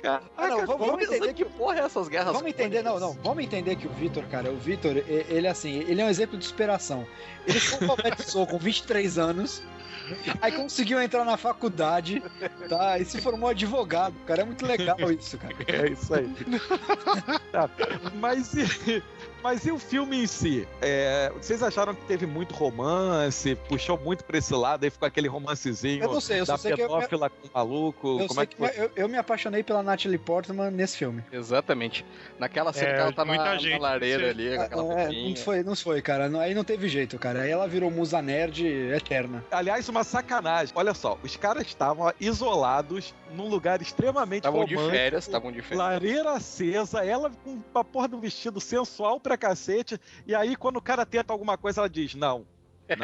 Cara, 0.03 0.23
Ah, 0.37 0.49
não, 0.49 0.67
vamos, 0.67 0.87
vamos 0.87 1.03
entender 1.03 1.35
que 1.35 1.45
porra 1.45 1.81
é 1.81 1.85
essas 1.85 2.09
guerras 2.09 2.33
Vamos 2.33 2.49
entender, 2.49 2.83
não, 2.83 2.99
não. 2.99 3.13
Vamos 3.23 3.45
entender 3.45 3.77
que 3.77 3.87
o 3.87 3.91
Vitor, 3.91 4.25
cara, 4.29 4.51
o 4.51 4.57
Vitor, 4.57 4.97
ele 5.07 5.47
assim, 5.47 5.81
ele 5.87 6.01
é 6.01 6.05
um 6.05 6.09
exemplo 6.09 6.37
de 6.39 6.45
superação. 6.45 7.07
Ele 7.47 7.61
se 7.61 7.75
alfabetizou 7.75 8.47
com 8.47 8.59
23 8.59 9.19
anos, 9.19 9.63
aí 10.41 10.53
conseguiu 10.53 11.01
entrar 11.01 11.25
na 11.25 11.37
faculdade, 11.37 12.23
tá? 12.69 12.99
E 12.99 13.05
se 13.05 13.21
formou 13.21 13.51
advogado. 13.51 14.15
Cara, 14.27 14.43
é 14.43 14.45
muito 14.45 14.65
legal 14.67 14.97
isso, 15.13 15.39
cara. 15.39 15.55
É 15.67 15.91
isso 15.91 16.15
aí. 16.15 16.29
Tá, 17.53 17.69
Mas, 18.15 18.55
e, 18.55 19.03
mas 19.43 19.65
e 19.67 19.71
o 19.71 19.79
filme 19.79 20.23
em 20.23 20.27
si? 20.27 20.67
É, 20.81 21.31
vocês 21.37 21.63
acharam 21.63 21.95
que 21.95 22.03
teve 22.03 22.27
muito 22.27 22.55
romance, 22.55 23.55
puxou 23.69 23.99
muito 23.99 24.25
pra 24.25 24.39
esse 24.39 24.55
lado, 24.55 24.85
aí 24.85 24.91
ficou 24.91 25.07
aquele 25.07 25.29
romancezinho 25.29 26.03
Eu 26.05 26.13
não 26.13 26.21
sei, 26.21 26.41
eu 26.41 26.47
só 26.47 26.53
da 26.53 26.59
sei 26.59 26.73
que 26.75 26.83
eu, 26.83 26.87
pedófila 26.89 27.31
com 27.31 27.47
o 27.47 27.51
maluco? 27.55 28.09
eu, 28.21 28.27
Como 28.29 28.35
sei 28.35 28.43
é 28.43 28.47
que 28.47 28.57
que 28.57 28.81
eu, 28.81 28.91
eu 28.97 29.09
me 29.09 29.17
apaixonei 29.17 29.63
pela 29.63 29.83
Natalie 29.83 30.19
Portman 30.19 30.71
nesse 30.71 30.97
filme. 30.99 31.23
Exatamente. 31.33 32.05
Naquela 32.39 32.73
cena 32.73 32.89
É, 32.91 32.95
que 32.95 33.01
ela 33.01 33.13
tá 33.13 33.25
muita 33.25 33.45
na, 33.45 33.51
na 33.53 33.59
gente 33.59 33.81
lareira 33.81 34.25
se- 34.25 34.31
ali, 34.31 34.57
com 34.57 34.63
aquela 34.63 35.01
É, 35.03 35.09
não 35.13 35.37
foi, 35.37 35.63
não 35.63 35.77
foi, 35.77 36.03
cara. 36.03 36.29
Não- 36.29 36.41
Aí 36.41 36.55
não 36.55 36.65
teve 36.65 36.89
jeito, 36.89 37.19
cara. 37.19 37.43
Aí 37.43 37.51
ela 37.51 37.67
virou 37.69 37.91
musa 37.91 38.21
nerd 38.23 38.65
eterna. 38.67 39.45
Aliás, 39.51 39.89
uma 39.89 40.05
sacanagem. 40.05 40.73
Olha 40.77 40.95
só, 40.95 41.19
os 41.23 41.37
caras 41.37 41.67
estavam 41.67 42.13
isolados 42.21 43.15
num 43.35 43.49
lugar 43.49 43.81
extremamente 43.83 44.39
Estavam 44.47 44.65
de 44.65 44.77
férias, 44.77 45.27
estavam 45.27 45.53
de 45.53 45.61
férias. 45.61 45.79
Lareira 45.79 46.33
acesa, 46.33 47.05
ela 47.05 47.31
com 47.45 47.59
a 47.75 47.85
porra 47.85 48.09
do 48.09 48.19
vestido 48.19 48.61
sensual 48.61 49.21
pra 49.29 49.37
cacete, 49.37 50.01
e 50.27 50.35
aí 50.35 50.57
quando 50.57 50.77
o 50.79 50.83
cara 50.83 51.05
tenta 51.05 51.33
alguma 51.33 51.57
coisa, 51.59 51.81
ela 51.83 51.89
diz, 51.89 52.15
não. 52.15 52.47
Não, 52.89 52.97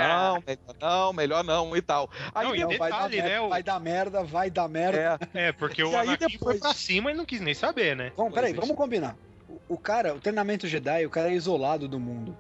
melhor 0.47 0.75
não, 0.81 1.13
melhor 1.13 1.45
não 1.45 1.77
e 1.77 1.83
tal. 1.83 2.09
Aí 2.35 2.47
Não, 2.47 2.55
e 2.57 2.59
depois- 2.61 2.79
vai, 2.79 2.91
dar 2.91 2.97
detalhe, 3.09 3.17
merda, 3.17 3.29
né, 3.35 3.41
o- 3.43 3.49
vai 3.51 3.63
dar 3.63 3.81
merda, 3.81 4.25
vai 4.25 4.51
dar 4.51 4.67
merda. 4.69 5.19
é, 5.35 5.49
É, 5.49 5.53
porque 5.53 5.85
o 5.85 5.91
E 5.93 5.95
aí 5.95 6.09
Anakin 6.09 6.27
depois- 6.27 6.59
foi 6.59 6.59
pra 6.59 6.73
cima 6.73 7.11
e 7.11 7.15
não 7.15 7.27
quis 7.27 7.43
nem 7.43 7.53
saber, 7.53 7.95
né? 7.95 8.11
Vamos, 8.17 8.33
peraí, 8.33 8.55
Pois 8.55 8.65
é. 8.65 8.67
vamos 8.67 8.77
combinar. 8.83 9.15
O, 9.47 9.75
o 9.75 9.79
cara, 9.79 10.15
o 10.15 10.21
treinamento 10.21 10.67
Jedi, 10.67 11.05
o 11.05 11.11
cara 11.11 11.29
é 11.31 11.35
isolado 11.35 11.87
do 11.87 12.01
mundo. 12.01 12.35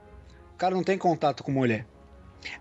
O 0.54 0.56
cara 0.56 0.74
não 0.74 0.82
tem 0.82 0.96
contato 0.96 1.44
com 1.44 1.52
mulher. 1.52 1.84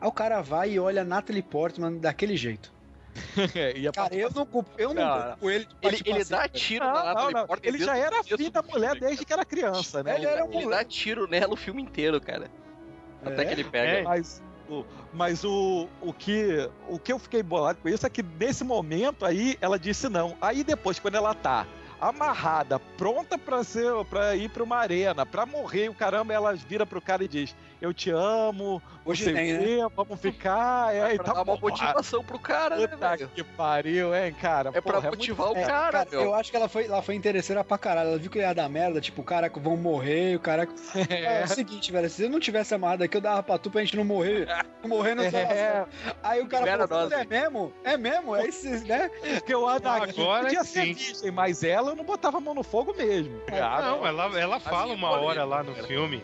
Aí 0.02 0.08
o 0.08 0.12
cara 0.12 0.42
vai 0.42 0.72
e 0.72 0.80
olha 0.82 1.06
Natalie 1.06 1.42
Portman 1.42 1.98
daquele 2.00 2.36
jeito. 2.36 2.74
Cara, 3.94 4.16
eu 4.16 4.30
não 4.34 4.46
culpo, 4.46 4.70
eu 4.78 4.94
não 4.94 5.02
Cara, 5.04 5.32
culpo 5.32 5.50
ele. 5.50 5.68
Ele, 5.82 6.02
ele 6.06 6.26
dá 6.26 6.48
tiro 6.48 6.86
Não, 6.86 6.94
na 6.94 7.00
não, 7.00 7.06
Natalie 7.14 7.34
não. 7.34 7.48
Portman 7.48 7.70
Ele 7.70 7.78
desde 7.78 7.86
já 7.86 7.98
era 7.98 8.20
afim 8.20 8.44
do 8.46 8.52
da 8.52 8.62
mulher 8.62 8.92
filme, 8.92 9.08
desde 9.08 9.26
que 9.26 9.34
era 9.34 9.46
criança, 9.46 10.04
né? 10.04 10.16
Ele 10.16 10.26
era 10.26 10.46
um 10.46 10.54
Ele 10.54 10.70
dá 10.70 10.84
tiro 10.84 11.28
nela 11.28 11.54
o 11.54 11.58
filme 11.58 11.82
inteiro, 11.82 12.20
cara. 12.20 12.50
Até 13.26 13.44
É? 13.44 13.46
que 13.46 13.54
ele 13.54 13.64
pega. 13.64 14.00
É. 14.00 14.02
Mas, 14.04 14.42
o, 14.70 14.86
mas 15.14 15.44
o, 15.44 15.88
o, 16.02 16.14
que, 16.14 16.70
o 16.88 17.00
que 17.00 17.14
eu 17.14 17.20
fiquei 17.20 17.44
bolado 17.44 17.80
com 17.82 17.90
isso 17.90 18.06
é 18.06 18.10
que 18.10 18.24
nesse 18.24 18.64
momento 18.64 19.26
aí 19.26 19.58
ela 19.62 19.78
disse 19.78 20.10
não. 20.10 20.36
Aí 20.42 20.64
depois, 20.64 21.00
quando 21.00 21.16
ela 21.16 21.34
tá 21.34 21.68
amarrada, 22.10 22.80
pronta 22.98 23.38
pra, 23.38 23.64
ser, 23.64 23.92
pra 24.10 24.36
ir 24.36 24.50
pra 24.50 24.64
uma 24.64 24.78
arena, 24.78 25.26
pra 25.26 25.46
morrer, 25.46 25.90
o 25.90 25.94
caramba, 25.94 26.34
ela 26.34 26.54
vira 26.54 26.86
pro 26.86 27.02
cara 27.02 27.24
e 27.24 27.28
diz: 27.28 27.56
Eu 27.82 27.94
te 27.94 28.10
amo, 28.12 28.82
Hoje 29.06 29.34
tem, 29.34 29.58
o 29.58 29.84
né? 29.84 29.92
vamos 29.96 30.20
ficar. 30.20 30.96
É, 30.96 31.14
e 31.14 31.16
pra 31.18 31.26
tá 31.26 31.34
dar 31.34 31.40
uma 31.44 31.58
porra, 31.58 31.72
motivação 31.72 32.24
pro 32.24 32.40
cara, 32.40 32.78
né, 32.78 32.88
Puta 32.88 33.10
velho? 33.10 33.30
que 33.36 33.44
pariu, 33.44 34.16
hein, 34.16 34.34
cara? 34.34 34.70
É 34.74 34.80
pra 34.80 34.94
Porra, 34.94 35.08
muito 35.10 35.18
motivar 35.18 35.52
o 35.52 35.58
É, 35.58 35.66
cara, 35.66 35.92
cara, 36.06 36.08
meu. 36.12 36.22
eu 36.22 36.34
acho 36.36 36.50
que 36.50 36.56
ela 36.56 36.70
foi, 36.70 36.86
ela 36.86 37.02
foi 37.02 37.16
interesseira 37.16 37.64
pra 37.64 37.78
caralho. 37.78 38.10
Ela 38.10 38.18
viu 38.18 38.32
que 38.32 38.40
ia 38.40 38.54
dar 38.54 38.70
merda, 38.70 39.02
tipo, 39.02 39.22
o 39.22 39.26
cara 39.26 39.52
vão 39.54 39.76
morrer, 39.76 40.36
o 40.36 40.40
cara. 40.40 40.68
É, 41.10 41.42
é 41.42 41.44
o 41.44 41.48
seguinte, 41.48 41.92
velho, 41.92 42.10
se 42.10 42.24
eu 42.24 42.30
não 42.30 42.40
tivesse 42.40 42.74
amarrado 42.74 43.04
aqui, 43.04 43.18
eu 43.18 43.22
dava 43.22 43.44
pra 43.44 43.58
tu 43.58 43.70
pra 43.70 43.82
gente 43.82 43.98
não 43.98 44.06
morrer. 44.06 44.48
Morrer 44.86 45.16
não 45.16 45.24
É, 45.34 45.86
Aí 46.24 46.42
o 46.42 46.48
cara 46.48 46.64
Libera 46.64 46.88
falou, 46.88 47.04
nós, 47.04 47.10
"Puta, 47.10 47.16
é 47.20 47.22
hein?" 47.24 47.28
mesmo? 47.30 47.74
É 47.84 47.98
mesmo? 47.98 48.36
É 48.36 48.48
esses, 48.48 48.84
né? 48.84 49.10
porque 49.40 49.54
o 49.56 49.68
Anakin 49.68 50.22
Agora 50.22 50.44
podia 50.44 50.64
ser 50.64 50.86
sim. 50.86 50.94
virgem, 50.94 51.32
mas 51.32 51.64
ela 51.64 51.93
eu 51.94 51.98
não 51.98 52.04
botava 52.04 52.38
a 52.38 52.42
mão 52.42 52.54
no 52.54 52.64
fogo 52.64 52.94
mesmo. 52.96 53.42
Ah, 53.52 53.82
não, 53.82 54.06
ela, 54.06 54.40
ela 54.40 54.60
fala 54.60 54.94
uma 54.94 55.10
hora 55.12 55.44
lá 55.46 55.64
no 55.64 55.74
filme. 55.76 56.24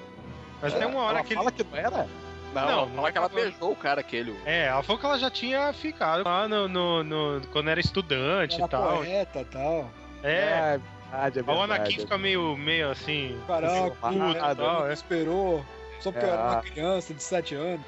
Mas 0.61 0.74
tem 0.74 0.86
uma 0.86 1.01
hora 1.03 1.20
ela 1.20 1.24
que 1.24 1.34
ele. 1.34 1.38
fala 1.38 1.51
que 1.51 1.63
não 1.63 1.78
era? 1.78 2.07
Não, 2.53 2.65
Não, 2.65 2.67
não, 2.72 2.86
não 2.88 2.95
fala 2.95 3.11
que 3.11 3.17
ela 3.20 3.30
beijou 3.30 3.72
o 3.72 3.76
cara 3.76 4.01
aquele. 4.01 4.36
É, 4.45 4.65
ela 4.65 4.82
falou 4.84 4.99
que 4.99 5.05
ela 5.05 5.20
já 5.20 5.30
tinha 5.30 5.72
ficado 5.72 6.24
lá 6.26 6.47
no, 6.47 6.67
no, 6.67 7.03
no- 7.03 7.47
quando 7.51 7.70
era 7.70 7.80
estudante 7.80 8.55
Era 8.55 8.65
e 8.65 8.70
tal. 8.70 8.97
poeta 8.97 9.39
e 9.41 9.45
tal. 9.45 9.89
É, 10.24 10.30
É, 10.32 10.80
verdade, 11.11 11.39
é 11.39 11.43
o 11.43 11.61
Anakin 11.61 11.99
fica 11.99 12.17
meio, 12.17 12.57
meio 12.57 12.89
assim. 12.89 13.39
Caraca, 13.47 13.91
Puta, 13.91 14.09
puta, 14.09 14.55
tal, 14.55 14.88
é. 14.89 14.93
esperou. 14.93 15.63
Só 15.99 16.11
porque 16.11 16.26
eu 16.26 16.30
era 16.34 16.41
É. 16.41 16.45
uma 16.53 16.61
criança 16.61 17.13
de 17.13 17.22
7 17.24 17.53
anos. 17.55 17.86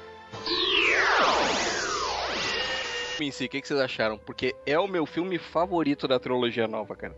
Em 3.20 3.30
si, 3.30 3.44
o 3.44 3.48
que, 3.48 3.60
que 3.60 3.68
vocês 3.68 3.78
acharam? 3.80 4.18
Porque 4.18 4.54
é 4.66 4.78
o 4.78 4.88
meu 4.88 5.06
filme 5.06 5.38
favorito 5.38 6.08
da 6.08 6.18
trilogia 6.18 6.66
nova, 6.66 6.96
cara. 6.96 7.14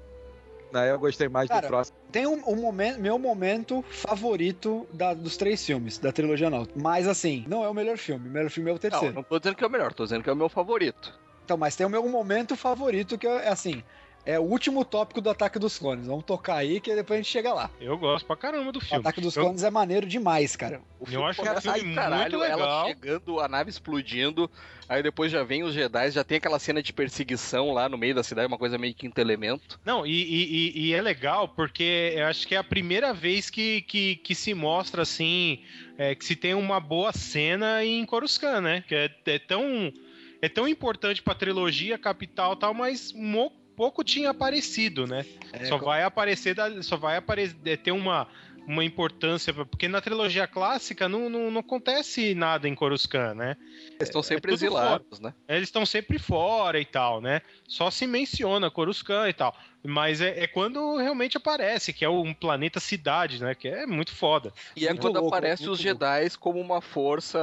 Não, 0.74 0.84
eu 0.84 0.98
gostei 0.98 1.28
mais 1.28 1.48
Cara, 1.48 1.60
do 1.60 1.68
próximo. 1.68 1.96
Tem 2.10 2.26
um, 2.26 2.42
um 2.48 2.56
momento, 2.56 3.00
meu 3.00 3.16
momento 3.16 3.80
favorito 3.88 4.84
da- 4.92 5.14
dos 5.14 5.36
três 5.36 5.64
filmes, 5.64 5.98
da 5.98 6.10
trilogia 6.10 6.50
nova. 6.50 6.66
Mas 6.74 7.06
assim, 7.06 7.44
não 7.46 7.64
é 7.64 7.68
o 7.68 7.74
melhor 7.74 7.96
filme. 7.96 8.28
O 8.28 8.32
melhor 8.32 8.50
filme 8.50 8.70
é 8.70 8.72
o 8.72 8.74
Não, 8.74 8.80
terceiro. 8.80 9.14
não 9.14 9.22
tô 9.22 9.38
dizendo 9.38 9.54
que 9.54 9.62
é 9.62 9.66
o 9.68 9.70
melhor, 9.70 9.94
tô 9.94 10.02
dizendo 10.02 10.24
que 10.24 10.28
é 10.28 10.32
o 10.32 10.36
meu 10.36 10.48
favorito. 10.48 11.16
Então, 11.44 11.56
mas 11.56 11.76
tem 11.76 11.86
o 11.86 11.90
meu 11.90 12.02
momento 12.08 12.56
favorito 12.56 13.16
que 13.16 13.26
é 13.26 13.48
assim. 13.48 13.84
É 14.26 14.38
o 14.38 14.42
último 14.42 14.84
tópico 14.86 15.20
do 15.20 15.28
Ataque 15.28 15.58
dos 15.58 15.78
Clones. 15.78 16.06
Vamos 16.06 16.24
tocar 16.24 16.56
aí 16.56 16.80
que 16.80 16.94
depois 16.94 17.18
a 17.18 17.22
gente 17.22 17.30
chega 17.30 17.52
lá. 17.52 17.70
Eu 17.78 17.98
gosto 17.98 18.24
pra 18.24 18.34
caramba 18.36 18.72
do 18.72 18.78
O 18.78 18.82
filme. 18.82 19.00
Ataque 19.00 19.20
dos 19.20 19.36
Eu- 19.36 19.42
Clones 19.44 19.62
é 19.62 19.70
maneiro 19.70 20.06
demais, 20.06 20.56
cara. 20.56 20.80
O 20.98 21.04
Eu 21.10 21.24
acho 21.26 21.42
que 21.42 21.46
é 21.48 21.52
um 21.52 21.60
filme 21.60 21.78
aí, 21.90 21.94
caralho, 21.94 22.38
muito 22.38 22.44
ela 22.44 22.56
legal. 22.56 22.86
chegando, 22.86 23.40
a 23.40 23.48
nave 23.48 23.68
explodindo, 23.68 24.50
aí 24.88 25.02
depois 25.02 25.30
já 25.30 25.42
vem 25.44 25.62
os 25.62 25.74
Jedi, 25.74 26.10
já 26.10 26.24
tem 26.24 26.38
aquela 26.38 26.58
cena 26.58 26.82
de 26.82 26.90
perseguição 26.90 27.70
lá 27.72 27.86
no 27.86 27.98
meio 27.98 28.14
da 28.14 28.22
cidade, 28.22 28.46
uma 28.48 28.56
coisa 28.56 28.78
meio 28.78 28.94
quinto 28.94 29.20
elemento. 29.20 29.78
Não, 29.84 30.06
e, 30.06 30.10
e- 30.10 30.54
e- 30.78 30.86
e 30.86 30.94
é 30.94 31.02
legal 31.02 31.46
porque 31.48 32.14
eu 32.16 32.24
acho 32.26 32.48
que 32.48 32.54
é 32.54 32.58
a 32.58 32.64
primeira 32.64 33.12
vez 33.12 33.50
que, 33.50 33.82
que, 33.82 34.16
que 34.16 34.34
se 34.34 34.54
mostra 34.54 35.02
assim, 35.02 35.62
é, 35.98 36.14
que 36.14 36.24
se 36.24 36.34
tem 36.34 36.54
uma 36.54 36.80
boa 36.80 37.12
cena 37.12 37.84
em 37.84 38.04
Coruscant, 38.06 38.62
né? 38.62 38.82
Que 38.88 38.94
é, 38.94 39.10
é 39.26 39.38
tão 39.38 39.92
é 40.40 40.48
tão 40.48 40.66
importante 40.68 41.22
pra 41.22 41.34
trilogia 41.34 41.96
capital 41.98 42.54
e 42.54 42.58
tal, 42.58 42.72
mas 42.74 43.12
mo- 43.12 43.52
pouco 43.76 44.04
tinha 44.04 44.30
aparecido, 44.30 45.06
né? 45.06 45.24
É, 45.52 45.64
só 45.66 45.76
vai 45.76 46.02
aparecer, 46.02 46.56
só 46.82 46.96
vai 46.96 47.16
aparecer, 47.16 47.56
é, 47.64 47.76
ter 47.76 47.92
uma 47.92 48.28
uma 48.66 48.84
importância, 48.84 49.52
porque 49.52 49.88
na 49.88 50.00
trilogia 50.00 50.46
clássica 50.46 51.08
não, 51.08 51.28
não, 51.28 51.50
não 51.50 51.60
acontece 51.60 52.34
nada 52.34 52.68
em 52.68 52.74
Coruscant, 52.74 53.36
né? 53.36 53.56
Eles 53.90 54.08
estão 54.08 54.22
sempre 54.22 54.52
tudo 54.52 54.64
exilados, 54.64 55.20
né? 55.20 55.34
Eles 55.48 55.68
estão 55.68 55.84
sempre 55.84 56.18
fora 56.18 56.80
e 56.80 56.84
tal, 56.84 57.20
né? 57.20 57.42
Só 57.68 57.90
se 57.90 58.06
menciona 58.06 58.70
Coruscant 58.70 59.28
e 59.28 59.32
tal. 59.32 59.54
Mas 59.86 60.20
é, 60.22 60.44
é 60.44 60.46
quando 60.46 60.96
realmente 60.96 61.36
aparece, 61.36 61.92
que 61.92 62.04
é 62.04 62.08
um 62.08 62.32
planeta 62.32 62.80
cidade, 62.80 63.40
né? 63.42 63.54
Que 63.54 63.68
é 63.68 63.86
muito 63.86 64.14
foda. 64.14 64.50
E 64.74 64.86
é 64.86 64.90
Muito 64.90 65.02
quando 65.02 65.16
louco, 65.16 65.28
aparece 65.28 65.68
os 65.68 65.78
Jedi 65.78 66.30
como 66.40 66.58
uma 66.58 66.80
força, 66.80 67.38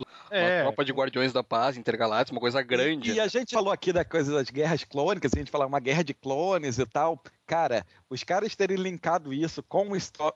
uma 0.00 0.06
É, 0.30 0.62
tropa 0.62 0.84
de 0.84 0.92
guardiões 0.92 1.32
da 1.32 1.44
paz 1.44 1.76
intergaláctica, 1.76 2.34
uma 2.34 2.40
coisa 2.40 2.62
grande. 2.62 3.10
E, 3.10 3.14
e 3.16 3.20
a 3.20 3.28
gente 3.28 3.52
falou 3.54 3.70
aqui 3.72 3.92
da 3.92 4.04
coisa 4.04 4.32
das 4.32 4.48
guerras 4.48 4.84
clônicas, 4.84 5.32
a 5.34 5.38
gente 5.38 5.50
falou 5.50 5.66
uma 5.66 5.80
guerra 5.80 6.02
de 6.02 6.14
clones 6.14 6.78
e 6.78 6.86
tal. 6.86 7.20
Cara, 7.46 7.86
os 8.10 8.24
caras 8.24 8.56
terem 8.56 8.76
linkado 8.76 9.32
isso 9.32 9.62
com, 9.62 9.88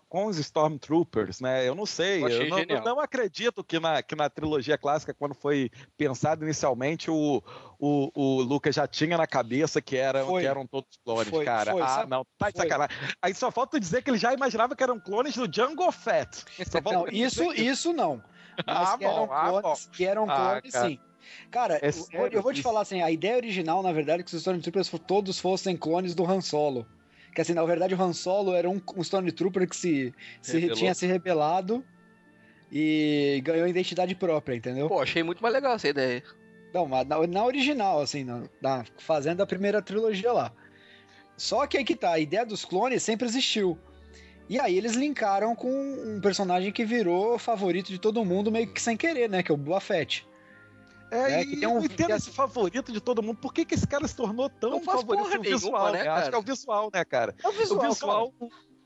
com 0.09 0.27
os 0.27 0.39
Stormtroopers, 0.39 1.41
né? 1.41 1.67
Eu 1.67 1.75
não 1.75 1.87
sei. 1.87 2.23
Eu 2.23 2.29
Eu, 2.29 2.49
não, 2.49 2.59
eu 2.77 2.81
não 2.83 3.01
acredito 3.01 3.65
que 3.65 3.81
na, 3.81 4.03
que 4.03 4.15
na 4.15 4.29
trilogia 4.31 4.79
clássica, 4.79 5.13
quando 5.15 5.35
foi 5.35 5.71
pensado 5.97 6.45
inicialmente, 6.45 7.11
o, 7.11 7.43
o, 7.81 8.11
o 8.15 8.43
Lucas 8.43 8.75
já 8.75 8.87
tinha 8.87 9.17
na 9.17 9.27
cabeça 9.27 9.81
que 9.81 9.97
Foi. 10.27 10.43
que 10.43 10.47
eram 10.47 10.67
todos 10.67 10.91
clones, 11.05 11.29
Foi, 11.31 11.45
cara. 11.45 11.73
foi, 11.73 11.83
ah, 11.83 11.87
sabe? 11.89 12.11
não, 12.11 12.27
tá 12.39 12.51
de 12.51 12.59
sacanagem. 12.59 12.97
Aí 13.23 13.35
só 13.35 13.51
falta 13.51 13.81
dizer 13.81 14.03
que 14.03 14.11
ele 14.11 14.19
já 14.19 14.35
imaginava 14.35 14.77
que 14.77 14.83
eram 14.83 15.01
clones 15.01 15.35
do 15.35 15.49
Django 15.49 15.91
Fett. 15.91 16.45
Não, 16.85 17.07
isso, 17.09 17.43
isso 17.55 17.93
não. 17.93 18.23
Mas 18.67 18.91
Ah, 18.91 18.99
que 18.99 19.05
eram 19.05 19.27
bom, 19.27 19.33
ah, 19.33 19.61
clones, 19.63 19.89
que 19.93 20.05
eram 20.05 20.25
Ah, 20.29 20.37
clones 20.61 20.73
cara. 20.73 20.89
sim. 20.89 20.99
Cara, 21.51 21.75
É 21.83 21.89
eu- 21.89 22.29
eu 22.33 22.43
vou 22.43 22.53
te 22.53 22.63
falar 22.63 22.81
assim, 22.83 23.03
a 23.03 23.11
ideia 23.11 23.37
original, 23.37 23.83
na 23.83 23.93
verdade, 23.93 24.21
é 24.21 24.25
que 24.25 24.29
os 24.29 24.35
Stormtroopers 24.41 24.91
todos 25.07 25.39
fossem 25.39 25.77
clones 25.77 26.15
do 26.15 26.25
Han 26.31 26.41
Solo. 26.41 26.87
Que 27.35 27.41
assim, 27.41 27.55
na 27.55 27.65
verdade, 27.65 27.95
o 27.95 28.03
Han 28.03 28.13
Solo 28.13 28.55
era 28.55 28.69
um, 28.69 28.81
um 28.97 29.01
Stormtrooper 29.01 29.69
que 29.69 29.77
se, 29.77 30.15
se 30.43 30.53
Rebelou. 30.55 30.77
tinha 30.77 30.95
se 30.95 31.07
rebelado 31.07 31.85
e 32.73 33.41
ganhou 33.45 33.67
identidade 33.67 34.15
própria, 34.15 34.55
entendeu? 34.57 34.89
Pô, 34.89 35.01
achei 35.01 35.23
muito 35.23 35.43
mais 35.43 35.55
legal 35.55 35.75
essa 35.75 35.89
ideia. 35.89 36.23
Não, 36.73 36.87
mas 36.87 37.07
na, 37.07 37.27
na 37.27 37.45
original, 37.45 38.01
assim, 38.01 38.25
na, 38.25 38.43
na- 38.61 38.85
fazendo 38.99 39.43
a 39.43 39.47
primeira 39.47 39.83
trilogia 39.83 40.33
lá. 40.33 40.53
Só 41.37 41.67
que 41.67 41.77
aí 41.79 41.85
que 41.85 41.97
tá, 41.97 42.13
a 42.13 42.19
ideia 42.19 42.45
dos 42.45 42.65
clones 42.65 43.03
sempre 43.03 43.27
existiu. 43.27 43.79
E 44.49 44.59
aí 44.59 44.77
eles 44.77 44.93
linkaram 44.95 45.55
com 45.55 45.71
um 45.71 46.21
personagem 46.21 46.73
que 46.73 46.85
virou 46.85 47.39
favorito 47.39 47.89
de 47.89 47.99
todo 47.99 48.25
mundo, 48.25 48.51
meio 48.51 48.73
que 48.73 48.83
sem 48.83 48.97
querer, 48.97 49.29
né? 49.29 49.43
Que 49.43 49.51
é 49.51 49.55
o 49.55 49.59
Boa 49.59 49.81
Fett. 49.81 50.27
É, 51.11 51.33
É, 51.35 51.43
e 51.43 51.47
que 51.47 51.57
tem 51.57 51.69
um- 51.69 51.77
eu 51.79 51.85
entendo 51.85 52.07
que 52.09 52.13
esse 52.13 52.31
favorito 52.31 52.93
de 52.93 53.01
todo 53.01 53.23
mundo. 53.23 53.39
Por 53.39 53.53
que, 53.55 53.65
que 53.65 53.75
esse 53.75 53.87
cara 53.87 54.07
se 54.07 54.15
tornou 54.15 54.49
tão 54.51 54.71
Não 54.71 54.81
favorito 54.83 55.23
porra 55.25 55.37
no 55.37 55.43
nenhuma, 55.43 55.57
visual, 55.59 55.93
né, 55.93 56.03
né? 56.05 56.09
Acho 56.09 56.09
cara? 56.21 56.29
que 56.31 56.35
é 56.35 56.39
o 56.39 56.43
visual, 56.43 56.91
né, 56.93 57.05
cara? 57.05 57.35
É 57.43 57.49
o 57.49 57.53
visual, 57.53 57.79
o 57.85 57.89
visual. 57.91 58.35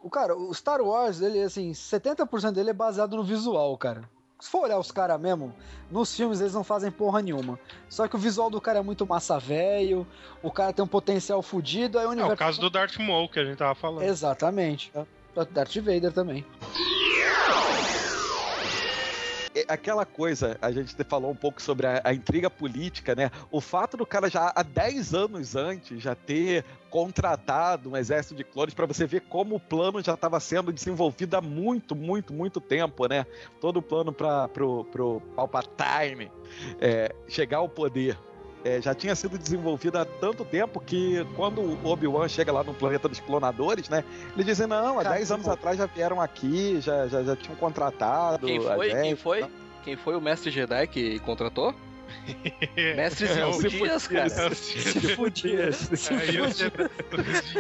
O 0.01 0.11
cara, 0.11 0.37
o 0.37 0.53
Star 0.55 0.81
Wars, 0.83 1.21
ele, 1.23 1.43
assim, 1.43 1.73
70% 1.73 2.53
dele 2.53 2.71
é 2.71 2.75
baseado 2.75 3.17
no 3.17 3.25
visual, 3.25 3.77
cara. 3.79 4.09
Se 4.41 4.51
for 4.51 4.65
olhar 4.65 4.79
os 4.79 4.91
caras 4.93 5.19
mesmo, 5.21 5.55
nos 5.91 6.15
filmes 6.15 6.41
eles 6.41 6.53
não 6.55 6.65
fazem 6.65 6.91
porra 6.91 7.23
nenhuma. 7.23 7.59
Só 7.89 8.07
que 8.09 8.17
o 8.17 8.19
visual 8.19 8.51
do 8.51 8.61
cara 8.61 8.81
é 8.81 8.83
muito 8.83 9.07
massa 9.07 9.39
velho, 9.39 10.07
o 10.43 10.51
cara 10.51 10.73
tem 10.73 10.85
um 10.85 10.89
potencial 10.89 11.41
fudido, 11.43 11.99
aí 11.99 12.05
o 12.05 12.09
É 12.09 12.13
universo... 12.13 12.35
o 12.35 12.37
caso 12.37 12.61
do 12.61 12.69
Darth 12.69 12.99
Maul 12.99 13.29
que 13.29 13.39
a 13.39 13.45
gente 13.45 13.57
tava 13.57 13.75
falando. 13.75 14.03
Exatamente. 14.05 14.93
Darth 15.53 15.77
Vader 15.77 16.13
também. 16.13 16.45
Aquela 19.69 20.05
coisa, 20.05 20.59
a 20.61 20.71
gente 20.71 20.95
falou 21.05 21.31
um 21.31 21.37
pouco 21.37 21.61
sobre 21.61 21.87
a, 21.87 22.01
a 22.05 22.15
intriga 22.15 22.49
política, 22.51 23.15
né? 23.15 23.31
O 23.51 23.61
fato 23.61 23.97
do 23.97 24.07
cara 24.07 24.29
já 24.29 24.53
há 24.55 24.63
10 24.63 25.15
anos 25.15 25.57
antes 25.57 26.03
já 26.03 26.15
ter 26.15 26.65
contratado 26.91 27.91
um 27.91 27.97
exército 27.97 28.35
de 28.35 28.45
clones 28.45 28.75
para 28.75 28.87
você 28.87 29.07
ver 29.07 29.23
como 29.23 29.57
o 29.57 29.61
plano 29.61 30.03
já 30.03 30.15
estava 30.15 30.39
sendo 30.39 30.73
desenvolvido 30.73 31.35
há 31.35 31.41
muito, 31.41 31.97
muito, 31.97 32.33
muito 32.33 32.61
tempo, 32.61 33.07
né? 33.09 33.27
Todo 33.61 33.79
o 33.79 33.83
plano 33.83 34.13
para 34.13 34.49
pro, 34.49 34.85
pro 34.85 35.21
Palpatine 35.35 36.31
é, 36.81 37.15
chegar 37.29 37.59
ao 37.59 37.69
poder. 37.69 38.17
É, 38.65 38.81
já 38.81 38.95
tinha 38.95 39.15
sido 39.15 39.39
desenvolvido 39.39 39.99
há 39.99 40.05
tanto 40.05 40.45
tempo 40.45 40.81
que 40.81 41.25
quando 41.37 41.61
o 41.61 41.87
Obi-Wan 41.87 42.27
chega 42.29 42.51
lá 42.51 42.65
no 42.65 42.73
planeta 42.73 43.09
dos 43.09 43.21
clonadores, 43.21 43.89
né? 43.89 44.03
Ele 44.35 44.43
dizem, 44.45 44.67
não, 44.67 44.99
há 44.99 45.03
Cara, 45.03 45.17
10 45.17 45.31
anos 45.33 45.49
atrás 45.49 45.77
já 45.77 45.87
vieram 45.87 46.21
aqui, 46.21 46.81
já, 46.81 47.07
já, 47.07 47.23
já 47.23 47.37
tinham 47.37 47.57
contratado. 47.57 48.47
Quem 48.47 48.61
foi? 48.61 48.91
Quem 48.91 49.05
gente, 49.05 49.23
foi? 49.23 49.41
tá? 49.41 49.51
Quem 49.85 49.97
foi 49.97 50.17
o 50.17 50.21
mestre 50.21 50.51
Jedi 50.51 50.87
que 50.87 51.19
contratou? 51.21 51.75
Mestre 52.97 53.27
É, 53.27 53.47
o 53.47 53.53
se 53.55 53.69
Dias, 53.69 54.07
cara. 54.07 54.29
Se 54.55 55.15
fudia. 55.15 55.73
Se 55.73 55.95
os 55.95 56.07
fudia. 56.07 56.51
Jedi, 56.51 56.91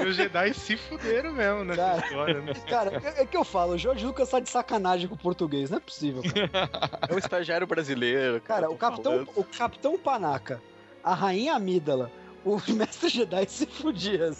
os 0.06 0.16
Jedi 0.16 0.54
se 0.54 0.76
fuderam 0.76 1.32
mesmo 1.32 1.64
nessa 1.64 1.82
Cara. 1.82 2.06
história, 2.06 2.40
né? 2.40 2.52
Cara, 2.68 3.02
é 3.04 3.22
é 3.22 3.26
que 3.26 3.36
eu 3.36 3.44
falo, 3.44 3.72
o 3.72 3.78
Jorge 3.78 4.04
Lucas 4.04 4.28
tá 4.28 4.40
de 4.40 4.48
sacanagem 4.48 5.08
com 5.08 5.14
o 5.14 5.18
português, 5.18 5.70
não 5.70 5.78
é 5.78 5.80
possível, 5.80 6.22
cara. 6.22 6.70
É 7.08 7.14
um 7.14 7.18
estagiário 7.18 7.66
brasileiro. 7.66 8.40
Cara, 8.42 8.68
o 8.68 8.72
tô 8.72 8.78
Capitão, 8.78 9.12
falando. 9.12 9.30
o 9.34 9.44
Capitão 9.44 9.98
Panaca, 9.98 10.62
a 11.04 11.14
Rainha 11.14 11.54
Amídala, 11.54 12.10
o 12.44 12.56
Mestre 12.72 13.08
Jedi 13.08 13.46
se 13.48 13.66
fudia. 13.66 14.32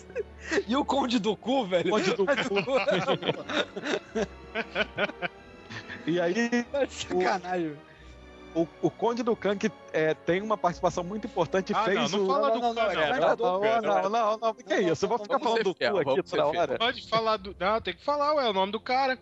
E 0.67 0.77
o 0.77 0.85
Conde 0.85 1.19
do 1.19 1.37
Cu, 1.37 1.67
velho. 1.67 1.91
Conde 1.91 2.15
do 2.15 2.27
de 2.27 2.35
E 6.07 6.21
aí, 6.21 6.51
sacanagem. 6.91 7.77
o, 8.55 8.67
o 8.83 8.91
Conde 8.91 9.23
do 9.23 9.35
Khan, 9.35 9.57
que 9.57 9.71
é, 9.93 10.15
tem 10.15 10.43
uma 10.43 10.57
participação 10.57 11.03
muito 11.03 11.27
importante, 11.27 11.73
Ah, 11.75 11.83
fez 11.85 12.13
não, 12.13 12.19
não 12.19 12.25
o. 12.25 12.29
fala 12.29 12.49
Não, 12.49 12.55
do 12.55 12.61
não, 12.61 12.75
não, 12.75 12.85
Khan, 12.85 12.93
é, 12.93 13.21
não. 13.21 13.37
Não, 13.37 13.81
não, 14.03 14.11
não, 14.11 14.39
não, 14.39 14.55
que 14.55 14.75
isso? 14.75 15.05
Eu 15.05 15.09
vou 15.09 15.19
ficar 15.19 15.39
falando 15.41 15.65
do 15.65 15.75
fiel, 15.75 15.95
cu 16.05 16.11
aqui 16.11 16.23
toda 16.23 16.47
hora. 16.47 16.79
Pode 16.79 17.09
falar 17.09 17.37
do. 17.39 17.57
Não, 17.59 17.81
tem 17.81 17.95
que 17.95 18.05
falar, 18.05 18.35
ué, 18.35 18.49
o 18.49 18.53
nome 18.53 18.73
do 18.73 18.81
cara. 18.81 19.19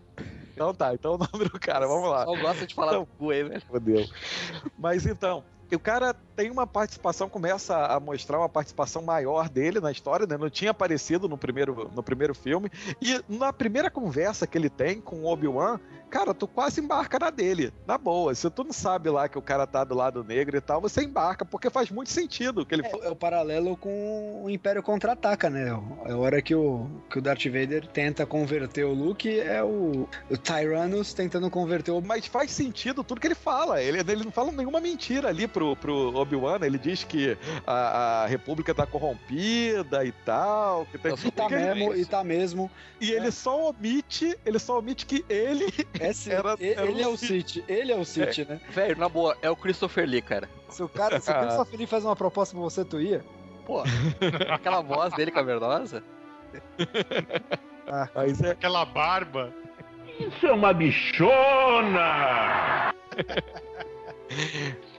Então 0.55 0.75
tá, 0.75 0.93
então 0.93 1.15
o 1.15 1.19
nome 1.19 1.45
do 1.49 1.59
cara, 1.59 1.87
vamos 1.87 2.11
lá. 2.11 2.25
Só 2.25 2.37
gosta 2.37 2.67
de 2.67 2.75
falar 2.75 2.93
Então, 2.93 3.05
do 3.05 3.11
cu 3.17 3.31
aí, 3.31 3.43
velho. 3.45 3.63
Fodeu. 3.63 4.05
Mas 4.77 5.07
então, 5.07 5.45
o 5.77 5.81
cara 5.81 6.15
tem 6.37 6.51
uma 6.51 6.67
participação, 6.67 7.29
começa 7.29 7.77
a 7.87 7.99
mostrar 7.99 8.39
uma 8.39 8.49
participação 8.49 9.03
maior 9.03 9.49
dele 9.49 9.81
na 9.81 9.91
história, 9.91 10.27
né? 10.27 10.37
Não 10.37 10.51
tinha 10.51 10.71
aparecido 10.71 11.29
no 11.29 11.39
primeiro, 11.39 11.91
no 11.95 12.03
primeiro 12.03 12.35
filme. 12.35 12.71
E 13.01 13.23
na 13.29 13.53
primeira 13.53 13.91
conversa 13.91 14.47
que 14.47 14.57
ele 14.57 14.71
tem 14.71 15.01
com 15.01 15.23
o 15.23 15.27
Obi-Wan, 15.27 15.79
cara, 16.13 16.35
tu 16.35 16.47
quase 16.47 16.79
embarca 16.79 17.19
na 17.19 17.31
dele. 17.31 17.73
Na 17.87 17.97
boa. 17.97 18.35
Se 18.35 18.51
tu 18.51 18.63
não 18.63 18.73
sabe 18.73 19.09
lá 19.09 19.31
que 19.31 19.39
o 19.39 19.43
cara 19.43 19.67
tá 19.67 19.83
do 19.83 19.95
lado 19.95 20.23
negro 20.23 20.55
e 20.55 20.61
tal, 20.61 20.79
você 20.79 21.03
embarca, 21.03 21.43
porque 21.43 21.71
faz 21.71 21.91
muito 21.91 22.11
sentido 22.11 22.67
que 22.67 22.75
ele 22.75 22.87
É, 22.87 23.07
é 23.07 23.11
o 23.11 23.17
paralelo 23.17 23.75
com 23.79 24.43
o 24.45 24.51
Império 24.51 24.83
Contra-Ataca, 24.83 25.49
né? 25.49 25.71
É 26.05 26.13
a 26.13 26.17
hora 26.19 26.43
que 26.43 26.55
o, 26.55 26.87
que 27.09 27.19
o 27.19 27.23
Darth 27.23 27.47
Vader 27.47 27.87
tenta 27.87 28.27
converter 28.27 28.85
o 28.85 28.93
Luke, 28.93 29.41
é 29.41 29.63
o, 29.65 30.07
o 30.31 30.37
Tyrannus 30.37 31.15
tentando 31.15 31.49
converter 31.49 31.93
o... 31.93 32.03
Mas 32.03 32.27
faz 32.27 32.51
sentido 32.51 33.03
tudo 33.03 33.19
que 33.19 33.27
ele 33.27 33.35
fala. 33.35 33.83
Ele, 33.83 33.99
ele 34.01 34.25
não 34.25 34.33
fala 34.33 34.53
nenhuma 34.53 34.81
mentira 34.81 35.29
ali 35.29 35.49
pro, 35.49 35.75
pro 35.77 36.15
Obi-Wan. 36.15 36.59
Ele 36.61 36.79
diz 36.79 37.05
que 37.05 37.39
a, 37.67 38.25
a 38.25 38.27
República 38.27 38.75
tá 38.75 38.85
corrompida 38.85 40.05
e 40.05 40.13
tal. 40.13 40.85
Que 40.87 40.99
sou 40.99 41.29
E 41.29 41.31
tá 41.31 41.49
mesmo, 41.49 41.95
e 41.95 42.05
tá 42.05 42.23
mesmo. 42.23 42.71
E 43.01 43.11
ele 43.11 43.31
só 43.31 43.71
omite, 43.71 44.37
ele 44.45 44.59
só 44.59 44.79
omite 44.79 45.07
que 45.07 45.25
ele 45.29 45.73
É, 46.03 46.13
sim, 46.13 46.31
Era- 46.33 46.57
ele, 46.61 46.73
era 46.73 46.87
ele 46.87 47.03
é 47.03 47.09
o 47.09 47.17
City, 47.17 47.65
ele 47.69 47.93
é 47.93 47.97
o 47.97 48.05
City, 48.05 48.45
né? 48.49 48.61
Velho, 48.71 48.97
na 48.99 49.09
boa, 49.09 49.37
é 49.43 49.51
o 49.51 49.57
Christopher 49.57 50.07
Lee, 50.09 50.23
cara. 50.23 50.49
Se 50.69 50.83
o 50.83 50.89
cara, 50.89 51.21
se 51.21 51.31
o 51.31 51.35
Christopher 51.41 51.79
Lee 51.79 51.87
faz 51.87 52.05
uma 52.05 52.17
proposta 52.17 52.55
pra 52.55 52.63
você, 52.63 52.85
tu 52.85 53.01
ia? 53.01 53.25
Pô, 53.67 53.83
aquela 54.51 54.81
voz 54.81 55.13
dele 55.15 55.31
cavernosa. 55.31 56.03
Mas 58.15 58.41
é, 58.43 58.51
Aquela 58.51 58.85
barba. 58.85 59.53
Isso 60.19 60.47
é 60.47 60.53
uma 60.53 60.73
bichona! 60.73 61.23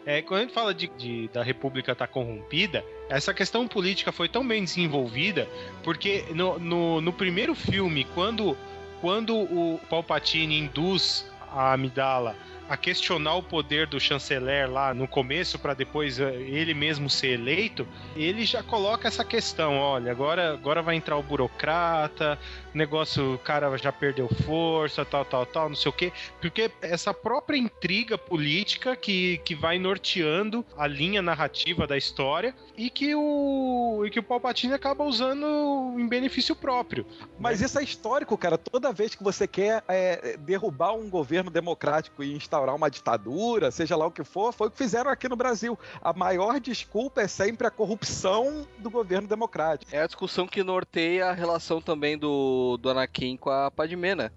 É, 0.05 0.21
quando 0.21 0.39
a 0.41 0.43
gente 0.43 0.53
fala 0.53 0.73
de, 0.73 0.87
de- 0.89 1.27
da 1.29 1.41
República 1.41 1.93
estar 1.93 2.07
corrompida, 2.07 2.83
essa 3.09 3.33
questão 3.33 3.67
política 3.67 4.11
foi 4.11 4.27
tão 4.29 4.45
bem 4.47 4.63
desenvolvida, 4.63 5.47
porque 5.83 6.25
no, 6.35 6.59
no, 6.59 7.01
no 7.01 7.13
primeiro 7.13 7.55
filme, 7.55 8.05
quando, 8.13 8.55
quando 9.03 9.35
o 9.35 9.81
Palpatine 9.89 10.57
induz 10.57 11.29
a 11.51 11.73
Amidala 11.73 12.37
a 12.69 12.77
questionar 12.77 13.35
o 13.35 13.43
poder 13.43 13.85
do 13.85 13.99
chanceler 13.99 14.71
lá 14.71 14.93
no 14.93 15.09
começo, 15.09 15.59
para 15.59 15.73
depois 15.73 16.21
eh, 16.21 16.33
ele 16.33 16.73
mesmo 16.73 17.09
ser 17.09 17.33
eleito, 17.33 17.85
ele 18.15 18.45
já 18.45 18.63
coloca 18.63 19.05
essa 19.05 19.25
questão: 19.25 19.77
olha, 19.77 20.09
agora, 20.09 20.53
agora 20.53 20.81
vai 20.81 20.95
entrar 20.95 21.17
o 21.17 21.21
burocrata, 21.21 22.39
negócio, 22.77 23.35
o 23.35 23.37
cara 23.37 23.75
já 23.77 23.91
perdeu 23.91 24.27
força, 24.45 25.05
tal, 25.05 25.25
tal, 25.25 25.45
tal, 25.45 25.69
não 25.69 25.75
sei 25.75 25.89
o 25.89 25.93
quê. 25.93 26.11
Porque 26.41 26.71
essa 26.81 27.13
própria 27.13 27.57
intriga 27.57 28.17
política 28.17 28.95
que, 28.95 29.37
que 29.39 29.55
vai 29.55 29.79
norteando 29.79 30.65
a 30.77 30.87
linha 30.87 31.21
narrativa 31.21 31.85
da 31.85 31.97
história 31.97 32.55
e 32.77 32.89
que 32.89 33.13
o, 33.15 34.03
e 34.05 34.09
que 34.09 34.19
o 34.19 34.23
Palpatine 34.23 34.73
acaba 34.73 35.03
usando 35.03 35.95
em 35.97 36.07
benefício 36.07 36.55
próprio. 36.55 37.05
mas 37.39 37.61
isso 37.61 37.77
é 37.77 37.83
histórico, 37.83 38.37
cara. 38.37 38.57
Toda 38.57 38.91
vez 38.91 39.15
que 39.15 39.23
você 39.23 39.47
quer 39.47 39.83
é, 39.87 40.37
derrubar 40.37 40.93
um 40.93 41.09
governo 41.09 41.51
democrático 41.51 42.23
e 42.23 42.33
instaurar 42.33 42.75
uma 42.75 42.89
ditadura, 42.89 43.71
seja 43.71 43.95
lá 43.95 44.05
o 44.05 44.11
que 44.11 44.23
for, 44.23 44.53
foi 44.53 44.67
o 44.67 44.71
que 44.71 44.77
fizeram 44.77 45.11
aqui 45.11 45.27
no 45.27 45.35
Brasil. 45.35 45.77
A 46.01 46.13
maior 46.13 46.59
desculpa 46.59 47.21
é 47.21 47.27
sempre 47.27 47.67
a 47.67 47.71
corrupção 47.71 48.67
do 48.77 48.89
governo 48.89 49.27
democrático. 49.27 49.93
É 49.93 50.01
a 50.01 50.07
discussão 50.07 50.47
que 50.47 50.63
norteia 50.63 51.27
a 51.27 51.33
relação 51.33 51.81
também 51.81 52.17
do, 52.17 52.62
do 52.77 52.89
Anakin 52.89 53.37
com 53.37 53.49
a 53.49 53.69
Padmé, 53.69 54.15
né? 54.15 54.31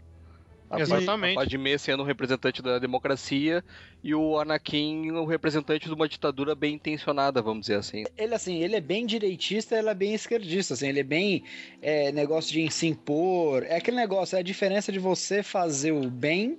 A, 0.69 0.81
Exatamente. 0.81 1.39
A 1.39 1.43
Padmé 1.43 1.79
sendo 1.79 2.03
o 2.03 2.07
representante 2.07 2.61
da 2.61 2.79
democracia 2.79 3.63
e 4.03 4.15
o 4.15 4.39
Anakin 4.39 5.13
o 5.13 5.25
representante 5.25 5.87
de 5.87 5.95
uma 5.95 6.09
ditadura 6.09 6.55
bem 6.55 6.75
intencionada, 6.75 7.41
vamos 7.41 7.63
dizer 7.63 7.79
assim. 7.79 8.05
Ele, 8.17 8.35
assim, 8.35 8.63
ele 8.63 8.77
é 8.77 8.81
bem 8.81 9.07
direitista, 9.07 9.77
ele 9.77 9.89
é 9.89 9.95
bem 9.95 10.15
esquerdista, 10.15 10.75
assim, 10.75 10.89
ele 10.89 11.01
é 11.01 11.05
bem 11.05 11.45
é, 11.81 12.11
negócio 12.13 12.53
de 12.53 12.71
se 12.71 12.87
impor. 12.87 13.63
É 13.63 13.77
aquele 13.77 13.97
negócio, 13.97 14.37
é 14.37 14.41
a 14.41 14.43
diferença 14.43 14.91
de 14.91 14.99
você 14.99 15.43
fazer 15.43 15.93
o 15.93 16.11
bem 16.11 16.59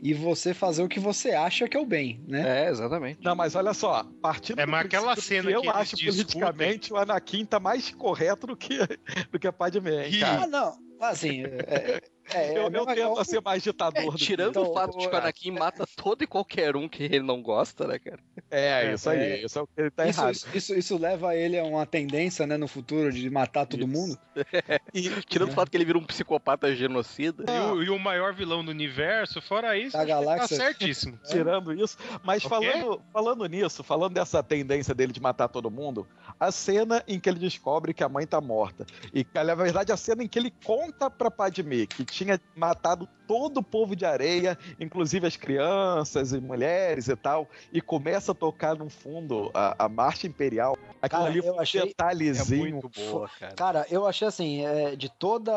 e 0.00 0.12
você 0.12 0.52
fazer 0.52 0.82
o 0.82 0.88
que 0.88 1.00
você 1.00 1.30
acha 1.32 1.66
que 1.68 1.76
é 1.76 1.80
o 1.80 1.86
bem, 1.86 2.22
né? 2.28 2.66
É, 2.66 2.68
exatamente. 2.70 3.20
Não, 3.22 3.34
mas 3.34 3.54
olha 3.54 3.72
só, 3.74 4.04
partindo 4.20 4.58
É, 4.60 4.66
do 4.66 4.70
mas 4.72 4.84
aquela 4.86 5.16
cena 5.16 5.48
que 5.48 5.56
eu 5.56 5.62
que 5.62 5.68
acho 5.68 5.96
discutem- 5.96 6.24
politicamente 6.24 6.92
o 6.92 6.96
Anakin 6.96 7.44
tá 7.46 7.58
mais 7.58 7.90
correto 7.90 8.46
do 8.48 8.56
que, 8.56 8.78
do 9.32 9.38
que 9.38 9.46
a 9.46 9.52
Padmé, 9.52 10.08
hein, 10.08 10.20
cara. 10.20 10.42
Ah, 10.42 10.46
não. 10.46 10.76
Assim, 11.00 11.44
é, 11.44 12.00
É, 12.32 12.48
é 12.48 12.58
eu, 12.58 12.62
eu 12.64 12.70
mesma 12.70 12.94
tento 12.94 13.24
ser 13.24 13.40
mais 13.42 13.62
ditador 13.62 14.02
É, 14.02 14.10
do 14.10 14.16
tirando 14.16 14.52
que 14.54 14.58
o 14.58 14.72
fato 14.74 14.98
de 14.98 15.08
que 15.08 15.14
o 15.14 15.18
Anakin 15.18 15.50
mata 15.52 15.86
todo 15.96 16.22
e 16.22 16.26
qualquer 16.26 16.76
um 16.76 16.88
que 16.88 17.04
ele 17.04 17.20
não 17.20 17.42
gosta, 17.42 17.86
né, 17.86 17.98
cara? 17.98 18.18
É, 18.50 18.92
isso 18.92 19.08
aí. 19.10 19.18
É. 19.18 19.44
Isso 19.44 19.58
é 19.58 19.62
o 19.62 19.66
que 19.66 19.80
ele 19.80 19.90
tá 19.90 20.06
Isso, 20.06 20.20
errado. 20.20 20.34
isso, 20.34 20.48
isso, 20.54 20.74
isso 20.74 20.98
leva 20.98 21.34
ele 21.36 21.58
a 21.58 21.64
uma 21.64 21.86
tendência, 21.86 22.46
né, 22.46 22.56
no 22.56 22.66
futuro 22.68 23.12
de 23.12 23.28
matar 23.30 23.66
todo 23.66 23.80
Isso. 23.80 23.88
mundo. 23.88 24.18
E, 24.94 25.10
Tirando 25.26 25.50
o 25.50 25.52
fato 25.52 25.70
que 25.70 25.76
ele 25.76 25.84
vira 25.84 25.98
um 25.98 26.04
psicopata 26.04 26.74
genocida. 26.74 27.44
E 27.48 27.60
o, 27.72 27.82
e 27.82 27.90
o 27.90 27.98
maior 27.98 28.32
vilão 28.32 28.64
do 28.64 28.70
universo, 28.70 29.42
fora 29.42 29.76
isso, 29.76 29.92
Da 29.92 30.04
que 30.04 30.08
galáxia. 30.08 30.56
tá 30.56 30.64
certíssimo. 30.64 31.18
tirando 31.28 31.72
isso, 31.72 31.98
mas 32.22 32.42
falando, 32.42 33.02
falando 33.12 33.46
nisso, 33.46 33.82
falando 33.82 34.14
dessa 34.14 34.42
tendência 34.42 34.94
dele 34.94 35.12
de 35.12 35.20
matar 35.20 35.48
todo 35.48 35.70
mundo, 35.70 36.06
a 36.40 36.50
cena 36.50 37.02
em 37.06 37.20
que 37.20 37.28
ele 37.28 37.38
descobre 37.38 37.92
que 37.92 38.02
a 38.02 38.08
mãe 38.08 38.26
tá 38.26 38.40
morta. 38.40 38.86
E, 39.12 39.26
na 39.34 39.54
verdade, 39.54 39.92
a 39.92 39.96
cena 39.96 40.22
em 40.24 40.28
que 40.28 40.38
ele 40.38 40.52
conta 40.64 41.10
pra 41.10 41.30
Padmé 41.30 41.86
que 41.86 42.04
tinha 42.16 42.40
matado 42.54 43.08
todo 43.28 43.58
o 43.58 43.62
povo 43.62 43.94
de 43.94 44.04
areia, 44.04 44.56
inclusive 44.80 45.26
as 45.26 45.36
crianças 45.36 46.32
e 46.32 46.40
mulheres 46.40 47.08
e 47.08 47.16
tal, 47.16 47.48
e 47.72 47.80
começa 47.80 48.32
a 48.32 48.34
tocar 48.34 48.74
no 48.76 48.88
fundo 48.88 49.50
a, 49.52 49.84
a 49.84 49.88
marcha 49.88 50.26
imperial. 50.26 50.76
Aquilo 51.02 51.20
Cara, 51.22 51.30
ali 51.30 51.38
eu 51.38 51.44
foi 51.44 51.52
um 51.52 51.60
achei- 51.60 51.80
É 51.82 51.86
detalhezinho. 51.86 52.60
muito 52.62 52.88
boa, 52.88 53.28
cara. 53.38 53.54
Cara, 53.54 53.86
eu 53.90 54.06
achei 54.06 54.26
assim, 54.28 54.64
é, 54.64 54.96
de 54.96 55.08
toda 55.18 55.52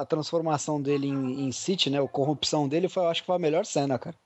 a 0.00 0.04
transformação 0.04 0.80
dele 0.80 1.06
em, 1.08 1.46
em 1.46 1.52
City, 1.52 1.88
né, 1.90 2.00
a 2.02 2.06
corrupção 2.08 2.68
dele, 2.68 2.88
foi, 2.88 3.02
eu 3.04 3.08
acho 3.08 3.22
que 3.22 3.26
foi 3.26 3.36
a 3.36 3.38
melhor 3.38 3.64
cena, 3.64 3.98
cara. 3.98 4.16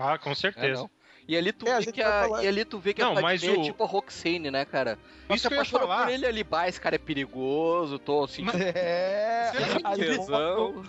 Ah, 0.00 0.18
com 0.18 0.30
É, 0.30 0.34
certeza. 0.34 0.80
não. 0.82 0.90
E 1.28 1.36
ali 1.36 1.52
tu 1.52 1.68
É, 1.68 1.78
vê 1.80 1.92
que 1.92 2.02
vai 2.02 2.32
a, 2.32 2.42
e 2.42 2.48
ali 2.48 2.64
tu 2.64 2.78
vê 2.78 2.92
que 2.94 3.02
Não, 3.02 3.16
a 3.16 3.20
mas 3.20 3.42
é 3.42 3.50
o- 3.52 3.62
tipo 3.62 3.84
a 3.84 3.86
Roxane, 3.86 4.50
né, 4.50 4.64
cara? 4.64 4.98
Tu 5.28 5.34
Isso 5.36 5.46
que 5.48 5.54
eu 5.54 5.58
ia 5.58 5.64
falar. 5.64 6.04
por 6.06 6.12
ele 6.12 6.26
ali, 6.26 6.42
bah, 6.42 6.66
esse 6.68 6.80
cara 6.80 6.96
é 6.96 6.98
perigoso, 6.98 7.98
tô 8.00 8.24
assim, 8.24 8.44
É, 8.74 9.52
ali, 9.84 10.04
tesão. 10.04 10.84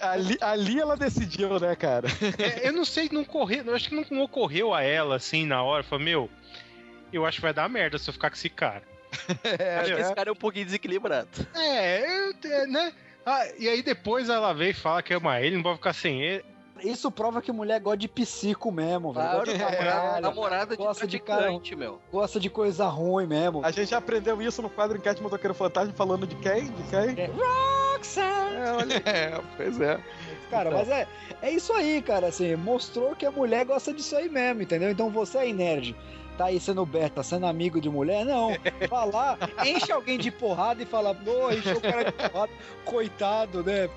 ali, 0.00 0.36
ali 0.40 0.80
ela 0.80 0.96
decidiu, 0.96 1.58
né, 1.58 1.74
cara? 1.76 2.08
É, 2.38 2.68
eu 2.68 2.72
não 2.72 2.84
sei, 2.84 3.08
não 3.10 3.24
correu, 3.24 3.64
eu 3.64 3.74
acho 3.74 3.88
que 3.88 3.94
não 4.10 4.22
ocorreu 4.22 4.74
a 4.74 4.82
ela 4.82 5.16
assim 5.16 5.46
na 5.46 5.62
hora. 5.62 5.82
Falei, 5.82 6.04
meu, 6.04 6.28
eu 7.12 7.24
acho 7.24 7.36
que 7.38 7.42
vai 7.42 7.54
dar 7.54 7.68
merda 7.68 7.96
se 7.98 8.10
eu 8.10 8.12
ficar 8.12 8.28
com 8.30 8.36
esse 8.36 8.50
cara. 8.50 8.82
Acho 9.80 9.94
que 9.94 10.00
esse 10.00 10.14
cara 10.14 10.28
é 10.28 10.32
um 10.32 10.36
pouquinho 10.36 10.66
desequilibrado. 10.66 11.28
É, 11.54 12.04
eu, 12.28 12.34
é, 12.52 12.66
né? 12.66 12.92
Ah, 13.24 13.46
e 13.58 13.66
aí 13.68 13.82
depois 13.82 14.28
ela 14.28 14.52
veio 14.52 14.70
e 14.72 14.74
fala 14.74 15.02
que 15.02 15.14
ama 15.14 15.40
ele, 15.40 15.56
não 15.56 15.62
pode 15.62 15.76
ficar 15.78 15.92
sem 15.94 16.20
ele. 16.22 16.44
Isso 16.82 17.10
prova 17.10 17.40
que 17.40 17.50
mulher 17.50 17.80
gosta 17.80 17.96
de 17.98 18.08
psico 18.08 18.70
mesmo, 18.70 19.12
velho. 19.12 19.24
Claro, 19.26 19.38
Gosta 19.38 19.52
de 19.52 19.58
namorada, 19.58 19.84
caralho, 19.90 20.22
namorada 20.22 20.76
de 20.76 20.82
gosta 20.82 21.06
de 21.06 21.18
traficante, 21.18 21.74
meu. 21.76 21.98
gosta 22.12 22.38
de 22.38 22.50
coisa 22.50 22.86
ruim 22.86 23.26
mesmo. 23.26 23.60
A 23.64 23.70
gente 23.70 23.90
já 23.90 23.98
aprendeu 23.98 24.40
isso 24.42 24.60
no 24.62 24.68
quadro 24.70 24.98
Enquete 24.98 25.22
Motoqueiro 25.22 25.54
Fantasma 25.54 25.92
falando 25.94 26.26
de 26.26 26.34
quem? 26.36 26.64
De 26.66 26.82
quem? 26.84 27.24
É, 27.24 27.30
Roxanne! 27.94 28.56
É, 28.56 28.72
olha. 28.72 29.02
É, 29.06 29.40
pois 29.56 29.80
é. 29.80 29.98
Cara, 30.50 30.68
Então. 30.70 30.78
mas 30.78 30.88
é, 30.90 31.08
é 31.42 31.50
isso 31.50 31.72
aí, 31.72 32.00
cara, 32.02 32.28
assim, 32.28 32.54
mostrou 32.56 33.16
que 33.16 33.26
a 33.26 33.30
mulher 33.30 33.64
gosta 33.64 33.92
disso 33.92 34.14
aí 34.16 34.28
mesmo, 34.28 34.62
entendeu? 34.62 34.90
Então 34.90 35.10
você 35.10 35.38
aí, 35.38 35.52
nerd, 35.52 35.96
tá 36.38 36.44
aí 36.46 36.60
sendo 36.60 36.84
beta, 36.86 37.22
sendo 37.22 37.46
amigo 37.46 37.80
de 37.80 37.88
mulher, 37.90 38.24
não. 38.24 38.50
Lá, 39.12 39.36
enche 39.64 39.90
alguém 39.90 40.18
de 40.18 40.30
porrada 40.30 40.82
e 40.82 40.86
fala, 40.86 41.14
pô, 41.14 41.50
encheu 41.50 41.78
o 41.78 41.80
cara 41.80 42.04
de 42.04 42.12
porrada, 42.12 42.52
coitado, 42.84 43.64
né? 43.64 43.88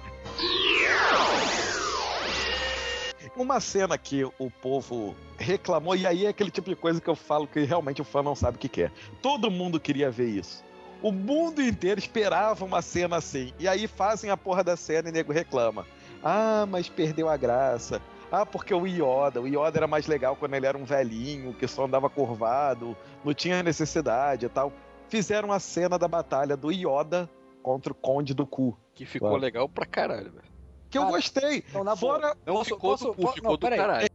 Uma 3.40 3.62
cena 3.62 3.98
que 3.98 4.26
o 4.38 4.52
povo 4.52 5.16
reclamou, 5.38 5.96
e 5.96 6.06
aí 6.06 6.26
é 6.26 6.28
aquele 6.30 6.52
tipo 6.52 6.70
de 6.70 6.76
coisa 6.76 7.00
que 7.00 7.10
eu 7.10 7.16
falo 7.16 7.48
que 7.48 7.62
realmente 7.62 8.02
o 8.02 8.04
fã 8.04 8.22
não 8.22 8.36
sabe 8.36 8.58
o 8.58 8.60
que 8.60 8.68
quer. 8.68 8.92
Todo 9.22 9.50
mundo 9.50 9.80
queria 9.80 10.12
ver 10.12 10.28
isso. 10.28 10.62
O 11.02 11.10
mundo 11.10 11.62
inteiro 11.62 11.98
esperava 12.02 12.66
uma 12.66 12.82
cena 12.82 13.16
assim. 13.16 13.54
E 13.58 13.66
aí 13.66 13.88
fazem 13.88 14.30
a 14.30 14.36
porra 14.36 14.62
da 14.62 14.76
cena 14.76 15.08
e 15.08 15.12
o 15.12 15.14
nego 15.14 15.32
reclama. 15.32 15.88
Ah, 16.22 16.66
mas 16.70 16.90
perdeu 16.90 17.30
a 17.30 17.38
graça. 17.38 18.02
Ah, 18.30 18.46
porque 18.46 18.74
o 18.74 18.86
Yoda, 18.86 19.40
o 19.40 19.48
Yoda 19.48 19.80
era 19.80 19.88
mais 19.88 20.06
legal 20.06 20.36
quando 20.36 20.56
ele 20.56 20.66
era 20.66 20.78
um 20.78 20.84
velhinho, 20.84 21.54
que 21.54 21.66
só 21.66 21.86
andava 21.86 22.10
curvado, 22.10 22.94
não 23.24 23.34
tinha 23.34 23.64
necessidade 23.64 24.48
e 24.48 24.50
tal. 24.50 24.74
Fizeram 25.08 25.54
a 25.54 25.62
cena 25.62 25.98
da 25.98 26.10
batalha 26.10 26.58
do 26.58 26.70
Yoda 26.74 27.30
contra 27.64 27.94
o 27.94 27.96
Conde 27.96 28.34
do 28.34 28.46
Cu. 28.46 28.78
Que 28.94 29.06
ficou 29.06 29.30
Claro. 29.30 29.42
legal 29.42 29.70
pra 29.70 29.86
caralho, 29.86 30.30
velho. 30.34 30.49
Que 30.90 30.98
eu 30.98 31.04
Cara, 31.04 31.14
gostei. 31.16 31.64
Então, 31.70 31.84
na 31.84 31.96
boa, 31.96 32.20
Fora. 32.20 32.38
Não 32.46 32.54
Posso- 32.56 32.66
ficou 32.76 32.92
posso- 32.92 33.06
do 33.06 33.14
cu, 33.14 33.28
ficou 33.34 33.44
não, 33.44 33.52
do 33.52 33.60
peraí. 33.60 33.80
caralho. 33.80 34.10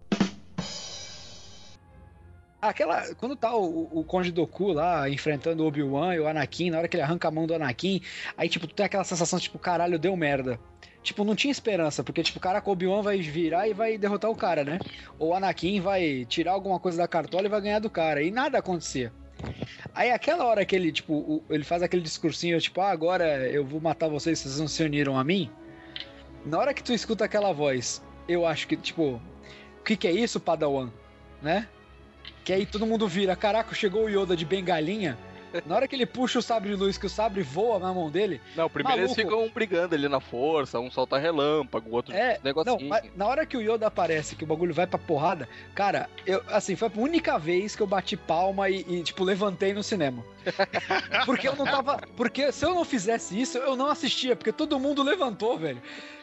Aquela. 2.61 3.15
Quando 3.17 3.37
tá 3.37 3.55
o, 3.55 3.89
o 3.93 4.05
Conde 4.05 4.33
Doku 4.33 4.73
lá 4.73 5.09
enfrentando 5.09 5.63
o 5.63 5.67
Obi-Wan 5.67 6.15
e 6.15 6.21
o 6.21 6.27
Anakin, 6.27 6.71
na 6.71 6.79
hora 6.79 6.89
que 6.89 6.97
ele 6.97 7.03
arranca 7.03 7.29
a 7.29 7.31
mão 7.31 7.47
do 7.47 7.55
Anakin, 7.55 8.01
aí, 8.39 8.49
tipo, 8.49 8.67
tu 8.67 8.75
tem 8.75 8.87
aquela 8.87 9.05
sensação, 9.05 9.39
tipo, 9.39 9.59
caralho, 9.59 9.99
deu 9.99 10.17
merda. 10.17 10.59
Tipo, 11.03 11.23
não 11.25 11.35
tinha 11.37 11.53
esperança, 11.53 12.03
porque, 12.03 12.23
tipo, 12.23 12.41
caraca, 12.41 12.67
o 12.67 12.73
Obi-Wan 12.73 13.03
vai 13.03 13.21
virar 13.21 13.69
e 13.69 13.75
vai 13.75 13.99
derrotar 13.99 14.31
o 14.31 14.35
cara, 14.35 14.65
né? 14.65 14.79
Ou 15.19 15.29
o 15.29 15.35
Anakin 15.35 15.79
vai 15.81 16.25
tirar 16.25 16.53
alguma 16.53 16.81
coisa 16.81 16.97
da 16.97 17.07
cartola 17.07 17.45
e 17.45 17.51
vai 17.51 17.61
ganhar 17.61 17.79
do 17.81 17.91
cara. 17.91 18.23
E 18.23 18.31
nada 18.31 18.57
acontecia. 18.59 19.13
Aí 19.95 20.11
aquela 20.11 20.47
hora 20.47 20.65
que 20.65 20.75
ele, 20.75 20.91
tipo, 20.91 21.13
o- 21.13 21.45
ele 21.51 21.65
faz 21.65 21.83
aquele 21.83 22.01
discursinho, 22.01 22.59
tipo, 22.59 22.81
ah, 22.81 22.91
agora 22.91 23.47
eu 23.51 23.63
vou 23.63 23.79
matar 23.83 24.09
vocês, 24.09 24.39
vocês 24.39 24.59
não 24.59 24.67
se 24.67 24.83
uniram 24.83 25.19
a 25.19 25.23
mim. 25.23 25.51
Na 26.45 26.59
hora 26.59 26.75
que 26.75 26.83
tu 26.83 26.93
escuta 26.93 27.25
aquela 27.25 27.53
voz, 27.53 28.03
eu 28.29 28.47
acho 28.47 28.69
que, 28.69 28.77
tipo, 28.77 29.21
o 29.81 29.85
que 29.85 29.97
que 29.97 30.07
é 30.09 30.13
isso, 30.13 30.39
Padawan? 30.41 30.91
Né? 31.41 31.69
Que 32.45 32.53
aí 32.53 32.67
todo 32.67 32.87
mundo 32.87 33.09
vira, 33.09 33.35
caraca, 33.35 33.75
chegou 33.75 34.05
o 34.05 34.09
Yoda 34.09 34.37
de 34.37 34.45
bengalinha. 34.45 35.17
Na 35.67 35.77
hora 35.77 35.87
que 35.87 35.95
ele 35.95 36.05
puxa 36.05 36.41
o 36.41 36.43
sabre 36.43 36.71
de 36.71 36.75
luz, 36.75 36.99
que 36.99 37.07
o 37.07 37.09
sabre 37.09 37.41
voa 37.43 37.79
na 37.79 37.95
mão 37.95 38.11
dele, 38.11 38.41
Não, 38.57 38.69
primeiro 38.69 39.03
eles 39.03 39.17
Maluco. 39.17 39.37
ficam 39.37 39.55
brigando 39.55 39.95
ali 39.95 40.09
na 40.09 40.19
força, 40.19 40.81
um 40.81 40.91
solta 40.91 41.17
relâmpago, 41.17 41.89
o 41.91 41.95
outro 41.95 42.13
É, 42.13 42.41
negocinho. 42.43 42.89
Não, 42.89 43.01
na 43.15 43.27
hora 43.27 43.47
que 43.47 43.57
o 43.57 43.61
Yoda 43.61 43.87
aparece, 43.87 44.35
que 44.35 44.43
o 44.43 44.47
bagulho 44.49 44.75
vai 44.75 44.85
pra 44.85 44.99
porrada, 44.99 45.49
cara, 45.73 46.11
eu, 46.27 46.43
assim, 46.49 46.75
foi 46.75 46.89
a 46.89 47.01
única 47.01 47.39
vez 47.39 47.77
que 47.77 47.83
eu 47.83 47.87
bati 47.87 48.17
palma 48.17 48.69
e, 48.69 48.81
e, 48.81 49.03
tipo, 49.05 49.23
levantei 49.23 49.73
no 49.73 49.83
cinema. 49.85 50.25
Porque 51.25 51.47
eu 51.47 51.55
não 51.55 51.65
tava. 51.65 51.99
Porque 52.17 52.51
se 52.51 52.65
eu 52.67 52.75
não 52.75 52.85
fizesse 52.85 53.41
isso, 53.41 53.57
eu 53.57 53.77
não 53.77 53.87
assistia, 53.87 54.35
porque 54.35 54.53
todo 54.53 54.79
mundo 54.81 55.05
levantou, 55.05 55.57
velho. 55.57 55.81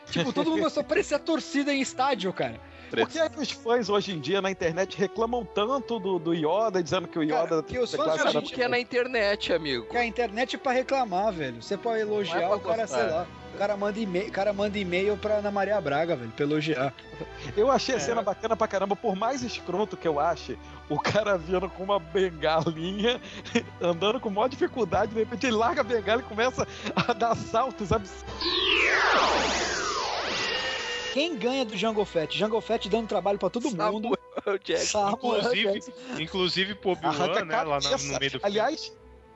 Tipo, 0.10 0.34
todo 0.34 0.52
mundo 0.52 0.70
só 0.70 0.82
parecia 0.84 1.18
torcida 1.20 1.74
em 1.74 1.82
estádio, 1.82 2.32
cara. 2.34 2.60
Por 2.90 3.08
que 3.08 3.18
é 3.20 3.30
que 3.30 3.40
os 3.40 3.50
fãs 3.52 3.88
hoje 3.88 4.12
em 4.12 4.20
dia 4.20 4.42
na 4.42 4.52
internet 4.52 4.98
reclamam 4.98 5.46
tanto 5.46 5.98
do, 5.98 6.20
do 6.20 6.34
Yoda, 6.34 6.84
dizendo 6.84 7.08
que 7.08 7.18
o 7.18 7.26
Cara, 7.26 7.46
Yoda. 7.46 7.64
que 7.64 7.80
os 7.80 7.90
tem 7.90 7.98
fãs 7.98 8.06
classe 8.08 8.20
hoje 8.20 8.28
a 8.28 8.32
em 8.32 8.36
era- 8.36 8.46
gente 8.46 8.54
quer 8.54 8.68
na 8.70 8.78
internet, 8.80 9.54
amigo. 9.54 9.86
Que 9.86 9.96
a 9.98 10.04
internet 10.06 10.56
é 10.58 10.60
pra 10.60 10.74
reclamar, 10.74 11.32
velho. 11.32 11.64
Você 11.64 11.78
pode 11.78 12.02
elogiar, 12.02 12.48
pra 12.48 12.56
o 12.58 12.60
cara, 12.60 12.82
gostar. 12.82 12.98
sei 13.00 13.10
lá. 13.10 13.28
O 13.54 13.58
cara 13.58 13.78
manda 13.78 14.00
e-mail, 14.00 14.28
o 14.28 14.32
cara 14.32 14.52
manda 14.54 14.78
e-mail 14.78 15.16
pra 15.18 15.36
Ana 15.36 15.52
Maria 15.52 15.80
Braga, 15.80 16.16
velho, 16.18 16.32
pra 16.32 16.44
elogiar. 16.46 16.94
Eu 17.56 17.70
achei 17.72 17.96
a 17.96 17.98
É. 17.98 18.02
cena 18.02 18.22
bacana 18.22 18.58
pra 18.58 18.68
caramba, 18.68 18.96
por 18.96 19.16
mais 19.16 19.42
escroto 19.44 19.96
que 19.96 20.08
eu 20.08 20.20
ache, 20.20 20.58
o 20.90 21.00
cara 21.00 21.38
vindo 21.38 21.70
com 21.70 21.84
uma 21.84 22.00
bengalinha, 22.00 23.22
andando 23.82 24.20
com 24.20 24.30
maior 24.30 24.48
dificuldade, 24.50 25.14
de 25.14 25.20
repente 25.20 25.46
ele 25.46 25.56
larga 25.56 25.80
a 25.82 25.84
bengala 25.84 26.22
e 26.22 26.26
começa 26.26 26.68
a 26.96 27.14
dar 27.14 27.36
saltos 27.36 27.92
absurdos. 27.94 28.32
Quem 31.14 31.38
ganha 31.38 31.66
do 31.66 31.76
Jango 31.78 32.04
Fett? 32.06 32.38
Jango 32.38 32.60
Fett 32.62 32.88
dando 32.90 33.08
trabalho 33.08 33.38
pra 33.38 33.50
todo 33.50 33.70
Samuel 33.70 33.92
mundo. 33.94 34.18
Jackson. 34.64 35.10
Inclusive, 35.12 35.74
Jackson. 35.74 35.92
inclusive 36.20 36.76
pro 36.76 36.92
a 36.92 37.46
né? 37.46 37.64
Lá 37.64 37.80
cabeça. 37.82 37.98
no 38.14 38.20
meio 38.20 38.32
do 38.32 38.40
filme. 38.40 38.42
Aliás, 38.44 38.94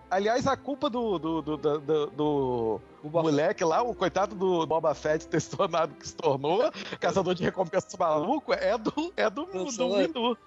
aliás, 0.10 0.48
a 0.48 0.56
culpa 0.56 0.90
do, 0.90 1.20
do, 1.20 1.42
do, 1.42 1.58
do, 1.58 1.80
do- 1.80 2.08
do 2.08 2.82
O 3.04 3.10
Boba 3.10 3.24
moleque 3.24 3.64
lá, 3.64 3.82
o 3.82 3.94
coitado 3.94 4.36
do 4.36 4.66
Boba 4.66 4.94
Fett 4.96 5.28
ter 5.28 5.42
se 5.42 5.50
tornado 5.50 5.94
que 5.96 6.08
se 6.08 6.16
tornou, 6.16 6.72
caçador 7.00 7.36
de 7.36 7.44
recompensas 7.44 7.94
maluco, 7.98 8.54
é 8.54 8.78
do, 8.78 9.14
é 9.18 9.30
do, 9.30 9.46
Do 9.46 9.66
do, 9.66 9.72
Samuel. 9.72 10.08
Windu. 10.08 10.38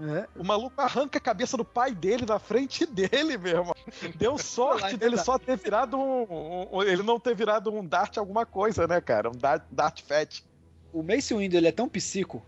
É. 0.00 0.28
O 0.36 0.44
maluco 0.44 0.80
arranca 0.80 1.18
a 1.18 1.20
cabeça 1.20 1.56
do 1.56 1.64
pai 1.64 1.92
dele 1.92 2.24
na 2.24 2.38
frente 2.38 2.86
dele, 2.86 3.36
meu 3.36 3.56
irmão. 3.58 3.74
Deu 4.14 4.38
sorte 4.38 4.96
dele 4.96 5.16
só 5.18 5.36
ter 5.38 5.56
virado 5.56 5.96
um, 5.98 6.68
um- 6.72 6.82
Ele 6.84 7.02
não 7.02 7.18
ter 7.18 7.34
virado 7.34 7.72
um 7.74 7.84
Dart 7.84 8.16
alguma 8.16 8.46
coisa, 8.46 8.86
né, 8.86 9.00
cara? 9.00 9.28
Um 9.28 9.32
Dart, 9.36 9.64
Dart 9.70 10.02
Fett. 10.02 10.46
O 10.92 11.02
Mace 11.02 11.34
Windu, 11.34 11.56
ele 11.56 11.68
é 11.68 11.72
tão 11.72 11.88
psico 11.88 12.44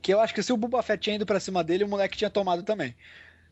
que 0.00 0.12
eu 0.12 0.20
acho 0.20 0.34
que 0.34 0.42
se 0.42 0.52
o 0.52 0.56
Boba 0.56 0.82
Fett 0.82 1.00
tinha 1.02 1.16
ido 1.16 1.24
pra 1.26 1.40
cima 1.40 1.62
dele, 1.62 1.84
o 1.84 1.88
moleque 1.88 2.16
tinha 2.16 2.30
tomado 2.30 2.62
também. 2.62 2.94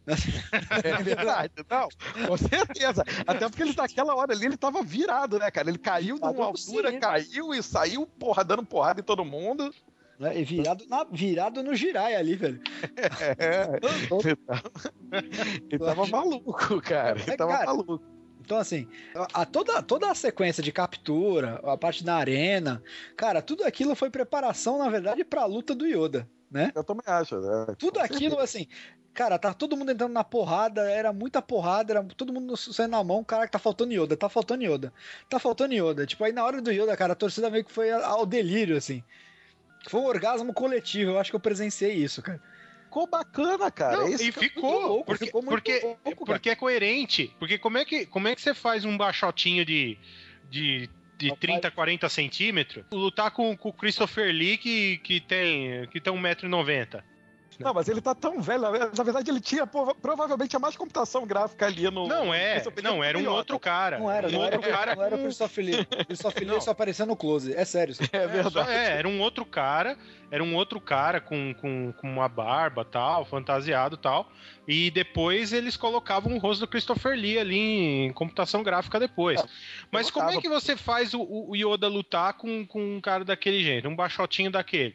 É 0.82 1.02
verdade, 1.02 1.52
não, 1.70 1.88
com 2.26 2.36
certeza. 2.36 3.04
Até 3.26 3.48
porque 3.48 3.62
ele, 3.62 3.74
naquela 3.76 4.14
hora 4.14 4.32
ali, 4.32 4.46
ele 4.46 4.56
tava 4.56 4.82
virado, 4.82 5.38
né, 5.38 5.50
cara? 5.50 5.68
Ele 5.68 5.78
caiu 5.78 6.14
de 6.16 6.22
Tá 6.22 6.30
uma 6.30 6.46
altura, 6.46 6.98
caiu 6.98 7.54
e 7.54 7.62
saiu, 7.62 8.06
porra, 8.06 8.42
dando 8.42 8.64
porrada 8.64 9.00
em 9.00 9.04
todo 9.04 9.24
mundo. 9.24 9.72
Né? 10.18 10.38
E 10.40 10.44
virado, 10.44 10.84
na- 10.88 11.04
virado 11.04 11.62
no 11.62 11.74
Jirai 11.74 12.14
ali, 12.16 12.34
velho. 12.34 12.60
É, 13.38 13.68
ele 14.22 14.36
tava, 14.36 14.62
ele 15.70 15.78
tava 15.78 16.06
maluco, 16.06 16.80
cara. 16.80 17.20
Ele 17.20 17.30
É, 17.30 17.36
tava 17.36 17.52
cara, 17.52 17.66
maluco. 17.66 18.02
Então, 18.50 18.58
assim, 18.58 18.88
a, 19.32 19.46
toda, 19.46 19.80
toda 19.80 20.10
a 20.10 20.14
sequência 20.14 20.60
de 20.60 20.72
captura, 20.72 21.60
a 21.62 21.78
parte 21.78 22.02
da 22.02 22.16
arena, 22.16 22.82
cara, 23.16 23.40
tudo 23.40 23.62
aquilo 23.62 23.94
foi 23.94 24.10
preparação, 24.10 24.76
na 24.76 24.90
verdade, 24.90 25.24
pra 25.24 25.44
luta 25.44 25.72
do 25.72 25.86
Yoda, 25.86 26.28
né? 26.50 26.72
Eu 26.74 26.82
também 26.82 27.04
acho, 27.06 27.38
né? 27.38 27.76
Tudo 27.78 28.00
aquilo, 28.00 28.40
assim, 28.40 28.66
cara, 29.14 29.38
tá 29.38 29.54
todo 29.54 29.76
mundo 29.76 29.92
entrando 29.92 30.12
na 30.12 30.24
porrada, 30.24 30.80
era 30.90 31.12
muita 31.12 31.40
porrada, 31.40 31.92
era 31.92 32.02
todo 32.02 32.32
mundo 32.32 32.56
saindo 32.56 32.90
na 32.90 33.04
mão, 33.04 33.22
cara, 33.22 33.46
tá 33.46 33.60
faltando 33.60 33.92
Yoda, 33.92 34.16
tá 34.16 34.28
faltando 34.28 34.64
Yoda, 34.64 34.92
tá 35.28 35.38
faltando 35.38 35.72
Yoda. 35.72 36.04
Tipo, 36.04 36.24
aí 36.24 36.32
na 36.32 36.44
hora 36.44 36.60
do 36.60 36.72
Yoda, 36.72 36.96
cara, 36.96 37.12
a 37.12 37.16
torcida 37.16 37.48
meio 37.50 37.64
que 37.64 37.70
foi 37.70 37.92
ao 37.92 38.26
delírio, 38.26 38.76
assim. 38.76 39.00
Foi 39.88 40.00
um 40.00 40.06
orgasmo 40.06 40.52
coletivo, 40.52 41.12
eu 41.12 41.20
acho 41.20 41.30
que 41.30 41.36
eu 41.36 41.40
presenciei 41.40 41.94
isso, 41.94 42.20
cara. 42.20 42.42
Ficou 42.90 43.06
bacana, 43.06 43.70
cara. 43.70 43.98
Não, 43.98 44.06
é 44.08 44.10
e 44.10 44.12
eu 44.14 44.18
ficou, 44.18 44.42
fico 44.42 44.60
louco, 44.68 45.04
porque, 45.04 45.26
ficou 45.26 45.42
muito 45.42 45.50
porque, 45.52 45.80
louco, 46.04 46.26
porque 46.26 46.50
é 46.50 46.56
coerente. 46.56 47.32
Porque 47.38 47.56
como 47.56 47.78
é 47.78 47.84
que, 47.84 48.04
como 48.04 48.26
é 48.26 48.34
que 48.34 48.42
você 48.42 48.52
faz 48.52 48.84
um 48.84 48.98
baixotinho 48.98 49.64
de, 49.64 49.96
de, 50.50 50.90
de 51.16 51.36
30, 51.36 51.70
40 51.70 52.08
centímetros 52.08 52.84
lutar 52.90 53.30
com, 53.30 53.56
com 53.56 53.68
o 53.68 53.72
Christopher 53.72 54.34
Lee 54.34 54.58
que, 54.58 54.98
que 54.98 55.20
tem, 55.20 55.86
que 55.86 56.00
tem 56.00 56.12
1,90m? 56.12 57.00
Não, 57.60 57.74
mas 57.74 57.88
ele 57.88 58.00
tá 58.00 58.14
tão 58.14 58.40
velho. 58.40 58.62
Na 58.96 59.04
verdade, 59.04 59.30
ele 59.30 59.40
tinha 59.40 59.66
prova- 59.66 59.94
provavelmente 59.94 60.56
a 60.56 60.58
mais 60.58 60.76
computação 60.76 61.26
gráfica 61.26 61.66
ali 61.66 61.84
no. 61.90 62.08
Não 62.08 62.32
é, 62.32 62.62
não, 62.82 63.04
era 63.04 63.18
um 63.18 63.28
outro 63.28 63.58
cara. 63.58 63.98
Não 63.98 64.10
era, 64.10 64.28
um 64.28 64.32
não 64.32 64.44
era, 64.44 64.56
outro 64.56 64.70
cara 64.70 64.94
não 64.96 65.02
era 65.02 65.16
o 65.16 65.18
Christopher 65.18 65.64
Lee. 65.64 65.84
Christopher 66.06 66.48
Lee 66.48 66.60
só 66.60 66.70
aparecia 66.70 67.04
no 67.06 67.14
close, 67.16 67.54
é 67.54 67.64
sério. 67.64 67.92
isso. 67.92 68.02
É 68.12 68.16
É, 68.16 68.26
verdade. 68.26 68.70
é, 68.70 68.98
era 68.98 69.08
um 69.08 69.20
outro 69.20 69.44
cara, 69.44 69.96
era 70.30 70.42
um 70.42 70.54
outro 70.56 70.80
cara 70.80 71.20
com, 71.20 71.54
com, 71.54 71.92
com 71.92 72.08
uma 72.10 72.28
barba 72.28 72.84
tal, 72.84 73.24
fantasiado 73.24 73.96
tal. 73.96 74.30
E 74.66 74.90
depois 74.90 75.52
eles 75.52 75.76
colocavam 75.76 76.34
o 76.34 76.38
rosto 76.38 76.60
do 76.60 76.68
Christopher 76.68 77.12
Lee 77.16 77.38
ali 77.38 77.58
em 78.06 78.12
computação 78.12 78.62
gráfica 78.62 79.00
depois. 79.00 79.42
Mas 79.90 80.10
como 80.10 80.30
é 80.30 80.40
que 80.40 80.48
você 80.48 80.76
faz 80.76 81.12
o, 81.12 81.20
o 81.22 81.56
Yoda 81.56 81.88
lutar 81.88 82.34
com, 82.34 82.64
com 82.66 82.96
um 82.96 83.00
cara 83.00 83.24
daquele 83.24 83.62
jeito, 83.62 83.88
um 83.88 83.96
baixotinho 83.96 84.50
daquele? 84.50 84.94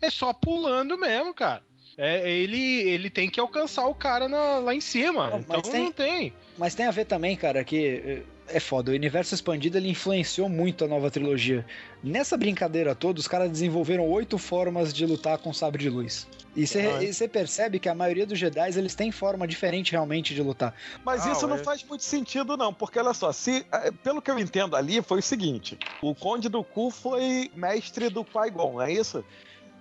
É 0.00 0.10
só 0.10 0.32
pulando 0.32 0.96
mesmo, 0.98 1.32
cara. 1.34 1.62
É, 1.98 2.30
ele, 2.30 2.60
ele 2.82 3.08
tem 3.08 3.30
que 3.30 3.40
alcançar 3.40 3.86
o 3.86 3.94
cara 3.94 4.28
na- 4.28 4.58
lá 4.58 4.74
em 4.74 4.80
cima. 4.80 5.30
Não, 5.30 5.38
então 5.38 5.60
mas 5.62 5.68
tem- 5.68 5.82
não 5.84 5.92
tem. 5.92 6.32
Mas 6.58 6.74
tem 6.74 6.86
a 6.86 6.90
ver 6.90 7.06
também, 7.06 7.34
cara, 7.36 7.64
que 7.64 7.86
eh, 7.86 8.22
é 8.48 8.60
foda. 8.60 8.90
O 8.90 8.94
universo 8.94 9.34
expandido 9.34 9.78
ele 9.78 9.88
influenciou 9.90 10.48
muito 10.48 10.84
a 10.84 10.88
nova 10.88 11.10
trilogia. 11.10 11.64
Nessa 12.04 12.36
brincadeira 12.36 12.94
toda, 12.94 13.18
os 13.18 13.26
caras 13.26 13.50
desenvolveram 13.50 14.06
oito 14.08 14.36
formas 14.36 14.92
de 14.92 15.06
lutar 15.06 15.38
com 15.38 15.52
sabre 15.52 15.82
de 15.82 15.90
luz. 15.90 16.26
E 16.54 16.64
Ah, 16.64 17.12
você 17.12 17.28
percebe 17.28 17.78
que 17.78 17.86
a 17.88 17.94
maioria 17.94 18.24
dos 18.24 18.38
Jedi 18.38 18.78
eles 18.78 18.94
têm 18.94 19.10
forma 19.12 19.46
diferente 19.46 19.92
realmente 19.92 20.34
de 20.34 20.40
lutar. 20.42 20.74
Mas 21.04 21.26
Ah, 21.26 21.32
isso 21.32 21.46
não 21.46 21.56
é. 21.56 21.64
faz 21.64 21.84
muito 21.84 22.02
sentido, 22.04 22.56
não, 22.56 22.72
porque 22.72 22.98
olha 22.98 23.12
só, 23.12 23.30
se, 23.30 23.66
eh, 23.70 23.90
pelo 24.02 24.22
que 24.22 24.30
eu 24.30 24.38
entendo 24.38 24.74
ali, 24.74 25.02
foi 25.02 25.18
o 25.18 25.22
seguinte: 25.22 25.78
o 26.00 26.14
Conde 26.14 26.48
do 26.48 26.64
Cu 26.64 26.90
foi 26.90 27.50
mestre 27.54 28.08
do 28.08 28.24
Qui-Gon, 28.24 28.80
é 28.80 28.90
isso? 28.90 29.22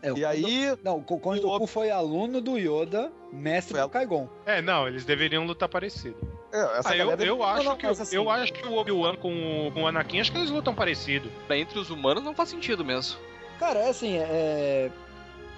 É, 0.05 0.13
o 0.13 0.17
E 0.17 0.23
aí, 0.25 0.77
Não, 0.83 0.97
o 0.97 1.01
Conde 1.03 1.39
o- 1.39 1.43
Dooku 1.43 1.65
foi 1.65 1.89
aluno 1.89 2.39
do 2.39 2.57
Yoda, 2.57 3.11
mestre 3.33 3.73
Foi 3.77 3.81
do 3.81 3.89
Qui-Gon. 3.89 4.29
É, 4.45 4.61
não, 4.61 4.87
eles 4.87 5.03
deveriam 5.03 5.45
lutar 5.45 5.67
parecido. 5.67 6.15
é, 6.53 6.59
Ah, 6.85 6.95
eu, 6.95 7.43
acho 7.43 7.63
não, 7.65 7.75
que, 7.75 7.85
assim- 7.87 8.15
eu 8.15 8.29
acho 8.29 8.53
que 8.53 8.67
o 8.67 8.75
Obi-Wan 8.77 9.15
com, 9.15 9.67
o- 9.67 9.71
com 9.71 9.81
o 9.83 9.87
Anakin, 9.87 10.19
acho 10.21 10.31
que 10.31 10.37
eles 10.37 10.51
lutam 10.51 10.75
parecido. 10.75 11.29
Entre 11.49 11.79
os 11.79 11.89
humanos 11.89 12.23
não 12.23 12.33
faz 12.35 12.49
sentido 12.49 12.85
mesmo. 12.85 13.17
Cara, 13.59 13.79
é 13.79 13.89
assim, 13.89 14.17
é... 14.17 14.91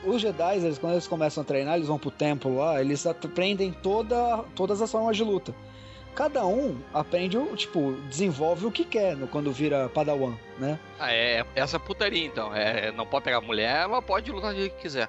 Os 0.06 0.22
Jedi, 0.22 0.58
eles, 0.58 0.78
quando 0.78 0.94
eles 0.94 1.08
começam 1.08 1.42
a 1.42 1.46
treinar, 1.46 1.76
eles 1.76 1.88
vão 1.88 1.98
pro 2.00 2.12
templo 2.12 2.56
lá, 2.58 2.80
eles 2.80 3.06
aprendem 3.06 3.72
toda, 3.74 4.44
todas 4.56 4.82
as 4.82 4.90
formas 4.92 5.18
de 5.18 5.24
luta. 5.24 5.54
Cada 6.18 6.44
um 6.48 6.80
aprende, 6.92 7.38
o 7.38 7.56
tipo, 7.56 7.92
desenvolve 8.10 8.66
o 8.66 8.72
que 8.72 8.84
quer 8.84 9.16
no- 9.16 9.28
quando 9.28 9.52
vira 9.52 9.88
Padawan, 9.88 10.34
né? 10.58 10.80
Ah, 11.00 11.14
é 11.14 11.46
essa 11.54 11.80
putaria 11.80 12.26
então. 12.26 12.52
É, 12.56 12.92
não 12.92 13.06
pode 13.06 13.24
pegar 13.26 13.40
mulher, 13.40 13.88
mas 13.88 14.04
pode 14.04 14.32
lutar 14.32 14.52
do 14.52 14.60
jeito 14.60 14.76
que 14.78 14.82
quiser. 14.82 15.08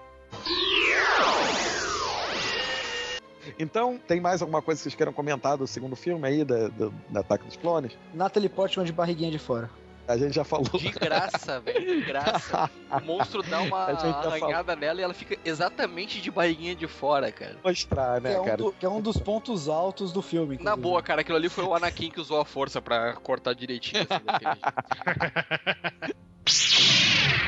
Então, 3.58 3.98
tem 4.06 4.20
mais 4.20 4.42
alguma 4.42 4.60
coisa 4.60 4.78
que 4.78 4.82
vocês 4.82 4.94
queiram 4.94 5.10
comentar 5.14 5.56
do 5.56 5.66
segundo 5.66 5.96
filme 5.96 6.28
aí, 6.28 6.44
da, 6.44 6.68
do, 6.68 6.92
da 7.08 7.20
Ataque 7.20 7.46
dos 7.46 7.56
Clones? 7.56 7.96
Natalie 8.12 8.50
Portman 8.50 8.84
de 8.84 8.92
barriguinha 8.92 9.30
de 9.30 9.38
fora. 9.38 9.70
A 10.08 10.16
gente 10.16 10.34
já 10.34 10.42
falou. 10.42 10.64
De 10.78 10.90
graça, 10.90 11.60
velho. 11.60 12.00
De 12.00 12.00
graça. 12.06 12.70
O 12.90 13.00
monstro 13.00 13.42
dá 13.42 13.60
uma 13.62 13.78
arranhada 13.84 14.74
nela 14.74 15.00
e 15.00 15.04
ela 15.04 15.12
fica 15.12 15.36
exatamente 15.44 16.18
de 16.20 16.30
barriguinha 16.30 16.74
de 16.74 16.86
fora, 16.86 17.30
cara. 17.30 17.56
mostrar, 17.62 18.16
Que 18.16 18.22
né, 18.28 18.32
é, 18.34 18.40
um 18.40 18.44
cara? 18.44 18.56
do- 18.56 18.72
que 18.72 18.86
é 18.86 18.88
um 18.88 19.02
dos 19.02 19.18
pontos 19.18 19.68
altos 19.68 20.10
do 20.10 20.22
filme. 20.22 20.54
Na 20.56 20.62
inclusive. 20.62 20.80
boa, 20.82 21.02
cara, 21.02 21.20
aquilo 21.20 21.36
ali 21.36 21.50
foi 21.50 21.64
o 21.64 21.74
Anakin 21.74 22.10
que 22.10 22.20
usou 22.20 22.40
a 22.40 22.44
força 22.46 22.80
pra 22.80 23.12
cortar 23.14 23.52
direitinho. 23.54 24.06
Assim, 24.08 24.24
daquele 24.24 24.54
jeito. 26.08 27.47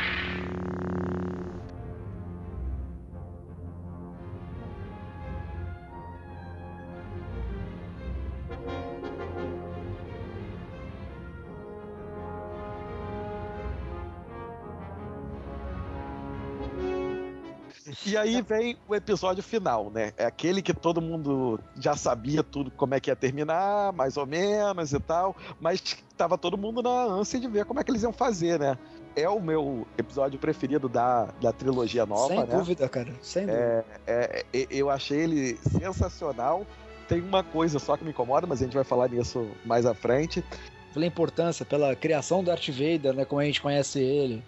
E 18.11 18.17
aí 18.17 18.43
vem 18.43 18.77
o 18.89 18.95
episódio 18.97 19.41
final, 19.41 19.89
né? 19.89 20.13
É 20.17 20.25
aquele 20.25 20.61
que 20.61 20.75
todo 20.75 21.01
mundo 21.01 21.61
já 21.79 21.95
sabia 21.95 22.43
tudo 22.43 22.69
como 22.69 22.93
é 22.93 22.99
que 22.99 23.09
ia 23.09 23.15
terminar, 23.15 23.93
mais 23.93 24.17
ou 24.17 24.27
menos 24.27 24.93
e 24.93 24.99
tal, 24.99 25.37
mas 25.61 25.81
tava 26.17 26.37
todo 26.37 26.59
mundo 26.59 26.83
na 26.83 26.91
ânsia 26.91 27.39
de 27.39 27.47
ver 27.47 27.65
como 27.65 27.79
é 27.79 27.85
que 27.85 27.91
eles 27.93 28.03
iam 28.03 28.13
fazer, 28.13 28.59
né? 28.59 28.77
É 29.15 29.29
o 29.29 29.41
meu 29.41 29.87
episódio 29.97 30.41
preferido 30.41 30.89
da, 30.89 31.27
da 31.41 31.53
trilogia 31.53 32.05
nova, 32.05 32.35
Sem 32.35 32.39
né? 32.41 32.47
dúvida, 32.47 32.89
cara. 32.89 33.15
Sem 33.23 33.47
dúvida. 33.47 33.85
É, 34.09 34.45
é, 34.53 34.67
eu 34.69 34.91
achei 34.91 35.21
ele 35.21 35.57
sensacional. 35.59 36.67
Tem 37.07 37.21
uma 37.21 37.45
coisa 37.45 37.79
só 37.79 37.97
que 37.97 38.03
me 38.03 38.11
incomoda, 38.11 38.45
mas 38.45 38.61
a 38.61 38.65
gente 38.65 38.75
vai 38.75 38.85
falar 38.85 39.09
nisso 39.09 39.49
mais 39.65 39.87
à 39.87 39.95
frente. 39.95 40.45
Pela 40.93 41.07
importância, 41.07 41.65
pela 41.65 41.95
criação 41.95 42.43
do 42.43 42.47
Darth 42.47 42.71
Vader, 42.71 43.15
né? 43.15 43.25
Como 43.25 43.41
a 43.41 43.45
gente 43.45 43.63
conhece 43.63 44.01
ele. 44.01 44.43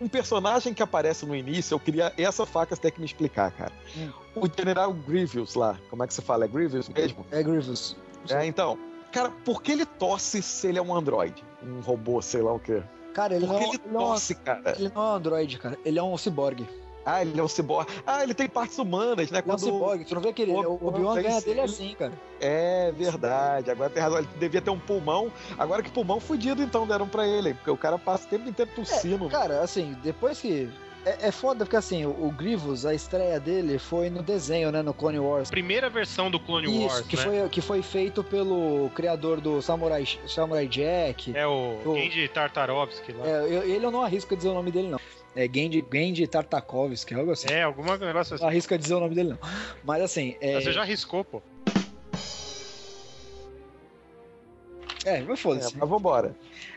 Um 0.00 0.08
personagem 0.08 0.72
que 0.72 0.82
aparece 0.82 1.26
no 1.26 1.36
início, 1.36 1.74
eu 1.74 1.80
queria. 1.80 2.12
Essa 2.16 2.46
faca 2.46 2.74
você 2.74 2.80
tem 2.80 2.90
que 2.90 3.00
me 3.00 3.06
explicar, 3.06 3.50
cara. 3.52 3.72
Hum. 3.96 4.10
O 4.34 4.48
General 4.48 4.92
Grievous 4.92 5.54
lá. 5.54 5.78
Como 5.90 6.02
é 6.02 6.06
que 6.06 6.14
se 6.14 6.22
fala? 6.22 6.46
É 6.46 6.48
Grievous 6.48 6.88
mesmo? 6.88 7.26
É 7.30 7.42
Grievous. 7.42 7.96
É, 8.30 8.46
então. 8.46 8.78
Cara, 9.12 9.30
por 9.44 9.62
que 9.62 9.72
ele 9.72 9.84
tosse 9.84 10.40
se 10.40 10.68
ele 10.68 10.78
é 10.78 10.82
um 10.82 10.94
androide? 10.94 11.44
Um 11.62 11.80
robô, 11.80 12.22
sei 12.22 12.40
lá 12.40 12.52
o 12.52 12.60
quê. 12.60 12.82
Cara, 13.12 13.34
ele 13.34 13.46
não, 13.46 13.58
é 13.58 13.64
ele 13.64 13.80
não 13.86 14.00
tosse, 14.00 14.34
cara? 14.36 14.74
ele 14.78 14.90
não 14.94 15.02
é 15.02 15.04
um 15.04 15.14
androide, 15.14 15.58
cara. 15.58 15.78
Ele 15.84 15.98
é 15.98 16.02
um 16.02 16.16
ciborgue. 16.16 16.66
Ah, 17.04 17.22
ele 17.22 17.38
é 17.38 17.42
um 17.42 17.48
ciborgue. 17.48 17.90
Ah, 18.06 18.22
ele 18.22 18.34
tem 18.34 18.48
partes 18.48 18.78
humanas, 18.78 19.30
né? 19.30 19.38
Ele 19.38 19.38
é 19.38 19.40
um 19.40 19.42
Quando... 19.56 19.60
ciborgue. 19.60 20.04
Tu 20.04 20.14
não 20.14 20.20
vê 20.22 20.32
que 20.32 20.42
ele, 20.42 20.52
o- 20.52 20.78
o 20.80 20.88
Obi-Wan 20.88 21.14
ganha 21.22 21.40
dele 21.40 21.60
assim, 21.60 21.94
cara. 21.98 22.12
É 22.40 22.92
verdade, 22.92 23.70
agora 23.70 23.88
tem 23.90 24.02
razão. 24.02 24.18
Ele 24.18 24.28
devia 24.38 24.60
ter 24.60 24.70
um 24.70 24.78
pulmão. 24.78 25.32
Agora 25.58 25.82
que 25.82 25.90
pulmão 25.90 26.20
fudido, 26.20 26.62
então, 26.62 26.86
deram 26.86 27.08
pra 27.08 27.26
ele. 27.26 27.54
Porque 27.54 27.70
o 27.70 27.76
cara 27.76 27.98
passa 27.98 28.26
o 28.26 28.28
tempo 28.30 28.48
inteiro 28.48 28.70
tossindo. 28.76 29.28
Cara, 29.28 29.62
assim, 29.62 29.96
depois 30.02 30.40
que. 30.40 30.68
É, 31.04 31.28
é 31.28 31.32
foda 31.32 31.64
porque 31.64 31.76
assim, 31.76 32.04
o, 32.04 32.10
o 32.10 32.30
Grievous, 32.30 32.84
a 32.84 32.94
estreia 32.94 33.40
dele 33.40 33.78
foi 33.78 34.10
no 34.10 34.22
desenho, 34.22 34.70
né? 34.70 34.82
No 34.82 34.92
Clone 34.92 35.18
Wars. 35.18 35.50
Primeira 35.50 35.88
versão 35.88 36.30
do 36.30 36.38
Clone 36.38 36.66
Isso, 36.68 36.86
Wars, 36.94 37.06
que, 37.06 37.16
né? 37.16 37.22
foi, 37.22 37.48
que 37.48 37.60
foi 37.60 37.82
feito 37.82 38.22
pelo 38.22 38.90
criador 38.94 39.40
do 39.40 39.62
Samurai, 39.62 40.04
Samurai 40.26 40.66
Jack. 40.66 41.36
É 41.36 41.46
o 41.46 41.78
O- 41.84 41.94
Genji 41.94 42.28
Tartarovsky 42.28 43.12
lá. 43.12 43.26
É, 43.26 43.40
eu- 43.44 43.62
ele 43.62 43.86
eu 43.86 43.90
não 43.90 44.02
arrisco 44.02 44.36
dizer 44.36 44.48
o 44.48 44.54
nome 44.54 44.70
dele, 44.70 44.88
não. 44.88 45.00
É 45.34 45.44
Genji, 45.48 45.84
Genji 45.92 46.26
Tartakovsky, 46.26 47.14
algo 47.14 47.30
assim. 47.30 47.48
É, 47.48 47.62
alguma 47.62 47.96
negócio 47.96 48.34
assim. 48.34 48.42
Não 48.42 48.50
arrisco 48.50 48.76
dizer 48.76 48.94
o 48.94 49.00
nome 49.00 49.14
dele, 49.14 49.30
não. 49.30 49.38
Mas 49.84 50.02
assim. 50.02 50.36
É, 50.40 50.60
Você 50.60 50.72
já 50.72 50.82
arriscou, 50.82 51.24
pô. 51.24 51.40
É 55.04 55.22
mas 55.22 55.38
É, 55.38 55.42
foda-se. 55.42 55.76
mas 55.76 55.88
vambora. 55.88 56.36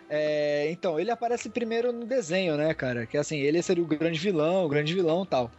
É, 0.09 0.69
então, 0.71 0.99
ele 0.99 1.11
aparece 1.11 1.49
primeiro 1.49 1.91
no 1.91 2.05
desenho, 2.05 2.55
né, 2.57 2.73
cara? 2.73 3.05
Que 3.07 3.17
assim, 3.17 3.39
ele 3.39 3.61
seria 3.61 3.83
o 3.83 3.87
grande 3.87 4.19
vilão, 4.19 4.65
o 4.65 4.69
grande 4.69 4.93
vilão 4.93 5.23
e 5.23 5.27
tal. 5.27 5.51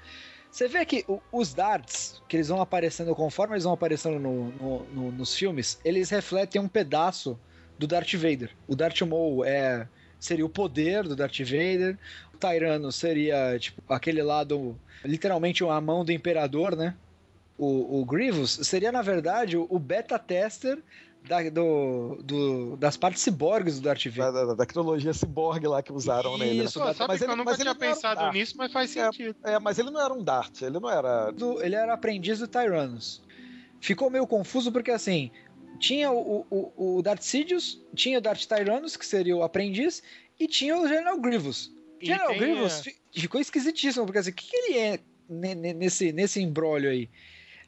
Você 0.51 0.69
vê 0.69 0.85
que 0.87 1.05
o- 1.09 1.21
os 1.33 1.53
darts, 1.53 2.23
que 2.29 2.37
eles 2.37 2.49
vão 2.49 2.61
aparecendo 2.61 3.15
conforme 3.15 3.55
eles 3.55 3.65
vão 3.65 3.73
aparecendo 3.73 4.19
no- 4.21 4.53
no- 4.53 4.85
no- 4.91 5.13
nos 5.13 5.35
filmes, 5.35 5.79
eles 5.85 6.11
refletem 6.11 6.61
um 6.61 6.69
pedaço 6.69 7.41
do 7.79 7.87
Darth 7.87 8.13
Vader. 8.15 8.57
O 8.67 8.77
Darth 8.77 9.01
Maul 9.03 9.45
é, 9.45 9.89
seria 10.19 10.47
o 10.47 10.49
poder 10.49 11.03
do 11.05 11.17
Darth 11.17 11.39
Vader, 11.41 11.99
o 12.33 12.39
Tyrano 12.39 12.93
seria 12.93 13.59
tipo 13.59 13.83
aquele 13.93 14.23
lado, 14.23 14.81
literalmente 15.05 15.65
a 15.65 15.81
mão 15.81 16.05
do 16.05 16.13
imperador, 16.13 16.77
né? 16.77 16.97
O, 17.57 18.01
o 18.01 18.05
Grievous 18.05 18.53
seria, 18.63 18.91
na 18.93 19.03
verdade, 19.03 19.57
o, 19.57 19.67
o 19.71 19.79
beta 19.79 20.19
tester 20.19 20.83
da- 21.27 21.49
do- 21.51 22.19
do- 22.23 22.77
das 22.77 22.97
partes 22.97 23.23
ciborgues 23.23 23.81
do 23.81 23.85
Darth 23.85 24.05
Vader. 24.07 24.33
Da, 24.33 24.45
da, 24.47 24.55
da 24.55 24.67
trilogia 24.67 25.13
ciborgue 25.15 25.67
lá 25.67 25.83
que 25.83 25.93
usaram 25.93 26.37
nele. 26.37 26.59
né? 26.59 26.65
Isso, 26.65 26.79
Pô, 26.79 26.85
mas 26.87 26.97
sabe 26.97 27.19
que 27.19 27.25
eu 27.25 27.29
nunca 27.37 27.45
mas 27.51 27.59
tinha 27.59 27.73
um 27.73 27.75
pensado 27.77 28.33
nisso, 28.33 28.55
mas 28.59 28.73
faz 28.73 28.95
É. 28.97 29.05
sentido. 29.05 29.37
É, 29.43 29.59
mas 29.59 29.79
ele 29.79 29.91
não 29.91 30.01
era 30.01 30.13
um 30.13 30.23
Dart, 30.23 30.63
ele 30.63 30.79
não 30.79 30.91
era. 30.91 31.31
do- 31.31 31.63
ele 31.63 31.75
era 31.75 31.95
aprendiz 31.95 32.39
do 32.39 32.47
Tyrannus. 32.49 33.23
ficou 33.81 34.09
meio 34.11 34.27
confuso 34.27 34.71
porque 34.73 34.91
assim. 34.91 35.31
Tinha 35.81 36.09
o, 36.11 36.47
o, 36.51 36.99
o 36.99 37.03
Darth 37.03 37.23
Sidious, 37.23 37.83
tinha 37.97 38.19
o 38.19 38.21
Darth 38.21 38.45
Tyrannus, 38.47 38.97
que 38.97 39.05
seria 39.05 39.37
o 39.37 39.43
aprendiz, 39.43 40.03
e 40.39 40.47
tinha 40.47 40.79
o 40.79 40.87
General 40.87 41.19
Grievous. 41.21 41.71
E 42.01 42.07
General 42.07 42.29
tem, 42.29 42.39
Grievous 42.39 42.79
é, 42.79 42.83
fi- 42.85 42.97
ficou 43.13 43.41
esquisitíssimo, 43.41 44.07
porque 44.07 44.19
assim, 44.21 44.31
o 44.31 44.35
que, 44.35 44.47
que 44.47 44.57
ele 44.57 44.79
é 44.79 45.01
ne- 45.29 45.55
ne- 45.57 45.73
nesse, 45.75 46.13
nesse 46.13 46.41
embrólio 46.41 46.89
aí? 46.91 47.11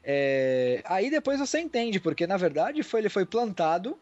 É, 0.09 0.81
aí 0.85 1.09
depois 1.09 1.37
você 1.37 1.59
entende, 1.59 1.99
porque 1.99 2.25
na 2.25 2.37
verdade 2.37 2.81
foi, 2.81 3.01
ele 3.01 3.09
foi 3.09 3.25
plantado 3.25 3.99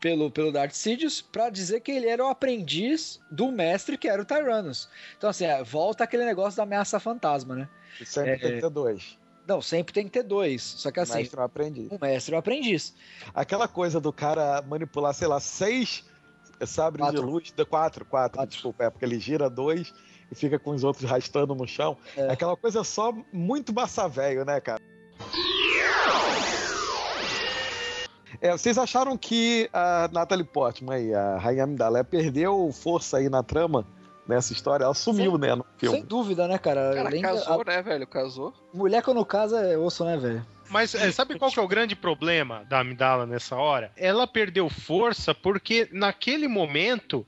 pelo, 0.00 0.28
pelo 0.28 0.50
Darth 0.50 0.72
Sidious 0.72 1.22
pra 1.22 1.48
dizer 1.50 1.80
que 1.80 1.92
ele 1.92 2.08
era 2.08 2.24
o 2.24 2.28
aprendiz 2.28 3.20
do 3.30 3.52
mestre 3.52 3.96
que 3.96 4.08
era 4.08 4.20
o 4.20 4.24
Tyrannus. 4.24 4.88
Então 5.16 5.30
assim, 5.30 5.44
é, 5.44 5.62
volta 5.62 6.02
aquele 6.02 6.24
negócio 6.24 6.56
da 6.56 6.64
ameaça 6.64 6.98
fantasma, 6.98 7.54
né? 7.54 7.68
E 8.00 8.04
sempre 8.04 8.32
É, 8.32 8.38
tem 8.38 8.54
que 8.56 8.60
ter 8.60 8.70
dois. 8.70 9.16
Não, 9.46 9.62
sempre 9.62 9.94
tem 9.94 10.04
que 10.06 10.10
ter 10.10 10.24
dois, 10.24 10.62
só 10.62 10.90
que 10.90 10.98
assim, 10.98 11.18
Mestre 11.18 11.38
e 11.38 11.40
um 11.40 11.44
aprendiz. 11.44 11.88
o 11.92 11.98
mestre 12.00 12.32
e 12.32 12.34
o 12.34 12.38
aprendiz. 12.38 12.94
Aquela 13.32 13.68
coisa 13.68 14.00
do 14.00 14.12
cara 14.12 14.60
manipular, 14.62 15.14
sei 15.14 15.28
lá, 15.28 15.38
seis 15.38 16.04
sabres 16.66 17.06
de 17.06 17.12
Quatro. 17.16 17.30
luz, 17.30 17.52
de 17.52 17.64
quatro, 17.64 18.04
quatro, 18.04 18.38
Quatro. 18.38 18.50
desculpa, 18.52 18.84
é 18.84 18.90
porque 18.90 19.04
ele 19.04 19.20
gira 19.20 19.48
dois 19.50 19.92
e 20.32 20.34
fica 20.34 20.58
com 20.58 20.70
os 20.70 20.82
outros 20.82 21.08
rastando 21.08 21.54
no 21.54 21.68
chão. 21.68 21.96
É. 22.16 22.30
Aquela 22.32 22.56
coisa 22.56 22.82
só 22.82 23.12
muito 23.32 23.72
massa 23.72 24.08
velho, 24.08 24.44
né, 24.44 24.60
cara? 24.60 24.82
É, 28.40 28.50
vocês 28.52 28.76
acharam 28.76 29.16
que 29.16 29.68
a 29.72 30.08
Natalie 30.12 30.44
Portman 30.44 30.94
aí, 30.96 31.14
a 31.14 31.38
Rainha 31.38 31.64
Amidala, 31.64 32.04
perdeu 32.04 32.70
força 32.72 33.16
aí 33.18 33.28
na 33.28 33.42
trama 33.42 33.86
nessa 34.28 34.52
história? 34.52 34.84
Ela 34.84 34.94
sumiu, 34.94 35.32
Sem- 35.32 35.40
né, 35.40 35.54
no 35.54 35.64
filme. 35.78 35.96
Sem 35.98 36.04
dúvida, 36.06 36.46
né, 36.46 36.58
cara? 36.58 36.94
Da- 37.04 37.20
casou, 37.20 37.64
né, 37.64 37.80
velho? 37.82 38.06
Casou. 38.06 38.52
mulher 38.72 39.02
quando 39.02 39.24
casa 39.24 39.60
é 39.60 39.78
osso, 39.78 40.04
né, 40.04 40.16
velho? 40.16 40.44
Mas 40.68 40.94
é, 40.94 41.10
sabe 41.12 41.38
qual 41.38 41.50
que 41.50 41.58
é 41.58 41.62
o 41.62 41.68
grande 41.68 41.94
problema 41.94 42.64
da 42.68 42.80
Amidala 42.80 43.24
nessa 43.26 43.54
hora? 43.56 43.92
Ela 43.96 44.26
perdeu 44.26 44.68
força 44.68 45.34
porque 45.34 45.88
naquele 45.92 46.48
momento 46.48 47.24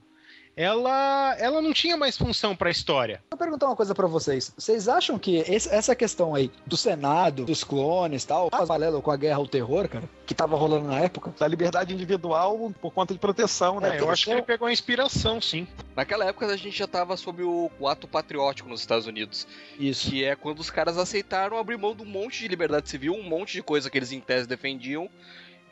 ela, 0.57 1.37
ela 1.39 1.61
não 1.61 1.71
tinha 1.75 1.99
mais 1.99 2.17
função 2.17 2.57
pra 2.57 2.71
história. 2.71 3.23
Vou 3.31 3.37
perguntar 3.39 3.67
uma 3.67 3.77
coisa 3.77 3.95
pra 3.95 4.07
vocês. 4.07 4.55
Vocês 4.57 4.89
acham 4.89 5.19
que 5.19 5.37
esse- 5.37 5.69
essa 5.69 5.95
questão 5.95 6.35
aí 6.35 6.51
do 6.67 6.79
Senado, 6.79 7.45
dos 7.45 7.63
clones 7.63 8.23
e 8.23 8.27
tal, 8.27 8.51
paralelo 8.51 9.03
com 9.03 9.11
a 9.11 9.17
guerra 9.19 9.37
ao 9.37 9.47
terror, 9.47 9.87
cara, 9.87 10.09
que 10.25 10.35
tava 10.35 10.57
rolando 10.57 10.89
na 10.89 10.99
época? 11.01 11.35
Da 11.39 11.47
liberdade 11.47 11.93
individual 11.93 12.73
por 12.81 12.91
conta 12.91 13.13
de 13.13 13.21
proteção, 13.21 13.81
né? 13.81 13.97
É, 13.97 14.01
eu 14.01 14.11
acho 14.11 14.25
que 14.25 14.31
ele 14.31 14.41
pegou 14.43 14.67
a 14.67 14.73
inspiração, 14.73 15.43
sim. 15.43 15.69
Naquela 15.95 16.25
época 16.25 16.47
a 16.47 16.57
gente 16.57 16.77
já 16.79 16.87
tava 16.87 17.17
sob 17.19 17.43
o, 17.43 17.71
o 17.79 17.87
ato 17.87 18.09
patriótico 18.09 18.69
nos 18.69 18.81
Estados 18.81 19.07
Unidos. 19.07 19.47
Isso. 19.79 20.09
Que 20.11 20.25
é 20.25 20.35
quando 20.35 20.61
os 20.61 20.71
caras 20.71 20.97
aceitaram 20.97 21.59
abrir 21.59 21.77
mão 21.77 21.95
de 21.95 22.01
um 22.03 22.07
monte 22.07 22.39
de 22.41 22.49
liberdade 22.49 22.89
civil, 22.89 23.13
um 23.13 23.23
monte 23.23 23.53
de 23.53 23.63
coisa 23.63 23.91
que 23.91 23.99
eles 23.99 24.11
em 24.11 24.21
tese 24.21 24.49
defendiam. 24.49 25.11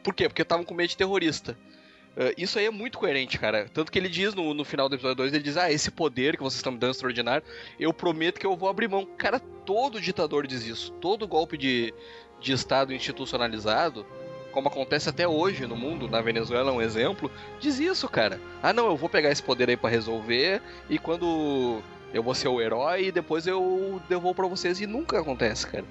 Por 0.02 0.12
quê? 0.12 0.28
Porque 0.28 0.42
estavam 0.42 0.62
com 0.64 0.74
medo 0.74 0.90
de 0.90 0.96
terrorista. 0.98 1.56
Eh, 2.16 2.34
isso 2.38 2.58
aí 2.58 2.66
é 2.66 2.70
muito 2.70 2.98
coerente, 2.98 3.38
cara. 3.38 3.68
Tanto 3.72 3.90
que 3.90 3.98
ele 3.98 4.08
diz 4.08 4.34
no, 4.34 4.54
no 4.54 4.64
final 4.64 4.88
do 4.88 4.94
episódio 4.94 5.16
2, 5.16 5.34
ele 5.34 5.42
diz, 5.42 5.56
ah, 5.56 5.70
esse 5.70 5.90
poder 5.90 6.36
que 6.36 6.42
vocês 6.42 6.58
estão 6.58 6.72
me 6.72 6.78
dando 6.78 6.92
extraordinário, 6.92 7.44
eu 7.78 7.92
prometo 7.92 8.38
que 8.38 8.46
eu 8.46 8.56
vou 8.56 8.68
abrir 8.68 8.88
mão. 8.88 9.06
Cara, 9.16 9.38
todo 9.38 10.00
ditador 10.00 10.46
diz 10.46 10.64
isso. 10.66 10.92
Todo 11.00 11.26
golpe 11.26 11.58
de, 11.58 11.92
de 12.40 12.52
Estado 12.52 12.92
institucionalizado, 12.92 14.06
como 14.52 14.68
acontece 14.68 15.08
até 15.08 15.26
hoje 15.26 15.66
no 15.66 15.76
mundo, 15.76 16.08
na 16.08 16.20
Venezuela 16.20 16.70
é 16.70 16.74
um 16.74 16.80
exemplo, 16.80 17.30
diz 17.58 17.80
isso, 17.80 18.08
cara. 18.08 18.40
Ah, 18.62 18.72
não, 18.72 18.86
eu 18.86 18.96
vou 18.96 19.08
pegar 19.08 19.30
esse 19.30 19.42
poder 19.42 19.68
aí 19.68 19.76
pra 19.76 19.90
resolver, 19.90 20.62
e 20.88 20.96
quando 20.96 21.82
eu 22.12 22.22
vou 22.22 22.34
ser 22.34 22.46
o 22.46 22.60
herói, 22.60 23.10
depois 23.10 23.48
eu 23.48 24.00
devolvo 24.08 24.36
pra 24.36 24.46
vocês, 24.46 24.80
e 24.80 24.86
nunca 24.86 25.18
acontece, 25.18 25.66
cara. 25.66 25.84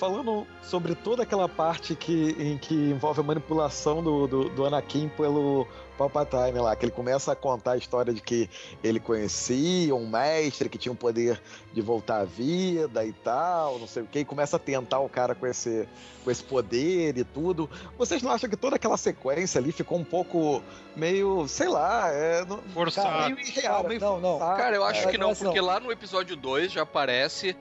Falando 0.00 0.46
sobre 0.62 0.94
toda 0.94 1.24
aquela 1.24 1.46
parte 1.46 1.94
que, 1.94 2.34
em 2.38 2.56
que 2.56 2.72
envolve 2.74 3.20
a 3.20 3.22
manipulação 3.22 4.02
do, 4.02 4.26
do, 4.26 4.48
do 4.48 4.64
Anakin 4.64 5.10
pelo 5.10 5.68
Palpatine 5.98 6.58
lá, 6.58 6.74
que 6.74 6.86
ele 6.86 6.92
começa 6.92 7.32
a 7.32 7.36
contar 7.36 7.72
a 7.72 7.76
história 7.76 8.10
de 8.14 8.22
que 8.22 8.48
ele 8.82 8.98
conhecia 8.98 9.94
um 9.94 10.08
mestre 10.08 10.70
que 10.70 10.78
tinha 10.78 10.90
o 10.90 10.96
poder 10.96 11.38
de 11.74 11.82
voltar 11.82 12.20
à 12.20 12.24
vida 12.24 13.04
e 13.04 13.12
tal, 13.12 13.78
não 13.78 13.86
sei 13.86 14.02
o 14.02 14.06
que, 14.06 14.20
e 14.20 14.24
começa 14.24 14.56
a 14.56 14.58
tentar 14.58 15.00
o 15.00 15.08
cara 15.10 15.34
com 15.34 15.46
esse, 15.46 15.86
com 16.24 16.30
esse 16.30 16.42
poder 16.42 17.18
e 17.18 17.22
tudo. 17.22 17.68
Vocês 17.98 18.22
não 18.22 18.30
acham 18.30 18.48
que 18.48 18.56
toda 18.56 18.76
aquela 18.76 18.96
sequência 18.96 19.58
ali 19.60 19.70
ficou 19.70 19.98
um 19.98 20.04
pouco 20.04 20.62
meio, 20.96 21.46
sei 21.46 21.68
lá, 21.68 22.08
é, 22.10 22.42
não- 22.46 22.62
Forçado. 22.72 23.34
meio 23.34 23.46
irreal, 23.46 23.76
Cara, 23.76 23.88
meio 23.88 24.00
não, 24.00 24.18
não. 24.18 24.38
forçado. 24.38 24.56
Cara, 24.56 24.76
eu 24.76 24.84
acho 24.84 25.06
é, 25.06 25.10
que 25.10 25.18
não, 25.18 25.28
não. 25.28 25.36
porque 25.36 25.60
lá 25.60 25.78
no 25.78 25.92
episódio 25.92 26.36
2 26.36 26.72
já 26.72 26.84
aparece 26.84 27.54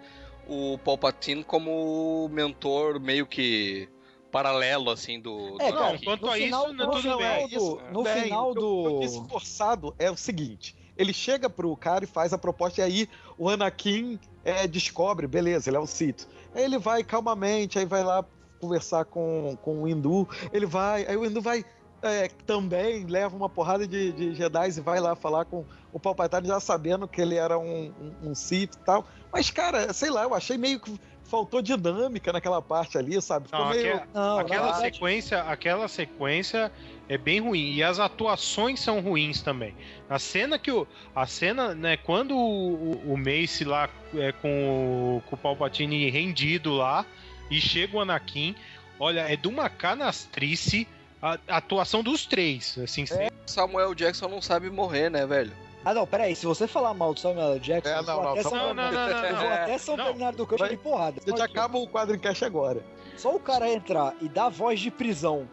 o 0.50 0.78
Palpatine 0.80 1.44
como 1.44 2.28
mentor 2.32 3.00
meio 3.00 3.26
que 3.28 3.88
paralelo, 4.32 4.90
assim, 4.92 5.20
do. 5.20 5.58
É, 5.60 5.72
do 5.72 5.76
Não, 5.76 5.88
Anakin. 5.88 6.06
quanto 6.06 6.26
no 6.26 6.32
a 6.32 6.36
final- 6.36 6.66
isso, 6.66 6.74
não 6.74 6.86
no 6.86 6.92
tudo 6.92 7.02
final 7.02 7.18
bem. 7.18 7.48
do- 7.50 7.82
no 7.92 8.04
Bem, 8.04 8.24
final 8.24 8.54
do- 8.54 9.00
disse 9.00 9.28
forçado 9.28 9.96
é 9.98 10.10
o 10.12 10.18
seguinte: 10.18 10.76
ele 10.98 11.14
chega 11.14 11.50
pro 11.50 11.76
cara 11.78 12.04
e 12.04 12.08
faz 12.08 12.32
a 12.34 12.38
proposta, 12.38 12.82
e 12.82 12.84
aí 12.84 13.10
o 13.38 13.50
Anakin 13.50 14.20
é, 14.44 14.68
descobre, 14.68 15.28
beleza, 15.28 15.70
ele 15.70 15.78
é 15.78 15.80
o 15.80 15.88
Sith. 15.88 16.28
Aí 16.54 16.64
ele 16.64 16.78
vai 16.78 17.04
calmamente, 17.04 17.78
aí 17.80 17.86
vai 17.86 18.04
lá 18.04 18.24
conversar 18.60 19.06
com, 19.06 19.58
com 19.62 19.84
o 19.84 19.88
Hindu, 19.88 20.28
ele 20.52 20.66
vai, 20.66 21.06
aí 21.08 21.16
o 21.16 21.26
Hindu 21.26 21.42
vai. 21.42 21.64
É, 22.02 22.28
também 22.46 23.06
leva 23.06 23.36
uma 23.36 23.50
porrada 23.50 23.88
de, 23.88 24.12
de 24.12 24.34
Jedi 24.36 24.70
e 24.78 24.82
vai 24.82 25.00
lá 25.00 25.16
falar 25.16 25.46
com 25.46 25.66
o 25.92 26.00
Palpatine 26.00 26.48
já 26.48 26.60
sabendo 26.60 27.08
que 27.08 27.22
ele 27.22 27.36
era 27.36 27.58
um, 27.58 27.94
um, 28.24 28.30
um 28.30 28.36
Sith 28.36 28.76
e 28.76 28.80
tal. 28.86 29.08
Mas, 29.32 29.50
cara, 29.52 29.92
sei 29.94 30.10
lá, 30.10 30.24
eu 30.24 30.34
achei 30.34 30.58
meio 30.58 30.80
que 30.80 31.00
faltou 31.24 31.62
dinâmica 31.62 32.34
naquela 32.34 32.60
parte 32.62 32.98
ali, 32.98 33.22
sabe? 33.22 33.48
Não, 33.52 33.70
meio. 33.70 33.96
aque- 33.98 34.08
Não, 34.14 34.40
aquela 34.40 34.74
sequência, 34.82 35.42
aquela 35.44 35.88
sequência 35.88 36.72
é 37.08 37.18
bem 37.18 37.40
ruim 37.40 37.74
e 37.74 37.84
as 37.84 38.00
atuações 38.00 38.80
são 38.80 39.00
ruins 39.00 39.42
também. 39.42 39.76
A 40.10 40.18
cena 40.18 40.58
que 40.58 40.72
o 40.72 40.88
a 41.16 41.28
cena, 41.28 41.76
né, 41.76 41.98
quando 41.98 42.36
o, 42.36 42.94
o, 43.08 43.14
o 43.14 43.18
Mace 43.18 43.64
lá 43.64 43.88
é 44.16 44.32
com 44.32 45.18
o, 45.18 45.22
com 45.30 45.36
o 45.36 45.40
Palpatine 45.40 46.10
rendido 46.10 46.74
lá 46.74 47.06
e 47.52 47.60
chega 47.62 47.98
o 47.98 48.00
Anakin, 48.02 48.56
olha, 49.00 49.22
é 49.32 49.36
de 49.36 49.48
uma 49.48 49.70
canastrice 49.70 50.88
a, 51.22 51.38
a 51.48 51.58
atuação 51.58 52.02
dos 52.04 52.26
três, 52.26 52.78
assim, 52.84 53.06
sem- 53.06 53.30
Samuel 53.46 53.94
Jackson 53.96 54.28
não 54.28 54.42
sabe 54.42 54.70
morrer, 54.70 55.10
né, 55.10 55.26
velho? 55.26 55.52
Ah, 55.84 55.94
não, 55.94 56.06
peraí, 56.06 56.36
se 56.36 56.46
você 56.46 56.68
falar 56.68 56.94
mal 56.94 57.14
do 57.14 57.20
Samuel. 57.20 57.58
Jackson, 57.60 57.90
É, 57.90 57.98
eu 58.00 58.04
não, 58.04 58.16
vou 58.16 58.24
não, 58.24 58.32
até 58.34 58.44
só- 58.44 58.50
São 58.50 58.58
Não, 58.60 58.74
não, 58.74 58.84
Bernardo- 58.84 59.14
não, 59.14 59.22
não, 59.22 59.28
eu 59.28 59.34
não. 59.34 59.42
vou 59.42 59.50
até 59.52 59.78
São 59.78 59.98
Não. 59.98 60.06
Bernardo 60.06 60.36
do 60.38 60.48
Campo 60.48 60.68
de 60.68 60.78
porrada. 60.78 61.22
Gente 61.26 61.42
acaba 61.42 61.78
o 61.78 61.88
quadro 61.88 62.16
encaixe 62.16 62.44
agora. 62.46 62.84
Só 63.18 63.36
o 63.36 63.40
cara 63.40 63.70
entrar 63.70 64.14
e 64.22 64.28
dar 64.30 64.50
voz 64.50 64.80
de 64.80 64.92
prisão 64.92 65.50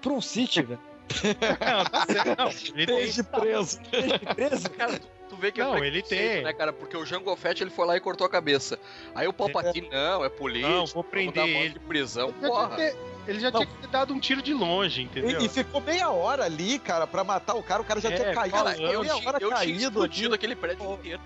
pra 0.00 0.12
um 0.12 0.20
City, 0.20 0.62
velho, 0.62 0.80
Não, 1.60 1.84
tá 1.84 2.06
certo. 2.06 2.38
Não, 2.38 2.48
ele 2.50 2.86
tem- 2.86 3.24
preso. 3.40 3.80
desde 3.90 4.18
preso, 4.34 4.70
Cara, 4.70 5.00
tu, 5.28 5.36
vê 5.36 5.50
que 5.50 5.60
Não, 5.60 5.76
é 5.76 5.86
ele 5.86 6.02
tem. 6.02 6.42
né, 6.44 6.52
cara? 6.52 6.72
Porque 6.72 6.96
o 6.96 7.04
Jango 7.04 7.34
Fett 7.36 7.62
ele 7.62 7.70
foi 7.70 7.86
lá 7.86 7.96
e 7.96 8.00
cortou 8.00 8.26
a 8.26 8.30
cabeça. 8.30 8.78
Aí 9.14 9.26
o 9.26 9.32
Palpatine, 9.32 9.88
não, 9.90 10.24
é 10.24 10.28
político. 10.28 10.68
Não, 10.70 10.86
vou 10.86 11.02
prender 11.04 11.34
dar 11.34 11.40
voz 11.52 11.64
ele. 11.64 11.70
de 11.74 11.80
prisão, 11.80 12.32
já 12.40 12.48
porra. 12.48 12.76
Tinha 13.28 13.34
Ele 13.34 13.40
já 13.40 13.50
Não. 13.50 13.60
tinha 13.60 13.66
que 13.74 13.80
ter 13.82 13.88
dado 13.88 14.14
um 14.14 14.18
tiro 14.20 14.42
de 14.42 14.54
longe, 14.54 15.02
entendeu? 15.02 15.40
E, 15.40 15.44
e 15.46 15.48
ficou 15.48 15.80
meia 15.80 16.10
hora 16.10 16.44
ali, 16.44 16.78
cara, 16.78 17.06
pra 17.06 17.22
matar 17.22 17.54
o 17.54 17.62
cara. 17.62 17.82
O 17.82 17.84
cara 17.84 18.00
já 18.00 18.10
É, 18.10 18.16
tinha 18.16 18.34
caído. 18.34 18.56
Cara, 18.56 18.76
eu, 18.76 19.00
meia 19.02 19.14
tinha, 19.14 19.28
hora 19.28 19.38
eu 19.40 19.48
tinha 19.48 19.56
caído 19.58 19.80
explodido 19.88 20.26
ali. 20.28 20.34
aquele 20.34 20.56
prédio 20.56 20.92
inteiro. 20.94 21.20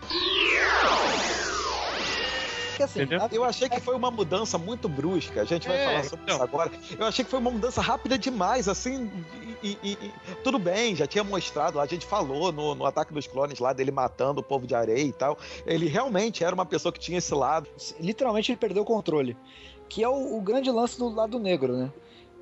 assim, 2.83 3.01
Eu 3.31 3.45
achei 3.45 3.69
que 3.69 3.79
foi 3.81 3.95
uma 3.95 4.11
mudança 4.11 4.59
muito 4.59 4.89
brusca. 4.89 5.43
A 5.43 5.45
gente 5.45 5.69
vai 5.69 5.77
É, 5.77 5.85
falar 5.87 6.05
sobre 6.05 6.25
então. 6.25 6.35
isso 6.37 6.43
agora. 6.45 6.71
Eu 6.99 7.07
achei 7.07 7.25
que 7.25 7.31
foi 7.31 7.39
uma 7.39 7.51
mudança 7.51 7.81
rápida 7.81 8.19
demais, 8.19 8.69
assim. 8.69 9.09
E, 9.63 9.79
e- 9.83 9.93
e- 10.03 10.13
tudo 10.43 10.59
bem, 10.59 10.97
já 10.97 11.07
tinha 11.07 11.23
mostrado 11.23 11.79
lá, 11.79 11.85
a 11.85 11.87
gente 11.87 12.05
falou 12.05 12.51
no, 12.51 12.75
no 12.75 12.85
Ataque 12.85 13.15
dos 13.15 13.29
Clones 13.29 13.61
lá 13.61 13.73
dele 13.73 13.93
matando 13.93 14.41
o 14.41 14.43
povo 14.43 14.67
de 14.67 14.75
areia 14.75 15.05
e 15.05 15.13
tal. 15.13 15.39
Ele 15.65 15.87
realmente 15.87 16.43
era 16.43 16.53
uma 16.53 16.67
pessoa 16.67 16.93
que 16.93 16.99
tinha 16.99 17.19
esse 17.19 17.33
lado. 17.33 17.69
literalmente 18.01 18.51
ele 18.51 18.59
perdeu 18.59 18.83
o 18.83 18.87
controle. 18.87 19.37
Que 19.93 20.03
é 20.03 20.09
o, 20.09 20.39
o 20.39 20.41
grande 20.41 20.71
lance 20.71 20.99
do 20.99 21.09
lado 21.09 21.39
negro, 21.39 21.77
né? 21.77 21.93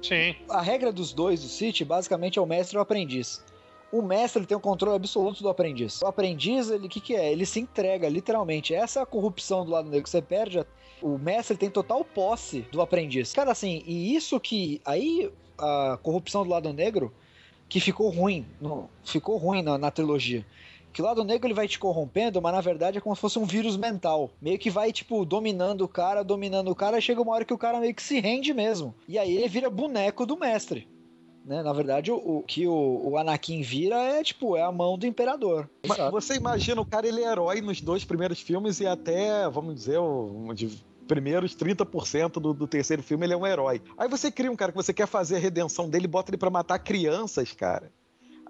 Sim. 0.00 0.36
A 0.48 0.60
regra 0.62 0.92
dos 0.92 1.12
dois 1.12 1.42
do 1.42 1.48
City 1.48 1.84
basicamente 1.84 2.38
é 2.38 2.42
o 2.42 2.46
mestre 2.46 2.76
e 2.76 2.78
o 2.78 2.80
aprendiz. 2.80 3.44
O 3.92 4.00
mestre 4.02 4.38
ele 4.40 4.46
tem 4.46 4.56
o 4.56 4.60
controle 4.60 4.94
absoluto 4.94 5.42
do 5.42 5.48
aprendiz. 5.48 6.00
O 6.00 6.06
aprendiz, 6.06 6.70
ele 6.70 6.88
que, 6.88 7.00
que 7.00 7.16
é? 7.16 7.32
Ele 7.32 7.44
se 7.44 7.58
entrega, 7.58 8.08
literalmente. 8.08 8.72
Essa 8.72 9.00
é 9.00 9.02
a 9.02 9.06
corrupção 9.06 9.64
do 9.64 9.72
lado 9.72 9.90
negro. 9.90 10.08
Você 10.08 10.22
perde. 10.22 10.60
a- 10.60 10.66
O 11.02 11.18
mestre 11.18 11.56
tem 11.56 11.68
total 11.68 12.04
posse 12.04 12.60
do 12.70 12.80
aprendiz. 12.80 13.32
Cara, 13.32 13.50
assim, 13.50 13.82
e 13.84 14.14
isso 14.14 14.38
que. 14.38 14.80
Aí 14.84 15.28
a 15.58 15.98
corrupção 16.02 16.44
do 16.44 16.50
lado 16.50 16.72
negro 16.72 17.12
que 17.68 17.80
ficou 17.80 18.10
ruim. 18.10 18.46
no- 18.60 18.88
ficou 19.04 19.36
ruim 19.38 19.60
na, 19.62 19.76
na 19.76 19.90
trilogia. 19.90 20.46
Que 20.92 21.02
o 21.02 21.04
lado 21.04 21.24
negro 21.24 21.46
ele 21.46 21.54
vai 21.54 21.68
te 21.68 21.78
corrompendo, 21.78 22.40
mas 22.40 22.52
na 22.52 22.60
verdade 22.60 22.98
é 22.98 23.00
como 23.00 23.14
se 23.14 23.20
fosse 23.20 23.38
um 23.38 23.44
vírus 23.44 23.76
mental. 23.76 24.30
Meio 24.40 24.58
que 24.58 24.70
vai, 24.70 24.92
tipo, 24.92 25.24
dominando 25.24 25.82
o 25.82 25.88
cara, 25.88 26.22
dominando 26.22 26.70
o 26.70 26.74
cara, 26.74 26.98
e 26.98 27.02
chega 27.02 27.22
uma 27.22 27.32
hora 27.32 27.44
que 27.44 27.54
o 27.54 27.58
cara 27.58 27.80
meio 27.80 27.94
que 27.94 28.02
se 28.02 28.20
rende 28.20 28.52
mesmo. 28.52 28.94
E 29.08 29.18
aí 29.18 29.36
ele 29.36 29.48
vira 29.48 29.70
boneco 29.70 30.26
do 30.26 30.36
mestre. 30.36 30.88
Né? 31.44 31.62
Na 31.62 31.72
verdade, 31.72 32.10
o, 32.10 32.16
o 32.16 32.42
que 32.42 32.66
o, 32.66 33.10
o 33.10 33.16
Anakin 33.16 33.62
vira 33.62 33.96
é, 33.96 34.22
tipo, 34.22 34.56
é 34.56 34.62
a 34.62 34.72
mão 34.72 34.98
do 34.98 35.06
imperador. 35.06 35.68
Mas 35.86 35.96
Sabe? 35.96 36.10
você 36.12 36.34
imagina 36.34 36.80
o 36.80 36.86
cara, 36.86 37.06
ele 37.06 37.22
é 37.22 37.30
herói 37.30 37.60
nos 37.60 37.80
dois 37.80 38.04
primeiros 38.04 38.40
filmes 38.40 38.80
e 38.80 38.86
até, 38.86 39.48
vamos 39.48 39.74
dizer, 39.74 39.98
o, 39.98 40.52
de 40.54 40.70
primeiros 41.06 41.56
30% 41.56 42.34
do, 42.34 42.54
do 42.54 42.66
terceiro 42.68 43.02
filme 43.02 43.26
ele 43.26 43.32
é 43.32 43.36
um 43.36 43.46
herói. 43.46 43.82
Aí 43.98 44.08
você 44.08 44.30
cria 44.30 44.50
um 44.50 44.54
cara 44.54 44.70
que 44.70 44.76
você 44.76 44.92
quer 44.92 45.08
fazer 45.08 45.36
a 45.36 45.40
redenção 45.40 45.88
dele, 45.88 46.06
bota 46.06 46.30
ele 46.30 46.38
pra 46.38 46.50
matar 46.50 46.78
crianças, 46.78 47.52
cara. 47.52 47.90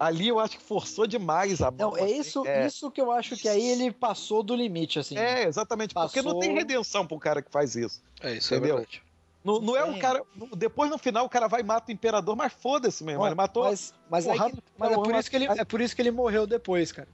Ali 0.03 0.27
eu 0.29 0.39
acho 0.39 0.57
que 0.57 0.63
forçou 0.63 1.05
demais 1.05 1.61
a 1.61 1.69
Não, 1.69 1.91
mão, 1.91 1.97
é 1.97 2.03
assim, 2.05 2.19
isso, 2.19 2.47
é. 2.47 2.65
isso 2.65 2.89
que 2.89 2.99
eu 2.99 3.11
acho 3.11 3.35
que 3.37 3.47
aí 3.47 3.61
ele 3.69 3.91
passou 3.91 4.41
do 4.41 4.55
limite, 4.55 4.97
assim. 4.97 5.17
É, 5.17 5.43
exatamente. 5.43 5.93
Porque 5.93 6.21
não 6.21 6.39
tem 6.39 6.49
Passou- 6.49 6.55
redenção 6.55 7.05
pro 7.07 7.19
cara 7.19 7.41
que 7.41 7.51
faz 7.51 7.75
isso. 7.75 8.01
É 8.19 8.33
isso, 8.33 8.53
Entendeu? 8.53 8.75
é 8.75 8.77
verdade. 8.79 9.03
Não, 9.43 9.59
não 9.61 9.75
é 9.77 9.83
o 9.83 9.97
cara. 9.99 10.21
Depois 10.55 10.89
no 10.89 10.97
final 10.97 11.25
o 11.25 11.29
cara 11.29 11.47
vai 11.47 11.61
e 11.61 11.63
mata 11.63 11.89
o 11.89 11.93
imperador, 11.93 12.35
mas 12.35 12.51
foda-se 12.53 13.03
mesmo. 13.03 13.25
Ele 13.25 13.35
matou. 13.35 13.63
Mas, 13.63 13.93
mas, 14.09 14.27
aí 14.27 14.39
que- 14.39 14.51
de 14.55 14.63
mas 14.77 14.91
é, 14.91 14.95
por 14.95 15.15
isso 15.15 15.29
que 15.29 15.35
ele, 15.35 15.47
mas- 15.47 15.57
é 15.59 15.65
por 15.65 15.81
isso 15.81 15.95
que 15.95 16.01
ele 16.01 16.11
morreu 16.11 16.45
depois, 16.47 16.91
cara. 16.91 17.07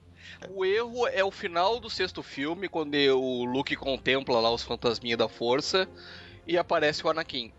O 0.49 0.65
erro 0.65 1.07
é 1.07 1.23
o 1.23 1.31
final 1.31 1.79
do 1.79 1.89
sexto 1.89 2.21
filme, 2.23 2.67
quando 2.67 2.95
o 2.95 3.45
Luke 3.45 3.75
contempla 3.77 4.39
lá 4.41 4.51
os 4.51 4.61
fantasminhas 4.63 5.17
da 5.17 5.27
força 5.29 5.87
e 6.45 6.57
aparece 6.57 7.05
o 7.05 7.09
Anakin. 7.09 7.51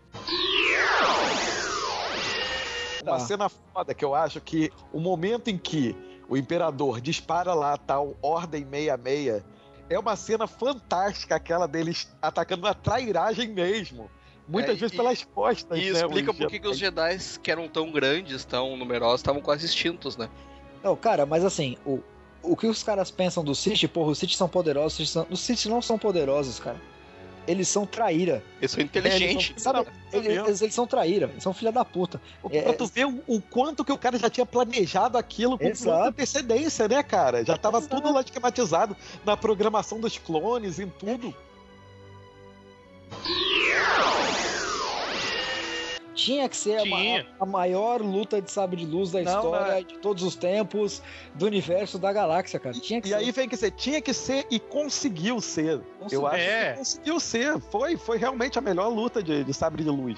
Uma 3.03 3.17
Tá. 3.17 3.19
cena 3.19 3.49
foda 3.49 3.93
que 3.93 4.03
eu 4.03 4.13
acho 4.15 4.41
que 4.41 4.71
o 4.91 4.99
momento 4.99 5.49
em 5.49 5.57
que 5.57 5.95
o 6.27 6.35
imperador 6.37 6.99
dispara 7.01 7.53
lá 7.53 7.73
a 7.73 7.77
tal 7.77 8.15
Ordem 8.21 8.63
66 8.69 9.43
é 9.89 9.97
uma 9.97 10.15
cena 10.15 10.45
fantástica, 10.47 11.35
aquela 11.35 11.67
deles 11.67 12.11
atacando 12.21 12.63
na 12.63 12.73
trairagem 12.73 13.47
mesmo. 13.49 14.09
Muitas 14.47 14.75
É, 14.75 14.79
vezes 14.79 14.93
e- 14.93 14.97
pelas 14.97 15.23
costas. 15.23 15.77
E 15.79 15.91
né, 15.91 15.99
explica 15.99 16.33
por 16.33 16.47
que 16.47 16.59
que 16.59 16.67
os 16.67 16.77
Jedi. 16.77 17.11
Jedi 17.17 17.39
que 17.39 17.51
eram 17.51 17.67
tão 17.67 17.91
grandes, 17.91 18.43
tão 18.45 18.75
numerosos, 18.77 19.19
estavam 19.21 19.41
quase 19.41 19.65
extintos, 19.65 20.17
né? 20.17 20.29
Não, 20.83 20.95
cara, 20.95 21.25
mas 21.25 21.43
assim, 21.45 21.77
o, 21.85 21.99
o 22.41 22.55
que 22.55 22.67
os 22.67 22.81
caras 22.83 23.09
pensam 23.11 23.43
do 23.43 23.53
Sith, 23.55 23.87
porra, 23.87 24.11
os 24.11 24.17
Sith 24.19 24.31
são 24.35 24.47
poderosos, 24.49 24.99
os 24.99 25.07
Sith, 25.07 25.13
são, 25.13 25.27
os 25.29 25.39
Sith 25.39 25.65
não 25.67 25.81
são 25.81 25.97
poderosos, 25.97 26.59
cara. 26.59 26.79
Eles 27.49 27.67
são 27.67 27.83
traíra. 27.85 28.43
Eles 28.61 28.69
são 28.71 28.83
inteligentes. 28.83 29.49
eles 29.49 29.63
Sabe, 29.63 29.79
Não, 29.79 29.85
eles, 30.19 30.37
eles- 30.37 30.61
eles 30.61 30.75
são 30.75 30.85
traíra, 30.85 31.27
eles 31.31 31.41
são 31.41 31.51
filha 31.53 31.71
da 31.71 31.83
puta. 31.83 32.21
É, 32.51 32.61
Pra 32.61 32.73
tu 32.73 32.85
ver 32.85 33.05
o, 33.07 33.23
o 33.27 33.41
quanto 33.41 33.83
que 33.83 33.91
o 33.91 33.97
cara 33.97 34.19
já 34.19 34.29
tinha 34.29 34.45
planejado 34.45 35.17
aquilo 35.17 35.57
com 35.57 35.63
muita 35.65 36.07
antecedência, 36.07 36.87
né, 36.87 37.01
cara? 37.01 37.43
Já 37.43 37.57
tava 37.57 37.79
Exato. 37.79 37.95
tudo 37.95 38.13
lá 38.13 38.21
esquematizado 38.21 38.95
na 39.25 39.35
programação 39.35 39.99
dos 39.99 40.17
clones, 40.17 40.77
em 40.79 40.87
tudo. 40.89 41.33
Tinha 46.25 46.49
que 46.49 46.57
ser 46.57 46.77
a, 46.79 46.83
Tinha. 46.83 47.25
a 47.39 47.45
maior 47.45 48.01
luta 48.01 48.41
de 48.41 48.51
sabre 48.51 48.77
de 48.77 48.85
luz 48.85 49.11
da 49.11 49.21
Não, 49.21 49.35
história 49.35 49.73
mas- 49.75 49.87
de 49.87 49.97
todos 49.99 50.21
os 50.23 50.35
tempos, 50.35 51.01
do 51.33 51.45
universo, 51.45 51.97
da 51.97 52.11
galáxia, 52.11 52.59
cara. 52.59 52.75
Tinha 52.79 52.99
que 53.01 53.07
E 53.07 53.11
ser. 53.11 53.15
aí 53.17 53.31
vem 53.31 53.47
que 53.47 53.55
ser, 53.55 53.71
tinha 53.71 54.01
que 54.01 54.13
ser 54.13 54.45
e 54.51 54.59
conseguiu 54.59 55.39
ser. 55.39 55.79
Conseguiu. 55.99 56.21
Eu 56.21 56.27
acho 56.27 56.37
É. 56.37 56.71
que 56.73 56.77
conseguiu 56.79 57.19
ser. 57.19 57.59
Foi, 57.71 57.95
foi 57.97 58.17
realmente 58.17 58.57
a 58.59 58.61
melhor 58.61 58.87
luta 58.89 59.23
de, 59.23 59.43
de 59.43 59.53
sabre 59.53 59.83
de 59.83 59.89
luz. 59.89 60.17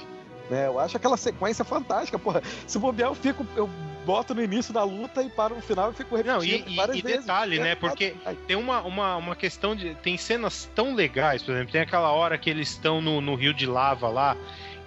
Né? 0.49 0.67
Eu 0.67 0.79
acho 0.79 0.97
aquela 0.97 1.15
sequência 1.17 1.63
fantástica. 1.63 2.17
Porra, 2.19 2.41
se 2.67 2.77
bobear, 2.79 3.09
eu 3.09 3.15
fico. 3.15 3.45
Eu 3.55 3.69
boto 4.05 4.33
no 4.33 4.41
início 4.43 4.73
da 4.73 4.83
luta 4.83 5.21
e 5.21 5.29
paro 5.29 5.55
no 5.55 5.61
final 5.61 5.91
e 5.91 5.93
fico 5.93 6.15
repetindo 6.15 6.37
Não, 6.39 6.43
e- 6.43 6.65
e- 6.67 6.75
várias 6.75 6.97
e 6.97 7.01
vezes. 7.03 7.19
detalhe, 7.21 7.59
né, 7.59 7.69
É, 7.71 7.75
porque- 7.75 8.15
ai, 8.25 8.35
Tem 8.47 8.57
uma, 8.57 8.81
uma, 8.81 9.15
uma 9.15 9.35
questão 9.35 9.75
de. 9.75 9.93
Tem 9.95 10.17
cenas 10.17 10.67
tão 10.73 10.95
legais, 10.95 11.43
por 11.43 11.53
exemplo, 11.53 11.71
tem 11.71 11.81
aquela 11.81 12.11
hora 12.11 12.35
que 12.37 12.49
eles 12.49 12.69
estão 12.71 12.99
no, 12.99 13.21
no 13.21 13.35
rio 13.35 13.53
de 13.53 13.67
lava 13.67 14.09
lá, 14.09 14.35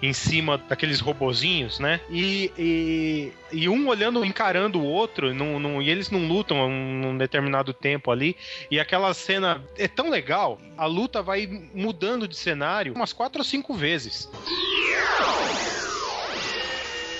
em 0.01 0.13
cima 0.13 0.57
daqueles 0.57 0.99
robozinhos, 0.99 1.79
né? 1.79 1.99
E, 2.09 2.51
e, 2.57 3.31
e 3.51 3.69
um 3.69 3.87
olhando, 3.87 4.23
encarando 4.23 4.79
o 4.79 4.85
outro, 4.85 5.33
não, 5.33 5.59
não, 5.59 5.81
e 5.81 5.89
eles 5.89 6.09
não 6.09 6.27
lutam 6.27 6.57
um, 6.57 6.99
num 7.01 7.17
determinado 7.17 7.73
tempo 7.73 8.11
ali. 8.11 8.35
E 8.69 8.79
aquela 8.79 9.13
cena 9.13 9.63
é 9.77 9.87
tão 9.87 10.09
legal, 10.09 10.59
a 10.77 10.85
luta 10.85 11.21
vai 11.21 11.47
mudando 11.73 12.27
de 12.27 12.35
cenário 12.35 12.93
umas 12.93 13.13
quatro 13.13 13.39
ou 13.39 13.45
cinco 13.45 13.73
vezes. 13.73 14.29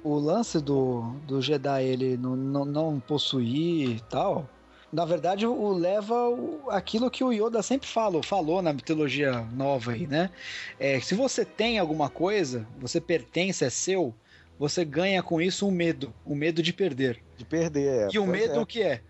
O 0.04 0.20
lance 0.20 0.62
do, 0.62 1.16
do 1.26 1.42
Jedi 1.42 1.84
ele 1.84 2.16
não, 2.16 2.36
não, 2.36 2.66
não 2.66 3.00
possuir 3.00 3.90
e 3.90 4.00
tal. 4.02 4.48
Na 4.96 5.04
verdade, 5.04 5.46
o 5.46 5.74
leva 5.74 6.30
o- 6.30 6.70
aquilo 6.70 7.12
que 7.12 7.22
o 7.22 7.34
Yoda 7.34 7.62
sempre 7.62 7.86
fala, 7.86 8.24
falou 8.24 8.62
na 8.62 8.74
trilogia 8.74 9.42
nova 9.52 9.92
aí, 9.92 10.08
né? 10.08 10.30
É, 10.80 11.02
se 11.02 11.14
você 11.14 11.44
tem 11.44 11.78
alguma 11.78 12.10
coisa, 12.10 12.66
você 12.80 13.02
pertence, 13.02 13.66
é 13.66 13.70
seu, 13.70 14.14
você 14.58 14.86
ganha 14.86 15.22
com 15.22 15.42
isso 15.42 15.68
um 15.68 15.72
medo, 15.72 16.14
o 16.24 16.34
medo 16.34 16.64
de 16.64 16.72
perder. 16.72 17.22
De 17.36 17.44
perder. 17.44 18.06
é, 18.06 18.08
E 18.14 18.18
o 18.18 18.26
medo 18.26 18.58
é. 18.58 18.62
o 18.62 18.66
que 18.66 18.82
é? 18.82 19.02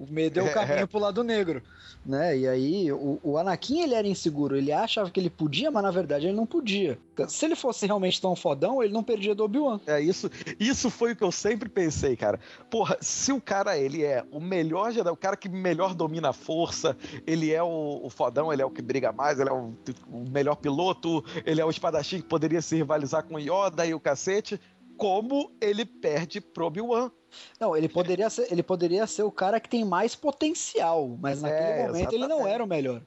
O 0.00 0.10
medo 0.10 0.40
é 0.40 0.42
o 0.42 0.54
caminho 0.54 0.88
pro 0.88 0.98
lado 0.98 1.22
negro, 1.22 1.62
né? 2.06 2.34
E 2.34 2.48
aí 2.48 2.90
o, 2.90 3.20
o 3.22 3.36
Anakin 3.36 3.82
ele 3.82 3.94
era 3.94 4.08
inseguro, 4.08 4.56
ele 4.56 4.72
achava 4.72 5.10
que 5.10 5.20
ele 5.20 5.28
podia, 5.28 5.70
mas 5.70 5.82
na 5.82 5.90
verdade 5.90 6.26
ele 6.26 6.34
não 6.34 6.46
podia. 6.46 6.98
Se 7.28 7.44
ele 7.44 7.54
fosse 7.54 7.84
realmente 7.84 8.18
tão 8.18 8.34
fodão, 8.34 8.82
ele 8.82 8.94
não 8.94 9.02
perdia 9.02 9.34
do 9.34 9.44
Obi-Wan. 9.44 9.78
É 9.86 10.00
isso, 10.00 10.30
isso 10.58 10.88
foi 10.88 11.12
o 11.12 11.16
que 11.16 11.22
eu 11.22 11.30
sempre 11.30 11.68
pensei, 11.68 12.16
cara. 12.16 12.40
Porra, 12.70 12.96
se 13.02 13.30
o 13.30 13.38
cara 13.42 13.76
ele 13.76 14.02
é 14.02 14.24
o 14.32 14.40
melhor 14.40 14.90
Jedi, 14.90 15.10
o 15.10 15.16
cara 15.16 15.36
que 15.36 15.50
melhor 15.50 15.94
domina 15.94 16.30
a 16.30 16.32
força, 16.32 16.96
ele 17.26 17.52
é 17.52 17.62
o, 17.62 18.00
o 18.02 18.08
fodão, 18.08 18.50
ele 18.50 18.62
é 18.62 18.64
o 18.64 18.70
que 18.70 18.80
briga 18.80 19.12
mais, 19.12 19.38
ele 19.38 19.50
é 19.50 19.52
o, 19.52 19.74
o 20.10 20.30
melhor 20.30 20.54
piloto, 20.56 21.22
ele 21.44 21.60
é 21.60 21.64
o 21.64 21.68
espadachim 21.68 22.22
que 22.22 22.26
poderia 22.26 22.62
se 22.62 22.74
rivalizar 22.74 23.22
com 23.22 23.38
Yoda 23.38 23.84
e 23.84 23.92
o 23.92 24.00
cacete, 24.00 24.58
como 25.00 25.50
ele 25.62 25.86
perde 25.86 26.42
pro 26.42 26.66
Obi-Wan. 26.66 27.10
Não, 27.58 27.74
ele 27.74 27.88
poderia 27.88 28.28
ser, 28.28 28.52
ele 28.52 28.62
poderia 28.62 29.06
ser 29.06 29.22
o 29.22 29.32
cara 29.32 29.58
que 29.58 29.68
tem 29.68 29.82
mais 29.84 30.14
potencial, 30.14 31.16
mas 31.18 31.40
naquele 31.40 31.70
É, 31.70 31.86
momento 31.86 32.12
ele 32.12 32.26
não 32.26 32.40
exatamente. 32.40 32.54
era 32.54 32.64
o 32.64 32.66
melhor. 32.66 33.02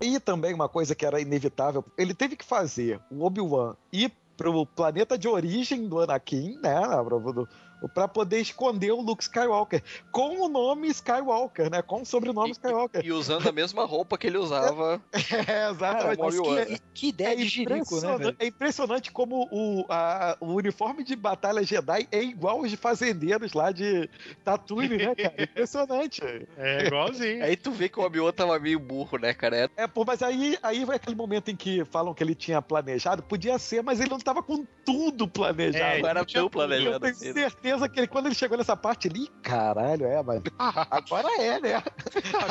E 0.00 0.20
também 0.20 0.52
uma 0.52 0.68
coisa 0.68 0.94
que 0.94 1.06
era 1.06 1.20
inevitável, 1.20 1.84
ele 1.96 2.12
teve 2.12 2.36
que 2.36 2.44
fazer 2.44 3.00
o 3.10 3.24
Obi-Wan 3.24 3.74
ir 3.92 4.12
pro 4.36 4.66
planeta 4.66 5.16
de 5.16 5.28
origem 5.28 5.88
do 5.88 6.00
Anakin, 6.00 6.58
né? 6.60 6.74
Pro- 7.04 7.48
Pra 7.88 8.06
poder 8.08 8.40
esconder 8.40 8.92
o 8.92 9.00
Luke 9.00 9.22
Skywalker. 9.22 9.82
Com 10.10 10.40
o 10.40 10.48
nome 10.48 10.88
Skywalker, 10.88 11.70
né? 11.70 11.82
Com 11.82 12.02
o 12.02 12.06
sobrenome 12.06 12.50
Skywalker. 12.52 13.04
E 13.04 13.12
usando 13.12 13.48
a 13.48 13.52
mesma 13.52 13.84
roupa 13.84 14.16
que 14.18 14.26
ele 14.26 14.38
usava. 14.38 15.00
É, 15.48 15.70
exatamente. 15.70 16.18
Mas 16.20 16.38
Obi-Wan. 16.38 16.64
que, 16.66 16.78
que 16.94 17.08
ideia 17.08 17.36
de 17.36 17.44
jirico, 17.48 18.00
né, 18.00 18.16
velho? 18.18 18.36
é 18.38 18.46
impressionante 18.46 19.10
como 19.10 19.48
o, 19.50 19.84
a- 19.88 20.36
o 20.40 20.54
uniforme 20.54 21.02
de 21.04 21.16
batalha 21.16 21.62
Jedi 21.64 22.06
é 22.12 22.22
igual 22.22 22.58
aos 22.58 22.70
de 22.70 22.76
fazendeiros 22.76 23.52
lá 23.54 23.72
de 23.72 24.08
Tatooine, 24.44 24.96
né, 24.98 25.14
cara? 25.14 25.34
Impressionante. 25.42 26.20
É 26.56 26.86
igualzinho. 26.86 27.44
Aí 27.44 27.56
tu 27.56 27.70
vê 27.72 27.88
que 27.88 27.98
o 27.98 28.02
Obi-Wan 28.02 28.32
tava 28.32 28.58
meio 28.58 28.78
burro, 28.78 29.18
né, 29.18 29.32
cara? 29.34 29.56
É- 29.56 29.82
É, 29.82 29.86
pô, 29.86 30.04
mas 30.06 30.22
aí, 30.22 30.56
aí 30.62 30.84
vai 30.84 30.96
aquele 30.96 31.16
momento 31.16 31.50
em 31.50 31.56
que 31.56 31.84
falam 31.86 32.14
que 32.14 32.22
ele 32.22 32.34
tinha 32.34 32.60
planejado, 32.62 33.22
podia 33.22 33.58
ser, 33.58 33.82
mas 33.82 34.00
ele 34.00 34.10
não 34.10 34.18
tava 34.18 34.42
com 34.42 34.64
tudo 34.84 35.26
planejado. 35.28 35.84
É, 35.98 36.02
Não 36.02 36.08
era 36.08 36.20
tão 36.24 36.26
tudo. 36.26 36.38
Eu 36.44 36.50
planejado 36.50 37.00
tenho 37.00 37.12
assim. 37.14 37.32
Certeza 37.72 37.88
que 37.88 38.00
ele, 38.00 38.06
quando 38.06 38.26
ele 38.26 38.34
chegou 38.34 38.58
nessa 38.58 38.76
parte 38.76 39.08
ali, 39.08 39.28
caralho, 39.42 40.06
é, 40.06 40.22
mas 40.22 40.42
agora 40.90 41.42
é, 41.42 41.60
né? 41.60 41.82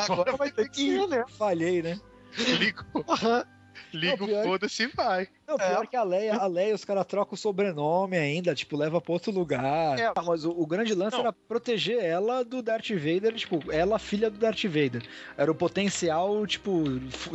Agora 0.00 0.36
vai 0.36 0.50
ter 0.50 0.68
que 0.68 0.82
ir, 0.82 1.08
né? 1.08 1.24
Falhei, 1.38 1.82
né? 1.82 1.98
Liga, 2.38 2.84
Aham. 3.08 3.44
Liga 3.92 4.22
o 4.22 4.26
pior- 4.26 4.44
foda-se 4.44 4.82
e 4.84 4.86
vai. 4.88 5.28
Não, 5.46 5.56
pior 5.56 5.84
É. 5.84 5.86
que 5.86 5.96
a 5.96 6.02
Leia, 6.02 6.34
a 6.36 6.46
Leia, 6.46 6.74
os 6.74 6.84
caras 6.84 7.04
trocam 7.06 7.34
o 7.34 7.36
sobrenome 7.36 8.16
ainda, 8.16 8.54
tipo, 8.54 8.76
leva 8.76 9.00
pra 9.00 9.12
outro 9.12 9.30
lugar. 9.32 9.98
É. 9.98 10.06
Ah, 10.14 10.22
mas 10.24 10.44
o, 10.44 10.50
o 10.50 10.66
grande 10.66 10.94
lance 10.94 11.12
Não. 11.16 11.20
era 11.24 11.32
proteger 11.32 12.02
ela 12.02 12.42
do 12.44 12.62
Darth 12.62 12.88
Vader, 12.90 13.34
tipo, 13.34 13.70
ela 13.70 13.98
filha 13.98 14.30
do 14.30 14.38
Darth 14.38 14.64
Vader. 14.64 15.02
Era 15.36 15.50
o 15.50 15.54
potencial, 15.54 16.46
tipo, 16.46 16.84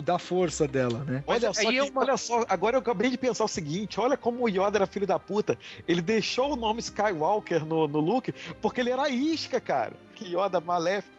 da 0.01 0.17
força 0.17 0.67
dela, 0.67 1.03
né? 1.03 1.23
Mas 1.27 1.43
Olha 1.43 1.53
só, 1.53 1.61
aí 1.61 1.67
que- 1.67 1.77
é 1.77 1.83
uma- 1.83 2.01
olha 2.01 2.17
só, 2.17 2.45
agora 2.49 2.75
eu 2.75 2.79
acabei 2.79 3.09
de 3.09 3.17
pensar 3.17 3.43
o 3.43 3.47
seguinte: 3.47 3.99
olha 3.99 4.17
como 4.17 4.43
o 4.43 4.49
Yoda 4.49 4.77
era 4.79 4.87
filho 4.87 5.05
da 5.07 5.19
puta. 5.19 5.57
Ele 5.87 6.01
deixou 6.01 6.53
o 6.53 6.55
nome 6.55 6.79
Skywalker 6.79 7.65
no, 7.65 7.87
no 7.87 7.99
Luke 7.99 8.33
porque 8.61 8.81
ele 8.81 8.89
era 8.91 9.09
isca, 9.09 9.59
cara. 9.59 9.93
Que 10.15 10.25
Yoda 10.35 10.59
maléfico. 10.59 11.16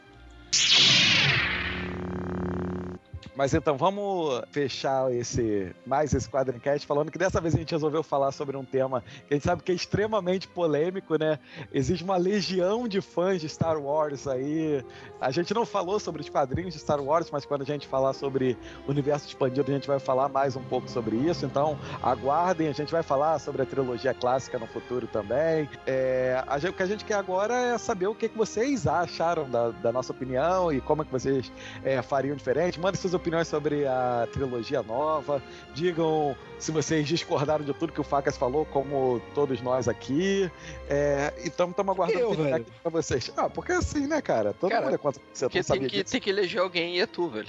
Mas 3.38 3.54
então, 3.54 3.76
vamos 3.76 4.42
fechar 4.50 5.14
esse 5.14 5.72
mais 5.86 6.12
esse 6.12 6.28
quadrincast 6.28 6.84
falando 6.84 7.08
que 7.08 7.16
dessa 7.16 7.40
vez 7.40 7.54
a 7.54 7.58
gente 7.58 7.70
resolveu 7.70 8.02
falar 8.02 8.32
sobre 8.32 8.56
um 8.56 8.64
tema 8.64 9.00
que 9.28 9.32
a 9.32 9.36
gente 9.36 9.44
sabe 9.44 9.62
que 9.62 9.70
é 9.70 9.74
extremamente 9.76 10.48
polêmico, 10.48 11.16
né? 11.16 11.38
Existe 11.72 12.02
uma 12.02 12.16
legião 12.16 12.88
de 12.88 13.00
fãs 13.00 13.40
de 13.40 13.48
Star 13.48 13.80
Wars 13.80 14.26
aí. 14.26 14.84
A 15.20 15.30
gente 15.30 15.54
não 15.54 15.64
falou 15.64 16.00
sobre 16.00 16.20
os 16.20 16.28
quadrinhos 16.28 16.74
de 16.74 16.80
Star 16.80 17.00
Wars, 17.00 17.30
mas 17.30 17.46
quando 17.46 17.62
a 17.62 17.64
gente 17.64 17.86
falar 17.86 18.12
sobre 18.12 18.56
o 18.88 18.90
universo 18.90 19.28
expandido, 19.28 19.70
a 19.70 19.74
gente 19.74 19.86
vai 19.86 20.00
falar 20.00 20.28
mais 20.28 20.56
um 20.56 20.62
pouco 20.64 20.90
sobre 20.90 21.14
isso. 21.14 21.46
Então, 21.46 21.78
aguardem, 22.02 22.66
a 22.66 22.72
gente 22.72 22.90
vai 22.90 23.04
falar 23.04 23.38
sobre 23.38 23.62
a 23.62 23.66
trilogia 23.66 24.12
clássica 24.14 24.58
no 24.58 24.66
futuro 24.66 25.06
também. 25.06 25.68
É, 25.86 26.42
gente- 26.58 26.70
o 26.70 26.72
que 26.72 26.82
a 26.82 26.86
gente 26.86 27.04
quer 27.04 27.14
agora 27.14 27.54
é 27.54 27.78
saber 27.78 28.08
o 28.08 28.16
que, 28.16 28.28
que 28.28 28.36
vocês 28.36 28.84
acharam 28.88 29.48
da, 29.48 29.70
da 29.70 29.92
nossa 29.92 30.10
opinião 30.12 30.72
e 30.72 30.80
como 30.80 31.02
é 31.02 31.04
que 31.04 31.12
vocês 31.12 31.52
é, 31.84 32.02
fariam 32.02 32.34
diferente. 32.34 32.80
Mandem 32.80 33.00
suas 33.00 33.14
opiniões 33.14 33.27
sobre 33.44 33.86
a 33.86 34.28
trilogia 34.32 34.82
nova. 34.82 35.42
Digam 35.74 36.36
se 36.58 36.72
vocês 36.72 37.06
discordaram 37.06 37.64
de 37.64 37.72
tudo 37.72 37.92
que 37.92 38.00
o 38.00 38.04
Facas 38.04 38.36
falou, 38.36 38.64
como 38.66 39.20
todos 39.34 39.60
nós 39.60 39.88
aqui. 39.88 40.50
É, 40.88 41.32
então, 41.44 41.70
estamos 41.70 41.92
aguardando 41.94 42.20
eu, 42.20 42.30
feedback 42.30 42.52
velho? 42.52 42.66
pra 42.82 42.90
vocês. 42.90 43.32
Ah, 43.36 43.48
porque 43.48 43.72
é 43.72 43.76
assim, 43.76 44.06
né, 44.06 44.20
cara? 44.20 44.52
Todo 44.52 44.70
Cara, 44.70 44.84
mundo 44.86 44.94
é 44.94 44.98
contra 44.98 45.22
você, 45.32 45.48
tem 45.48 45.62
sabia 45.62 45.88
que, 45.88 46.02
disso. 46.02 46.12
tem 46.12 46.20
que 46.20 46.30
eleger 46.30 46.60
alguém 46.60 46.96
e 46.96 47.00
é 47.00 47.06
tu, 47.06 47.28
velho. 47.28 47.48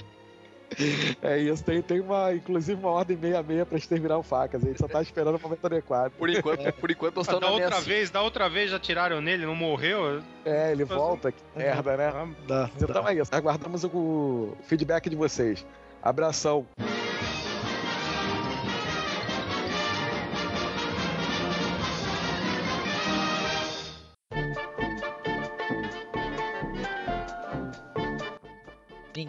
É 1.22 1.38
isso, 1.38 1.62
tem, 1.64 1.82
tem 1.82 2.00
uma, 2.00 2.32
inclusive 2.34 2.80
uma 2.80 2.90
ordem 2.90 3.16
66 3.16 3.68
pra 3.68 3.78
exterminar 3.78 4.18
o 4.18 4.22
facas. 4.22 4.62
A 4.62 4.66
gente 4.66 4.78
só 4.78 4.88
tá 4.88 5.02
esperando 5.02 5.36
o 5.36 5.40
momento 5.40 5.64
adequado. 5.64 6.12
Por 6.12 6.28
enquanto, 6.30 6.72
por 6.74 6.90
enquanto 6.90 7.16
nós 7.16 7.26
Da 7.26 7.32
estamos 7.34 7.48
na 7.48 7.54
outra 7.54 7.66
ameaça. 7.76 7.88
vez, 7.88 8.10
da 8.10 8.22
outra 8.22 8.48
vez 8.48 8.70
já 8.70 8.78
tiraram 8.78 9.20
nele, 9.20 9.44
não 9.46 9.54
morreu? 9.54 10.22
É, 10.44 10.72
ele 10.72 10.84
volta, 10.84 11.32
que 11.32 11.42
merda, 11.56 11.96
né? 11.96 12.34
Dá, 12.46 12.70
Então 12.80 13.08
é 13.08 13.14
isso. 13.14 13.30
Aguardamos 13.34 13.84
o 13.84 14.56
feedback 14.62 15.10
de 15.10 15.16
vocês. 15.16 15.66
Abração. 16.02 16.66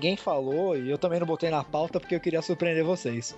Ninguém 0.02 0.18
falou 0.18 0.76
e 0.76 0.90
eu 0.90 0.98
também 0.98 1.20
não 1.20 1.28
botei 1.28 1.52
na 1.52 1.64
pauta 1.64 2.00
porque 2.00 2.16
eu 2.16 2.20
queria 2.20 2.42
surpreender 2.42 2.84
vocês. 2.84 3.38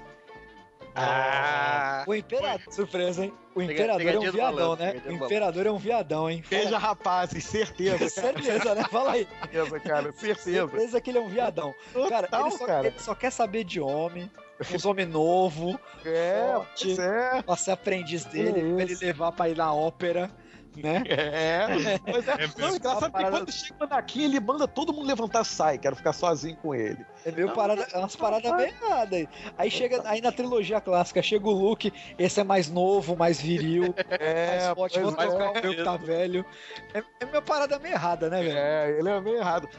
Ah, 0.95 2.05
O 2.07 2.15
Imperador. 2.15 2.61
Surpresa, 2.71 3.25
hein? 3.25 3.33
O 3.53 3.61
Imperador 3.61 4.07
é 4.07 4.17
um 4.17 4.31
viadão, 4.31 4.75
né? 4.77 5.01
O 5.05 5.09
do 5.09 5.25
Imperador 5.25 5.65
é 5.67 5.71
um 5.71 5.77
viadão, 5.77 6.29
hein? 6.29 6.41
Fala- 6.41 6.61
Veja, 6.61 6.77
rapazes, 6.77 7.43
certeza. 7.43 8.07
Certeza, 8.07 8.75
né? 8.75 8.85
Fala 8.89 9.11
aí. 9.11 9.27
certeza, 9.41 9.79
cara, 9.81 10.13
certeza. 10.13 10.69
Certeza 10.69 11.01
que 11.01 11.09
ele 11.11 11.17
é 11.17 11.21
um 11.21 11.27
viadão. 11.27 11.73
Cara, 12.07 12.27
Total, 12.27 12.47
ele, 12.47 12.57
só, 12.57 12.65
cara. 12.65 12.87
ele 12.87 12.99
só 12.99 13.13
quer 13.13 13.31
saber 13.31 13.65
de 13.65 13.81
homem, 13.81 14.31
uns 14.73 14.85
homens 14.85 15.09
novos, 15.09 15.75
É, 16.05 16.53
forte, 16.53 16.97
é. 17.01 17.41
pra 17.41 17.57
ser 17.57 17.71
aprendiz 17.71 18.23
dele, 18.23 18.53
pra 18.75 18.83
ele 18.83 18.95
levar 18.95 19.33
pra 19.33 19.49
ir 19.49 19.57
na 19.57 19.73
ópera, 19.73 20.31
né? 20.81 21.03
É, 21.13 21.99
pois 21.99 22.27
é. 22.27 22.31
É 22.31 22.47
Não, 22.47 22.53
mesmo. 22.57 22.75
engraçado 22.77 23.05
que 23.05 23.11
Parada- 23.11 23.37
quando 23.37 23.51
chega 23.51 23.95
aqui, 23.95 24.23
ele 24.23 24.39
manda 24.39 24.67
todo 24.67 24.93
mundo 24.93 25.05
levantar 25.07 25.43
sai, 25.43 25.77
quero 25.77 25.95
ficar 25.95 26.13
sozinho 26.13 26.55
com 26.57 26.73
ele. 26.73 27.05
É 27.25 27.31
meio 27.31 27.51
parada, 27.53 27.87
é 27.93 27.97
umas 27.97 28.15
paradas 28.15 28.51
bem 28.57 28.69
erradas 28.81 29.13
aí. 29.19 29.29
Aí 29.57 29.71
chega, 29.71 30.01
aí 30.05 30.21
na 30.21 30.31
trilogia 30.31 30.81
clássica, 30.81 31.21
chega 31.21 31.47
o 31.47 31.51
Luke, 31.51 31.93
esse 32.17 32.39
é 32.39 32.43
mais 32.43 32.69
novo, 32.69 33.15
mais 33.15 33.39
viril, 33.39 33.93
É, 34.09 34.47
mais 34.47 34.67
forte, 34.75 34.99
trocar 34.99 35.25
é. 35.25 35.29
o 35.29 35.37
meu 35.63 35.75
que 35.75 35.83
tá 35.83 35.97
velho. 35.97 36.45
É, 36.93 37.03
é 37.19 37.25
meio 37.25 37.41
parada 37.41 37.79
meio 37.79 37.93
errada, 37.93 38.29
né, 38.29 38.41
velho? 38.41 38.57
É, 38.57 38.99
ele 38.99 39.09
é 39.09 39.21
meio 39.21 39.37
errado. 39.37 39.69